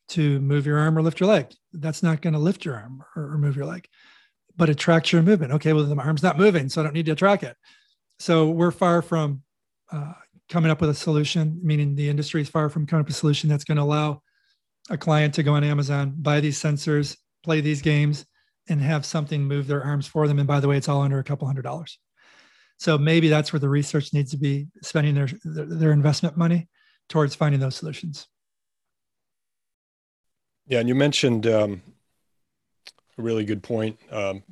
to 0.10 0.40
move 0.40 0.66
your 0.66 0.78
arm 0.78 0.98
or 0.98 1.02
lift 1.02 1.20
your 1.20 1.30
leg. 1.30 1.48
That's 1.72 2.04
not 2.04 2.22
going 2.22 2.34
to 2.34 2.40
lift 2.40 2.66
your 2.66 2.76
arm 2.76 3.04
or, 3.16 3.38
move 3.38 3.56
your 3.56 3.66
leg, 3.66 3.88
but 4.58 4.70
it 4.70 4.78
tracks 4.78 5.12
your 5.12 5.22
movement. 5.22 5.54
Okay, 5.54 5.74
well, 5.74 5.86
the 5.86 5.96
arm's 5.96 6.24
not 6.24 6.38
moving, 6.38 6.70
so 6.70 6.82
I 6.82 6.84
don't 6.84 6.94
need 6.94 7.06
to 7.06 7.16
track 7.16 7.44
it. 7.44 7.56
So 8.20 8.50
we're 8.50 8.72
far 8.72 9.02
from 9.02 9.42
uh, 9.92 10.14
coming 10.50 10.72
up 10.72 10.82
with 10.82 10.90
a 10.90 10.94
solution, 10.94 11.60
meaning 11.64 11.96
the 11.96 12.10
industry 12.10 12.42
is 12.42 12.50
far 12.50 12.70
from 12.70 12.86
coming 12.86 13.02
up 13.02 13.08
with 13.08 13.16
a 13.16 13.20
solution 13.20 13.50
that's 13.50 13.64
going 13.64 13.78
to 13.78 13.84
allow 13.84 14.22
a 14.90 14.98
client 14.98 15.34
to 15.36 15.44
go 15.44 15.54
on 15.54 15.64
Amazon, 15.64 16.14
buy 16.18 16.42
these 16.42 16.62
sensors, 16.62 17.18
play 17.44 17.62
these 17.62 17.82
games, 17.82 18.26
and 18.70 18.82
have 18.82 19.06
something 19.06 19.44
move 19.44 19.68
their 19.68 19.84
arms 19.84 20.08
for 20.08 20.28
them. 20.28 20.40
And 20.40 20.48
by 20.48 20.60
the 20.60 20.68
way, 20.68 20.78
it's 20.78 20.90
all 20.90 21.02
under 21.02 21.20
a 21.20 21.24
couple 21.24 21.48
hundred 21.48 21.64
dollars. 21.64 22.00
So 22.84 22.98
maybe 22.98 23.30
that's 23.30 23.54
where 23.54 23.62
the 23.62 23.70
research 23.70 24.12
needs 24.12 24.32
to 24.32 24.38
be 24.38 24.68
spending 24.82 25.16
their, 25.16 25.30
their 25.46 25.94
investment 25.94 26.36
money 26.36 26.68
towards 27.08 27.34
finding 27.34 27.62
those 27.62 27.78
solutions. 27.78 28.28
Yeah, 30.68 30.80
and 30.80 30.90
you 30.90 30.94
mentioned 30.94 31.48
um, 31.48 31.82
a 33.18 33.22
really 33.22 33.46
good 33.46 33.64
point 33.64 33.98
um, 34.12 34.44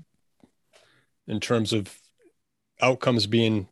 in 1.28 1.42
terms 1.42 1.74
of 1.74 1.94
outcomes 2.82 3.28
being 3.28 3.68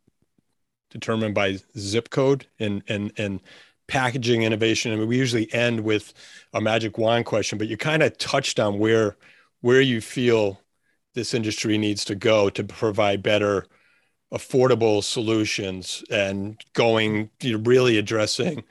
determined 0.89 1.35
by 1.35 1.59
zip 1.77 2.09
code 2.09 2.45
and 2.59 2.83
and 2.89 3.13
and 3.15 3.39
packaging 3.87 4.43
innovation. 4.43 4.91
I 4.91 4.97
mean, 4.97 5.07
we 5.07 5.17
usually 5.17 5.53
end 5.53 5.79
with 5.79 6.13
a 6.53 6.59
magic 6.59 6.97
wand 6.97 7.25
question, 7.25 7.57
but 7.57 7.69
you 7.69 7.77
kind 7.77 8.03
of 8.03 8.17
touched 8.17 8.59
on 8.59 8.77
where 8.77 9.15
where 9.61 9.79
you 9.79 10.01
feel 10.01 10.59
this 11.13 11.33
industry 11.33 11.77
needs 11.77 12.03
to 12.05 12.15
go 12.15 12.49
to 12.49 12.63
provide 12.65 13.23
better 13.23 13.65
affordable 14.33 15.03
solutions 15.03 16.03
and 16.11 16.63
going 16.73 17.29
you 17.41 17.57
know, 17.57 17.63
really 17.63 17.97
addressing 17.97 18.63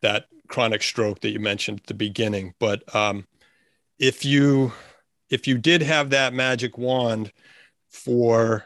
that 0.00 0.26
chronic 0.48 0.82
stroke 0.82 1.20
that 1.20 1.30
you 1.30 1.40
mentioned 1.40 1.80
at 1.80 1.86
the 1.86 1.94
beginning. 1.94 2.54
But 2.58 2.94
um, 2.94 3.26
if 3.98 4.24
you 4.24 4.72
if 5.30 5.48
you 5.48 5.58
did 5.58 5.82
have 5.82 6.10
that 6.10 6.34
magic 6.34 6.76
wand 6.76 7.32
for 7.90 8.64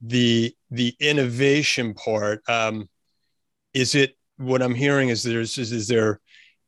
the 0.00 0.54
the 0.70 0.94
innovation 1.00 1.94
part 1.94 2.48
um, 2.48 2.88
is 3.74 3.94
it 3.94 4.16
what 4.36 4.62
i'm 4.62 4.74
hearing 4.74 5.08
is 5.08 5.22
there's 5.22 5.58
is, 5.58 5.72
is 5.72 5.88
there 5.88 6.20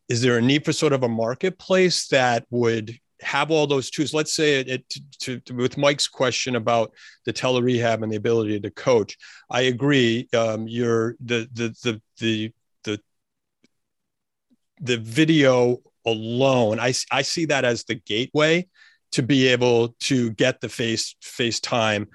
is 0.09 0.23
there 0.23 0.39
a 0.39 0.43
need 0.43 0.65
for 0.65 0.73
sort 0.73 0.93
of 0.93 1.05
a 1.05 1.09
marketplace 1.09 2.09
that 2.09 2.45
would 2.51 2.99
have 3.23 3.51
all 3.51 3.67
those 3.67 3.91
tools 3.91 4.15
let's 4.15 4.35
say 4.35 4.61
it, 4.61 4.69
it 4.69 4.95
to, 5.19 5.39
to, 5.41 5.55
with 5.55 5.77
mike's 5.77 6.09
question 6.09 6.57
about 6.57 6.93
the 7.25 7.33
telerehab 7.33 8.03
and 8.03 8.13
the 8.13 8.17
ability 8.17 8.59
to 8.59 8.71
coach 8.71 9.17
i 9.51 9.63
agree 9.63 10.29
um, 10.35 10.67
you're 10.67 11.17
the 11.25 11.49
the 11.53 11.69
the 11.83 12.03
the 12.19 12.53
the 12.85 13.01
the 14.81 14.97
video 14.99 15.79
alone 16.07 16.81
i 16.81 16.93
i 17.11 17.23
see 17.23 17.45
that 17.45 17.65
as 17.65 17.85
the 17.85 17.95
gateway 17.95 18.67
to 19.13 19.23
be 19.23 19.49
able 19.49 19.95
to 20.01 20.31
get 20.31 20.61
the 20.61 20.69
face 20.69 21.15
face 21.21 21.61
time 21.61 22.09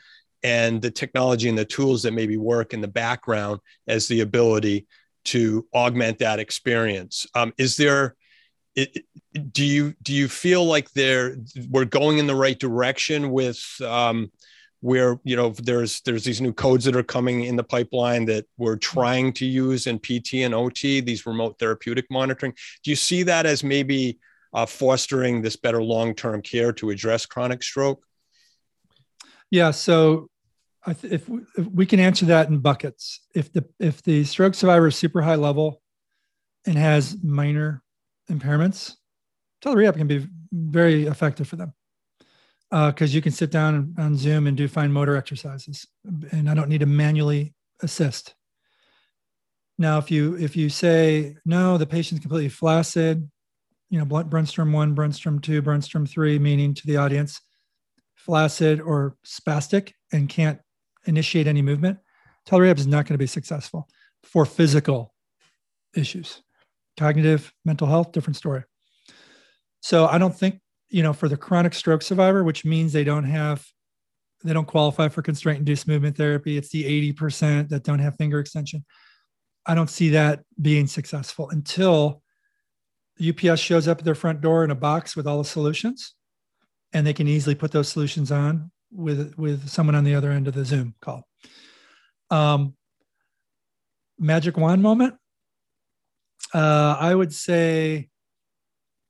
and 0.45 0.79
the 0.79 0.91
technology 0.91 1.49
and 1.49 1.57
the 1.57 1.65
tools 1.65 2.03
that 2.03 2.13
maybe 2.13 2.37
work 2.37 2.73
in 2.73 2.79
the 2.79 2.87
background 2.87 3.59
as 3.87 4.07
the 4.07 4.21
ability 4.21 4.85
to 5.23 5.65
augment 5.73 6.19
that 6.19 6.39
experience. 6.39 7.25
Um, 7.33 7.51
is 7.57 7.75
there, 7.77 8.15
it, 8.75 9.05
do 9.51 9.63
you 9.63 9.93
do 10.01 10.13
you 10.13 10.27
feel 10.27 10.65
like 10.65 10.91
there 10.91 11.37
we're 11.69 11.85
going 11.85 12.17
in 12.17 12.27
the 12.27 12.35
right 12.35 12.57
direction 12.59 13.31
with 13.31 13.63
um, 13.81 14.31
where 14.81 15.19
you 15.23 15.35
know 15.35 15.49
there's 15.49 16.01
there's 16.01 16.23
these 16.23 16.41
new 16.41 16.53
codes 16.53 16.85
that 16.85 16.95
are 16.95 17.03
coming 17.03 17.43
in 17.43 17.55
the 17.55 17.63
pipeline 17.63 18.25
that 18.25 18.45
we're 18.57 18.77
trying 18.77 19.33
to 19.33 19.45
use 19.45 19.87
in 19.87 19.99
PT 19.99 20.35
and 20.35 20.53
OT 20.53 21.01
these 21.01 21.25
remote 21.25 21.57
therapeutic 21.59 22.05
monitoring. 22.09 22.53
Do 22.83 22.91
you 22.91 22.95
see 22.95 23.23
that 23.23 23.45
as 23.45 23.63
maybe 23.63 24.19
uh, 24.53 24.65
fostering 24.65 25.41
this 25.41 25.55
better 25.55 25.81
long 25.81 26.15
term 26.15 26.41
care 26.41 26.71
to 26.73 26.89
address 26.89 27.25
chronic 27.25 27.63
stroke? 27.63 28.05
Yeah, 29.51 29.71
so 29.71 30.29
th- 30.85 31.13
if, 31.13 31.29
we, 31.29 31.41
if 31.57 31.67
we 31.67 31.85
can 31.85 31.99
answer 31.99 32.25
that 32.27 32.49
in 32.49 32.59
buckets, 32.59 33.21
if 33.33 33.51
the 33.51 33.65
if 33.79 34.01
the 34.03 34.23
stroke 34.23 34.53
survivor 34.53 34.87
is 34.87 34.95
super 34.95 35.21
high 35.21 35.35
level 35.35 35.81
and 36.65 36.77
has 36.77 37.17
minor 37.23 37.81
impairments, 38.29 38.93
telerehab 39.63 39.97
can 39.97 40.07
be 40.07 40.27
very 40.51 41.05
effective 41.05 41.47
for 41.47 41.55
them 41.55 41.73
because 42.69 43.13
uh, 43.13 43.15
you 43.15 43.21
can 43.21 43.31
sit 43.31 43.51
down 43.51 43.93
on 43.97 44.17
Zoom 44.17 44.47
and 44.47 44.57
do 44.57 44.67
fine 44.67 44.91
motor 44.91 45.15
exercises, 45.15 45.87
and 46.31 46.49
I 46.49 46.53
don't 46.53 46.69
need 46.69 46.79
to 46.79 46.85
manually 46.85 47.53
assist. 47.81 48.35
Now, 49.77 49.97
if 49.97 50.09
you 50.09 50.35
if 50.35 50.55
you 50.55 50.69
say 50.69 51.35
no, 51.45 51.77
the 51.77 51.85
patient's 51.85 52.21
completely 52.21 52.49
flaccid, 52.49 53.29
you 53.89 53.99
know, 53.99 54.05
Brunnstrom 54.05 54.71
one, 54.71 54.95
Brunnstrom 54.95 55.41
two, 55.41 55.61
Brunnstrom 55.61 56.09
three, 56.09 56.39
meaning 56.39 56.73
to 56.73 56.87
the 56.87 56.97
audience, 56.97 57.41
flaccid 58.15 58.81
or 58.81 59.17
spastic 59.25 59.91
and 60.11 60.29
can't 60.29 60.59
initiate 61.05 61.47
any 61.47 61.61
movement, 61.61 61.99
telerehab 62.47 62.79
is 62.79 62.87
not 62.87 63.05
going 63.05 63.13
to 63.13 63.19
be 63.19 63.27
successful 63.27 63.87
for 64.23 64.45
physical 64.45 65.13
issues. 65.95 66.41
Cognitive, 66.97 67.51
mental 67.63 67.87
health, 67.87 68.11
different 68.11 68.37
story. 68.37 68.63
So 69.81 70.07
I 70.07 70.17
don't 70.17 70.35
think, 70.35 70.59
you 70.89 71.03
know, 71.03 71.13
for 71.13 71.27
the 71.29 71.37
chronic 71.37 71.73
stroke 71.73 72.01
survivor, 72.01 72.43
which 72.43 72.65
means 72.65 72.93
they 72.93 73.03
don't 73.03 73.25
have, 73.25 73.65
they 74.43 74.53
don't 74.53 74.67
qualify 74.67 75.09
for 75.09 75.21
constraint 75.21 75.59
induced 75.59 75.87
movement 75.87 76.17
therapy. 76.17 76.57
It's 76.57 76.69
the 76.69 77.13
80% 77.13 77.69
that 77.69 77.83
don't 77.83 77.99
have 77.99 78.15
finger 78.15 78.39
extension. 78.39 78.85
I 79.65 79.75
don't 79.75 79.89
see 79.89 80.09
that 80.09 80.41
being 80.61 80.87
successful 80.87 81.49
until 81.49 82.21
UPS 83.25 83.59
shows 83.59 83.87
up 83.87 83.99
at 83.99 84.05
their 84.05 84.15
front 84.15 84.41
door 84.41 84.63
in 84.63 84.71
a 84.71 84.75
box 84.75 85.15
with 85.15 85.27
all 85.27 85.37
the 85.37 85.45
solutions 85.45 86.15
and 86.95 87.05
they 87.05 87.13
can 87.13 87.27
easily 87.27 87.55
put 87.55 87.71
those 87.73 87.89
solutions 87.89 88.31
on 88.31 88.71
with 88.89 89.37
with 89.37 89.67
someone 89.67 89.95
on 89.95 90.05
the 90.05 90.15
other 90.15 90.31
end 90.31 90.47
of 90.47 90.53
the 90.53 90.63
Zoom 90.63 90.95
call. 91.01 91.27
Um, 92.31 92.75
magic 94.17 94.55
wand 94.57 94.81
moment. 94.81 95.15
Uh, 96.55 96.95
I 96.97 97.13
would 97.13 97.33
say, 97.33 98.07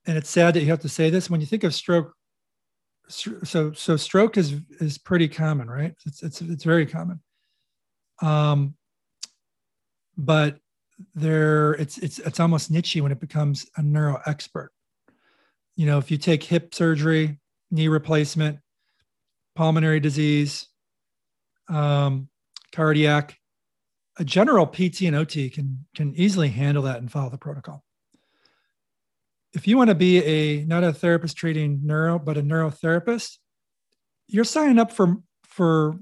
and 0.07 0.17
it's 0.17 0.31
sad 0.31 0.55
that 0.55 0.61
you 0.61 0.69
have 0.71 0.79
to 0.79 0.89
say 0.89 1.11
this 1.11 1.29
when 1.29 1.41
you 1.41 1.45
think 1.45 1.63
of 1.63 1.75
stroke 1.75 2.15
so 3.07 3.71
so 3.73 3.95
stroke 3.97 4.35
is 4.35 4.61
is 4.79 4.97
pretty 4.97 5.27
common, 5.27 5.69
right? 5.69 5.93
It's 6.07 6.23
it's 6.23 6.41
it's 6.41 6.63
very 6.63 6.87
common. 6.87 7.19
Um, 8.21 8.75
but 10.17 10.57
there 11.13 11.73
it's 11.73 11.99
it's 11.99 12.17
it's 12.17 12.39
almost 12.39 12.71
niche 12.71 12.95
when 12.95 13.11
it 13.11 13.19
becomes 13.19 13.67
a 13.77 13.83
neuro 13.83 14.19
expert. 14.25 14.71
You 15.75 15.85
know, 15.85 15.99
if 15.99 16.09
you 16.09 16.17
take 16.17 16.41
hip 16.41 16.73
surgery, 16.73 17.39
knee 17.69 17.89
replacement, 17.89 18.57
pulmonary 19.55 19.99
disease, 19.99 20.67
um, 21.69 22.27
cardiac, 22.71 23.37
a 24.17 24.23
general 24.23 24.65
PT 24.65 25.01
and 25.01 25.15
OT 25.15 25.49
can 25.49 25.85
can 25.95 26.15
easily 26.15 26.49
handle 26.49 26.83
that 26.83 26.97
and 26.97 27.11
follow 27.11 27.29
the 27.29 27.37
protocol. 27.37 27.83
If 29.53 29.67
you 29.67 29.77
want 29.77 29.89
to 29.89 29.95
be 29.95 30.23
a 30.23 30.65
not 30.65 30.83
a 30.83 30.93
therapist 30.93 31.37
treating 31.37 31.81
neuro, 31.83 32.19
but 32.19 32.37
a 32.37 32.41
neurotherapist, 32.41 33.37
you're 34.27 34.43
signing 34.43 34.79
up 34.79 34.91
for 34.91 35.17
for 35.43 35.95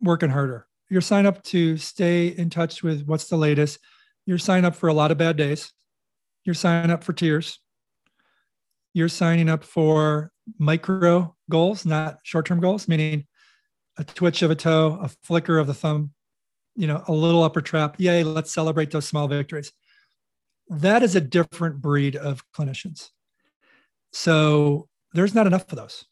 working 0.00 0.30
harder. 0.30 0.66
You're 0.90 1.00
signing 1.00 1.26
up 1.26 1.42
to 1.44 1.76
stay 1.76 2.28
in 2.28 2.50
touch 2.50 2.82
with 2.82 3.06
what's 3.06 3.28
the 3.28 3.36
latest. 3.36 3.78
You're 4.26 4.38
signing 4.38 4.64
up 4.64 4.76
for 4.76 4.88
a 4.88 4.94
lot 4.94 5.10
of 5.10 5.18
bad 5.18 5.36
days. 5.36 5.72
You're 6.44 6.54
signing 6.54 6.90
up 6.90 7.02
for 7.02 7.12
tears. 7.12 7.58
You're 8.92 9.08
signing 9.08 9.48
up 9.48 9.64
for 9.64 10.30
micro 10.58 11.34
goals, 11.50 11.84
not 11.84 12.18
short-term 12.22 12.60
goals, 12.60 12.86
meaning 12.86 13.26
a 13.98 14.04
twitch 14.04 14.42
of 14.42 14.50
a 14.50 14.54
toe, 14.54 14.98
a 15.02 15.08
flicker 15.08 15.58
of 15.58 15.66
the 15.66 15.74
thumb, 15.74 16.12
you 16.76 16.86
know, 16.86 17.02
a 17.08 17.12
little 17.12 17.42
upper 17.42 17.60
trap. 17.60 17.96
Yay, 17.98 18.24
let's 18.24 18.52
celebrate 18.52 18.90
those 18.90 19.06
small 19.06 19.28
victories. 19.28 19.72
That 20.68 21.02
is 21.02 21.14
a 21.14 21.20
different 21.20 21.80
breed 21.80 22.16
of 22.16 22.44
clinicians. 22.52 23.10
So 24.12 24.88
there's 25.12 25.34
not 25.34 25.46
enough 25.46 25.70
of 25.70 25.76
those. 25.76 26.04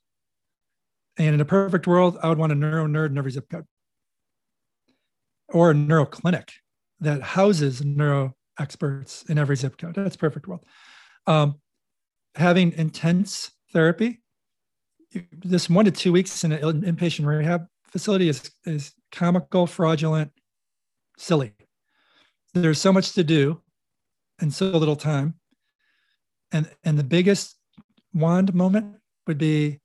And 1.19 1.35
in 1.35 1.41
a 1.41 1.45
perfect 1.45 1.87
world, 1.87 2.19
I 2.23 2.29
would 2.29 2.39
want 2.39 2.53
a 2.53 2.55
neuro 2.55 2.87
nerd 2.87 3.11
in 3.11 3.19
every 3.19 3.31
zip 3.31 3.49
code 3.51 3.67
or 5.49 5.71
a 5.71 5.75
neuro 5.75 6.07
clinic 6.07 6.53
that 7.01 7.23
houses 7.23 7.85
neuro 7.85 8.35
experts 8.59 9.25
in 9.29 9.39
every 9.39 9.57
zip 9.57 9.77
code. 9.77 9.95
That's 9.95 10.17
perfect 10.17 10.47
world. 10.47 10.65
Um, 11.27 11.61
having 12.35 12.73
intense 12.73 13.51
therapy, 13.73 14.23
this 15.33 15.69
one 15.69 15.85
to 15.85 15.91
two 15.91 16.13
weeks 16.13 16.45
in 16.45 16.53
an 16.53 16.83
inpatient 16.83 17.27
rehab 17.27 17.67
facility 17.91 18.29
is, 18.29 18.51
is 18.65 18.93
comical, 19.11 19.67
fraudulent, 19.67 20.33
silly. 21.23 21.53
There's 22.53 22.81
so 22.81 22.93
much 22.93 23.12
to 23.12 23.25
do 23.25 23.62
and 24.41 24.53
so 24.53 24.66
little 24.66 24.97
time. 24.97 25.35
And, 26.51 26.68
and 26.85 26.99
the 26.99 27.05
biggest 27.05 27.57
wand 28.12 28.53
moment 28.55 28.97
would 29.27 29.39
be 29.39 29.81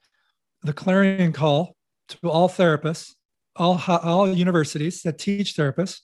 the 0.64 0.74
clarion 0.74 1.32
call 1.32 1.76
to 2.10 2.30
all 2.30 2.50
therapists, 2.50 3.14
all, 3.56 3.82
all 3.88 4.28
universities 4.28 5.02
that 5.04 5.20
teach 5.20 5.56
therapists, 5.56 6.02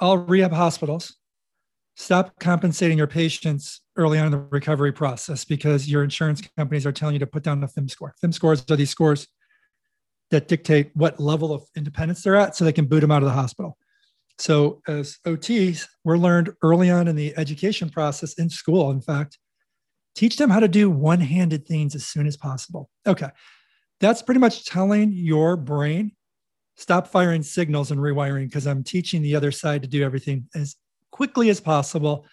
all 0.00 0.18
rehab 0.18 0.52
hospitals, 0.52 1.16
stop 1.96 2.38
compensating 2.40 2.98
your 2.98 3.06
patients 3.06 3.80
early 3.96 4.18
on 4.18 4.26
in 4.26 4.32
the 4.32 4.38
recovery 4.50 4.92
process 4.92 5.44
because 5.44 5.88
your 5.88 6.04
insurance 6.04 6.42
companies 6.56 6.84
are 6.84 6.92
telling 6.92 7.14
you 7.14 7.18
to 7.20 7.26
put 7.26 7.42
down 7.42 7.62
a 7.62 7.68
FIM 7.68 7.88
score. 7.88 8.14
FIM 8.22 8.34
scores 8.34 8.64
are 8.70 8.76
these 8.76 8.90
scores 8.90 9.26
that 10.30 10.48
dictate 10.48 10.90
what 10.94 11.18
level 11.18 11.52
of 11.52 11.62
independence 11.76 12.22
they're 12.22 12.36
at 12.36 12.54
so 12.54 12.64
they 12.64 12.72
can 12.72 12.86
boot 12.86 13.00
them 13.00 13.10
out 13.10 13.22
of 13.22 13.28
the 13.28 13.32
hospital. 13.34 13.78
So, 14.38 14.80
as 14.86 15.18
OTs, 15.26 15.86
we're 16.04 16.16
learned 16.16 16.50
early 16.62 16.90
on 16.90 17.08
in 17.08 17.16
the 17.16 17.36
education 17.36 17.90
process 17.90 18.34
in 18.34 18.48
school, 18.48 18.90
in 18.90 19.00
fact, 19.00 19.38
teach 20.14 20.36
them 20.36 20.50
how 20.50 20.60
to 20.60 20.68
do 20.68 20.90
one 20.90 21.20
handed 21.20 21.66
things 21.66 21.94
as 21.94 22.06
soon 22.06 22.26
as 22.26 22.36
possible. 22.36 22.88
Okay. 23.06 23.28
That's 24.00 24.22
pretty 24.22 24.40
much 24.40 24.64
telling 24.64 25.12
your 25.12 25.56
brain 25.56 26.12
stop 26.76 27.08
firing 27.08 27.42
signals 27.42 27.90
and 27.90 28.00
rewiring 28.00 28.46
because 28.46 28.66
I'm 28.66 28.84
teaching 28.84 29.22
the 29.22 29.34
other 29.34 29.50
side 29.50 29.82
to 29.82 29.88
do 29.88 30.04
everything 30.04 30.48
as 30.54 30.76
quickly 31.10 31.50
as 31.50 31.60
possible 31.60 32.24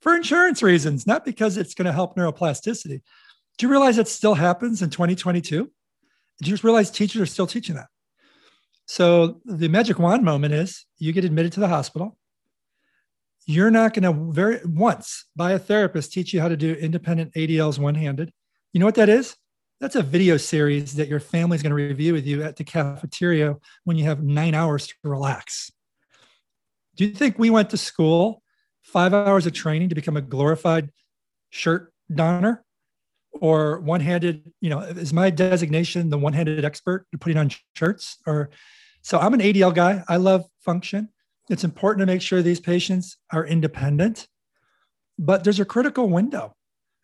for 0.00 0.14
insurance 0.14 0.62
reasons, 0.62 1.06
not 1.06 1.24
because 1.24 1.56
it's 1.56 1.74
going 1.74 1.86
to 1.86 1.92
help 1.92 2.16
neuroplasticity. 2.16 3.00
Do 3.58 3.66
you 3.66 3.70
realize 3.70 3.96
that 3.96 4.08
still 4.08 4.34
happens 4.34 4.82
in 4.82 4.90
2022? 4.90 5.70
Do 6.42 6.50
you 6.50 6.56
realize 6.62 6.90
teachers 6.90 7.22
are 7.22 7.26
still 7.26 7.46
teaching 7.46 7.76
that? 7.76 7.86
So 8.86 9.40
the 9.44 9.68
magic 9.68 9.98
wand 9.98 10.24
moment 10.24 10.54
is 10.54 10.86
you 10.98 11.12
get 11.12 11.24
admitted 11.24 11.52
to 11.52 11.60
the 11.60 11.68
hospital. 11.68 12.16
You're 13.46 13.70
not 13.70 13.94
going 13.94 14.04
to 14.04 14.32
very 14.32 14.60
once 14.64 15.26
by 15.36 15.52
a 15.52 15.58
therapist 15.58 16.12
teach 16.12 16.32
you 16.32 16.40
how 16.40 16.48
to 16.48 16.56
do 16.56 16.72
independent 16.72 17.34
ADLs 17.34 17.78
one-handed. 17.78 18.32
You 18.72 18.80
know 18.80 18.86
what 18.86 18.96
that 18.96 19.08
is? 19.08 19.36
That's 19.80 19.94
a 19.94 20.02
video 20.02 20.36
series 20.36 20.94
that 20.94 21.08
your 21.08 21.20
family's 21.20 21.62
going 21.62 21.70
to 21.70 21.76
review 21.76 22.12
with 22.12 22.26
you 22.26 22.42
at 22.42 22.56
the 22.56 22.64
cafeteria 22.64 23.56
when 23.84 23.96
you 23.96 24.04
have 24.04 24.22
nine 24.22 24.54
hours 24.54 24.86
to 24.86 24.94
relax. 25.04 25.70
Do 26.96 27.04
you 27.04 27.12
think 27.12 27.38
we 27.38 27.50
went 27.50 27.70
to 27.70 27.76
school 27.76 28.42
five 28.82 29.12
hours 29.12 29.46
of 29.46 29.52
training 29.52 29.90
to 29.90 29.94
become 29.94 30.16
a 30.16 30.22
glorified 30.22 30.90
shirt 31.50 31.92
donner? 32.12 32.64
Or 33.40 33.80
one-handed 33.80 34.52
you 34.60 34.70
know 34.70 34.80
is 34.80 35.12
my 35.12 35.30
designation 35.30 36.10
the 36.10 36.18
one-handed 36.18 36.64
expert 36.64 37.06
putting 37.20 37.38
on 37.38 37.50
shirts? 37.74 38.18
Or 38.26 38.50
so 39.02 39.18
i'm 39.18 39.34
an 39.34 39.40
adl 39.40 39.74
guy. 39.74 40.02
I 40.08 40.16
love 40.16 40.44
function. 40.60 41.08
It's 41.48 41.64
important 41.64 42.00
to 42.00 42.12
make 42.12 42.22
sure 42.22 42.42
these 42.42 42.60
patients 42.60 43.18
are 43.32 43.46
independent. 43.46 44.26
But 45.18 45.44
there's 45.44 45.60
a 45.60 45.64
critical 45.64 46.08
window 46.08 46.56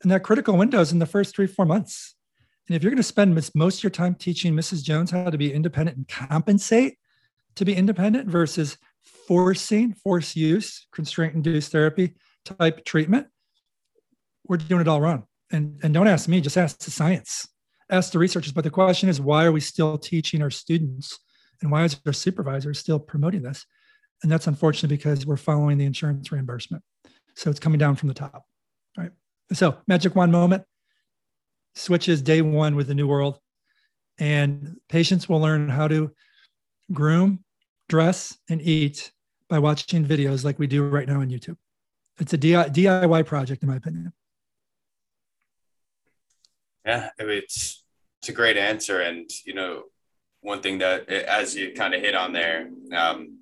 and 0.03 0.11
that 0.11 0.23
critical 0.23 0.57
window 0.57 0.81
is 0.81 0.93
in 0.93 0.99
the 0.99 1.07
first 1.07 1.35
three 1.35 1.47
four 1.47 1.65
months. 1.65 2.15
And 2.69 2.77
if 2.77 2.83
you're 2.83 2.91
going 2.91 2.97
to 2.97 3.03
spend 3.03 3.35
most 3.55 3.79
of 3.79 3.83
your 3.83 3.91
time 3.91 4.15
teaching 4.15 4.55
mrs 4.55 4.83
jones 4.83 5.11
how 5.11 5.31
to 5.31 5.39
be 5.39 5.53
independent 5.53 5.97
and 5.97 6.09
compensate 6.09 6.97
to 7.57 7.65
be 7.65 7.75
independent 7.75 8.29
versus 8.29 8.79
forcing 9.03 9.93
force 9.95 10.37
use 10.37 10.87
constraint 10.93 11.35
induced 11.35 11.73
therapy 11.73 12.15
type 12.45 12.85
treatment 12.85 13.27
we're 14.47 14.57
doing 14.57 14.81
it 14.81 14.89
all 14.89 15.01
wrong 15.01 15.27
and, 15.53 15.79
and 15.83 15.95
don't 15.95 16.09
ask 16.09 16.29
me, 16.29 16.41
just 16.41 16.57
ask 16.57 16.79
the 16.79 16.91
science, 16.91 17.47
ask 17.91 18.13
the 18.13 18.19
researchers. 18.19 18.53
But 18.53 18.65
the 18.65 18.71
question 18.71 19.09
is, 19.09 19.21
why 19.21 19.45
are 19.45 19.53
we 19.53 19.61
still 19.61 19.99
teaching 19.99 20.43
our 20.43 20.51
students 20.51 21.19
and 21.61 21.71
why 21.71 21.85
is 21.85 22.01
our 22.07 22.13
supervisor 22.13 22.75
still 22.75 22.99
promoting 22.99 23.43
this? 23.43 23.65
And 24.23 24.33
that's 24.33 24.47
unfortunate 24.47 24.89
because 24.89 25.27
we're 25.27 25.37
following 25.37 25.79
the 25.79 25.85
insurance 25.85 26.33
reimbursement. 26.33 26.83
So 27.37 27.51
it's 27.51 27.61
coming 27.61 27.79
down 27.79 27.97
from 27.97 28.09
the 28.09 28.15
top, 28.15 28.45
right? 28.97 29.11
So 29.53 29.77
magic 29.87 30.17
wand 30.17 30.33
moment 30.33 30.65
switches 31.75 32.23
day 32.23 32.43
one 32.43 32.77
with 32.77 32.87
the 32.87 32.95
new 32.95 33.07
world. 33.07 33.39
And 34.19 34.77
patients 34.89 35.29
will 35.29 35.41
learn 35.41 35.69
how 35.69 35.89
to 35.89 36.13
groom, 36.93 37.45
dress, 37.89 38.37
and 38.49 38.61
eat 38.63 39.11
by 39.49 39.59
watching 39.59 40.05
videos 40.05 40.45
like 40.45 40.59
we 40.59 40.67
do 40.67 40.85
right 40.85 41.09
now 41.09 41.21
on 41.21 41.31
YouTube. 41.31 41.57
It's 42.19 42.33
a 42.33 42.39
DIY 42.39 43.27
project, 43.27 43.63
in 43.63 43.69
my 43.69 43.77
opinion. 43.77 44.13
Yeah, 46.85 47.11
it's 47.19 47.85
it's 48.21 48.29
a 48.29 48.33
great 48.33 48.57
answer, 48.57 49.01
and 49.01 49.29
you 49.45 49.55
know, 49.55 49.85
one 50.41 50.61
thing 50.61 50.79
that 50.79 51.09
as 51.09 51.55
you 51.55 51.73
kind 51.75 51.95
of 51.95 52.01
hit 52.01 52.15
on 52.15 52.33
there, 52.33 52.69
um, 52.97 53.39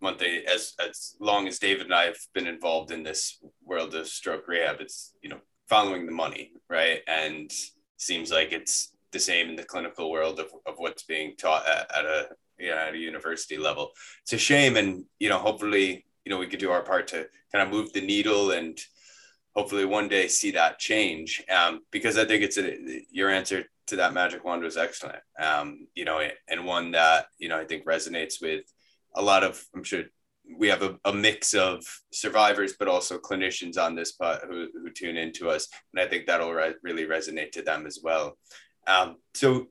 one 0.00 0.16
thing 0.16 0.42
as 0.52 0.74
as 0.84 1.16
long 1.20 1.46
as 1.46 1.58
David 1.58 1.86
and 1.86 1.94
I 1.94 2.04
have 2.06 2.18
been 2.34 2.46
involved 2.46 2.90
in 2.90 3.02
this 3.02 3.38
world 3.64 3.94
of 3.94 4.08
stroke 4.08 4.48
rehab, 4.48 4.80
it's 4.80 5.12
you 5.22 5.30
know 5.30 5.40
following 5.68 6.06
the 6.06 6.12
money, 6.12 6.52
right? 6.68 7.00
And 7.06 7.50
seems 7.96 8.32
like 8.32 8.52
it's 8.52 8.92
the 9.12 9.20
same 9.20 9.50
in 9.50 9.56
the 9.56 9.64
clinical 9.64 10.10
world 10.10 10.40
of, 10.40 10.46
of 10.66 10.74
what's 10.78 11.02
being 11.04 11.34
taught 11.36 11.66
at, 11.66 11.90
at 11.96 12.04
a 12.04 12.28
yeah 12.58 12.86
at 12.88 12.94
a 12.94 12.98
university 12.98 13.56
level. 13.56 13.90
It's 14.22 14.32
a 14.32 14.38
shame, 14.38 14.76
and 14.76 15.04
you 15.20 15.28
know, 15.28 15.38
hopefully, 15.38 16.04
you 16.24 16.30
know, 16.30 16.38
we 16.38 16.48
could 16.48 16.60
do 16.60 16.72
our 16.72 16.82
part 16.82 17.06
to 17.08 17.28
kind 17.52 17.66
of 17.66 17.70
move 17.70 17.92
the 17.92 18.00
needle 18.00 18.50
and 18.50 18.78
hopefully 19.54 19.84
one 19.84 20.08
day 20.08 20.28
see 20.28 20.52
that 20.52 20.78
change 20.78 21.42
um, 21.50 21.80
because 21.90 22.16
I 22.16 22.24
think 22.24 22.42
it's 22.42 22.58
a, 22.58 23.02
your 23.10 23.30
answer 23.30 23.64
to 23.88 23.96
that 23.96 24.14
magic 24.14 24.44
wand 24.44 24.62
was 24.62 24.76
excellent. 24.76 25.18
Um, 25.38 25.88
you 25.94 26.04
know, 26.04 26.20
and 26.48 26.64
one 26.64 26.92
that, 26.92 27.26
you 27.38 27.48
know, 27.48 27.58
I 27.58 27.64
think 27.64 27.84
resonates 27.84 28.40
with 28.40 28.64
a 29.16 29.22
lot 29.22 29.42
of, 29.42 29.60
I'm 29.74 29.82
sure 29.82 30.04
we 30.56 30.68
have 30.68 30.82
a, 30.82 30.98
a 31.04 31.12
mix 31.12 31.54
of 31.54 31.84
survivors, 32.12 32.74
but 32.78 32.88
also 32.88 33.18
clinicians 33.18 33.78
on 33.78 33.94
this 33.94 34.12
part 34.12 34.42
who, 34.48 34.68
who 34.72 34.90
tune 34.90 35.16
into 35.16 35.50
us. 35.50 35.68
And 35.92 36.00
I 36.00 36.08
think 36.08 36.26
that'll 36.26 36.52
re- 36.52 36.74
really 36.82 37.06
resonate 37.06 37.52
to 37.52 37.62
them 37.62 37.86
as 37.86 37.98
well. 38.02 38.38
Um, 38.86 39.16
so, 39.34 39.66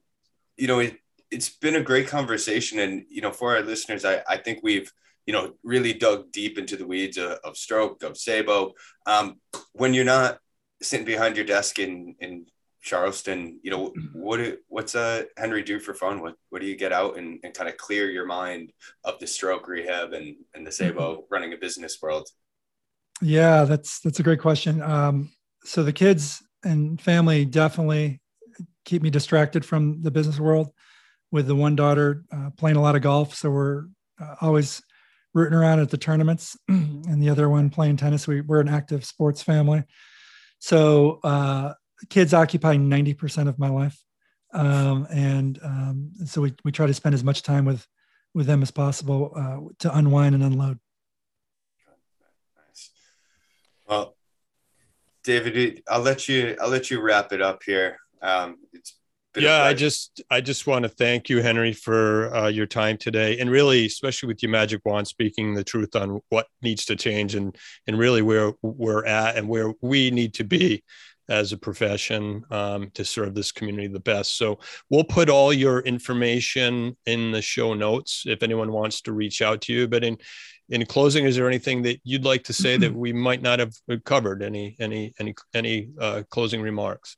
you 0.57 0.67
know, 0.67 0.79
it, 0.79 0.97
it's 1.31 1.49
been 1.49 1.75
a 1.75 1.81
great 1.81 2.07
conversation 2.07 2.79
and, 2.79 3.05
you 3.09 3.21
know, 3.21 3.31
for 3.31 3.55
our 3.55 3.61
listeners, 3.61 4.03
I, 4.03 4.21
I 4.27 4.37
think 4.37 4.59
we've, 4.63 4.91
you 5.29 5.33
know, 5.33 5.53
really 5.61 5.93
dug 5.93 6.31
deep 6.31 6.57
into 6.57 6.75
the 6.75 6.87
weeds 6.87 7.15
of, 7.19 7.33
of 7.43 7.55
stroke, 7.55 8.01
of 8.01 8.13
Saebo. 8.13 8.71
Um, 9.05 9.39
when 9.73 9.93
you're 9.93 10.03
not 10.03 10.39
sitting 10.81 11.05
behind 11.05 11.35
your 11.35 11.45
desk 11.45 11.77
in, 11.77 12.15
in 12.19 12.47
Charleston, 12.81 13.59
you 13.61 13.69
know, 13.69 13.93
what 14.13 14.57
what's 14.69 14.95
uh, 14.95 15.25
Henry 15.37 15.61
do 15.61 15.79
for 15.79 15.93
fun? 15.93 16.19
What 16.19 16.33
what 16.49 16.61
do 16.61 16.67
you 16.67 16.75
get 16.75 16.91
out 16.91 17.19
and, 17.19 17.39
and 17.43 17.53
kind 17.53 17.69
of 17.69 17.77
clear 17.77 18.09
your 18.09 18.25
mind 18.25 18.73
of 19.03 19.19
the 19.19 19.27
stroke 19.27 19.67
rehab 19.67 20.13
and, 20.13 20.35
and 20.55 20.65
the 20.65 20.71
Saebo 20.71 20.95
mm-hmm. 20.95 21.21
running 21.29 21.53
a 21.53 21.57
business 21.57 21.99
world? 22.01 22.27
Yeah, 23.21 23.65
that's 23.65 23.99
that's 23.99 24.19
a 24.19 24.23
great 24.23 24.41
question. 24.41 24.81
Um, 24.81 25.29
so 25.63 25.83
the 25.83 25.93
kids 25.93 26.41
and 26.63 26.99
family 26.99 27.45
definitely 27.45 28.19
keep 28.83 29.03
me 29.03 29.11
distracted 29.11 29.63
from 29.63 30.01
the 30.01 30.09
business 30.09 30.39
world. 30.39 30.71
With 31.31 31.45
the 31.45 31.55
one 31.55 31.75
daughter 31.75 32.23
uh, 32.31 32.49
playing 32.57 32.77
a 32.77 32.81
lot 32.81 32.95
of 32.95 33.03
golf, 33.03 33.35
so 33.35 33.51
we're 33.51 33.83
uh, 34.19 34.33
always 34.41 34.81
rooting 35.33 35.53
around 35.53 35.79
at 35.79 35.89
the 35.89 35.97
tournaments, 35.97 36.57
and 36.67 37.21
the 37.21 37.29
other 37.29 37.49
one 37.49 37.69
playing 37.69 37.97
tennis. 37.97 38.27
We, 38.27 38.41
we're 38.41 38.61
an 38.61 38.69
active 38.69 39.05
sports 39.05 39.41
family, 39.41 39.83
so 40.59 41.19
uh, 41.23 41.73
kids 42.09 42.33
occupy 42.33 42.77
ninety 42.77 43.13
percent 43.13 43.49
of 43.49 43.59
my 43.59 43.69
life, 43.69 44.01
um, 44.53 45.07
and 45.11 45.59
um, 45.63 46.11
so 46.25 46.41
we 46.41 46.53
we 46.63 46.71
try 46.71 46.87
to 46.87 46.93
spend 46.93 47.15
as 47.15 47.23
much 47.23 47.43
time 47.43 47.65
with 47.65 47.85
with 48.33 48.47
them 48.47 48.61
as 48.61 48.71
possible 48.71 49.33
uh, 49.35 49.73
to 49.79 49.95
unwind 49.95 50.35
and 50.35 50.43
unload. 50.43 50.79
Nice. 52.67 52.91
Well, 53.87 54.15
David, 55.23 55.83
I'll 55.87 56.01
let 56.01 56.27
you 56.27 56.55
I'll 56.61 56.69
let 56.69 56.91
you 56.91 57.01
wrap 57.01 57.31
it 57.31 57.41
up 57.41 57.63
here. 57.63 57.97
Um, 58.21 58.57
it's 58.73 58.98
yeah 59.37 59.63
i 59.63 59.73
just 59.73 60.21
i 60.31 60.41
just 60.41 60.65
want 60.65 60.83
to 60.83 60.89
thank 60.89 61.29
you 61.29 61.41
henry 61.41 61.71
for 61.71 62.33
uh, 62.35 62.47
your 62.47 62.65
time 62.65 62.97
today 62.97 63.37
and 63.39 63.49
really 63.51 63.85
especially 63.85 64.27
with 64.27 64.41
your 64.41 64.51
magic 64.51 64.81
wand 64.85 65.07
speaking 65.07 65.53
the 65.53 65.63
truth 65.63 65.95
on 65.95 66.19
what 66.29 66.47
needs 66.61 66.85
to 66.85 66.95
change 66.95 67.35
and 67.35 67.55
and 67.87 67.97
really 67.97 68.21
where 68.21 68.53
we're 68.61 69.05
at 69.05 69.37
and 69.37 69.47
where 69.47 69.71
we 69.81 70.09
need 70.09 70.33
to 70.33 70.43
be 70.43 70.83
as 71.29 71.51
a 71.51 71.57
profession 71.57 72.43
um, 72.49 72.89
to 72.95 73.05
serve 73.05 73.35
this 73.35 73.51
community 73.51 73.87
the 73.87 73.99
best. 73.99 74.35
So 74.35 74.59
we'll 74.89 75.03
put 75.03 75.29
all 75.29 75.53
your 75.53 75.79
information 75.81 76.97
in 77.05 77.31
the 77.31 77.41
show 77.41 77.73
notes 77.75 78.23
if 78.25 78.43
anyone 78.43 78.71
wants 78.71 79.01
to 79.01 79.13
reach 79.13 79.41
out 79.41 79.61
to 79.61 79.73
you. 79.73 79.87
But 79.87 80.03
in 80.03 80.17
in 80.69 80.85
closing 80.85 81.25
is 81.25 81.35
there 81.35 81.47
anything 81.47 81.83
that 81.83 81.99
you'd 82.03 82.25
like 82.25 82.43
to 82.45 82.53
say 82.53 82.77
that 82.77 82.93
we 83.05 83.13
might 83.13 83.41
not 83.41 83.59
have 83.59 83.73
covered? 84.03 84.41
Any 84.41 84.75
any 84.79 85.13
any 85.19 85.35
any 85.53 85.89
uh, 85.99 86.23
closing 86.29 86.61
remarks 86.61 87.15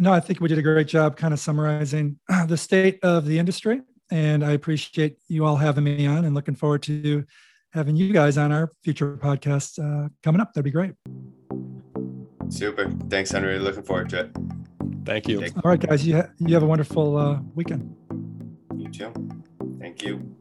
no, 0.00 0.12
I 0.12 0.20
think 0.20 0.40
we 0.40 0.48
did 0.48 0.58
a 0.58 0.62
great 0.62 0.88
job 0.88 1.16
kind 1.16 1.34
of 1.34 1.40
summarizing 1.40 2.18
the 2.46 2.56
state 2.56 2.98
of 3.02 3.26
the 3.26 3.38
industry. 3.38 3.82
And 4.10 4.44
I 4.44 4.52
appreciate 4.52 5.18
you 5.28 5.44
all 5.44 5.56
having 5.56 5.84
me 5.84 6.06
on 6.06 6.24
and 6.24 6.34
looking 6.34 6.56
forward 6.56 6.82
to 6.84 7.24
having 7.72 7.94
you 7.94 8.12
guys 8.12 8.36
on 8.36 8.50
our 8.50 8.70
future 8.82 9.16
podcast 9.16 9.78
uh, 9.78 10.08
coming 10.22 10.40
up. 10.40 10.52
That'd 10.52 10.64
be 10.64 10.70
great. 10.72 10.94
Super. 12.48 12.90
Thanks, 13.08 13.30
Henry. 13.30 13.58
Looking 13.58 13.84
forward 13.84 14.08
to 14.10 14.20
it. 14.20 14.30
Thank 15.04 15.28
you. 15.28 15.42
All 15.42 15.70
right, 15.70 15.78
guys. 15.78 16.04
You, 16.04 16.16
ha- 16.16 16.30
you 16.38 16.54
have 16.54 16.62
a 16.62 16.66
wonderful 16.66 17.16
uh, 17.16 17.38
weekend. 17.54 17.94
You 18.76 18.88
too. 18.88 19.12
Thank 19.78 20.02
you. 20.02 20.34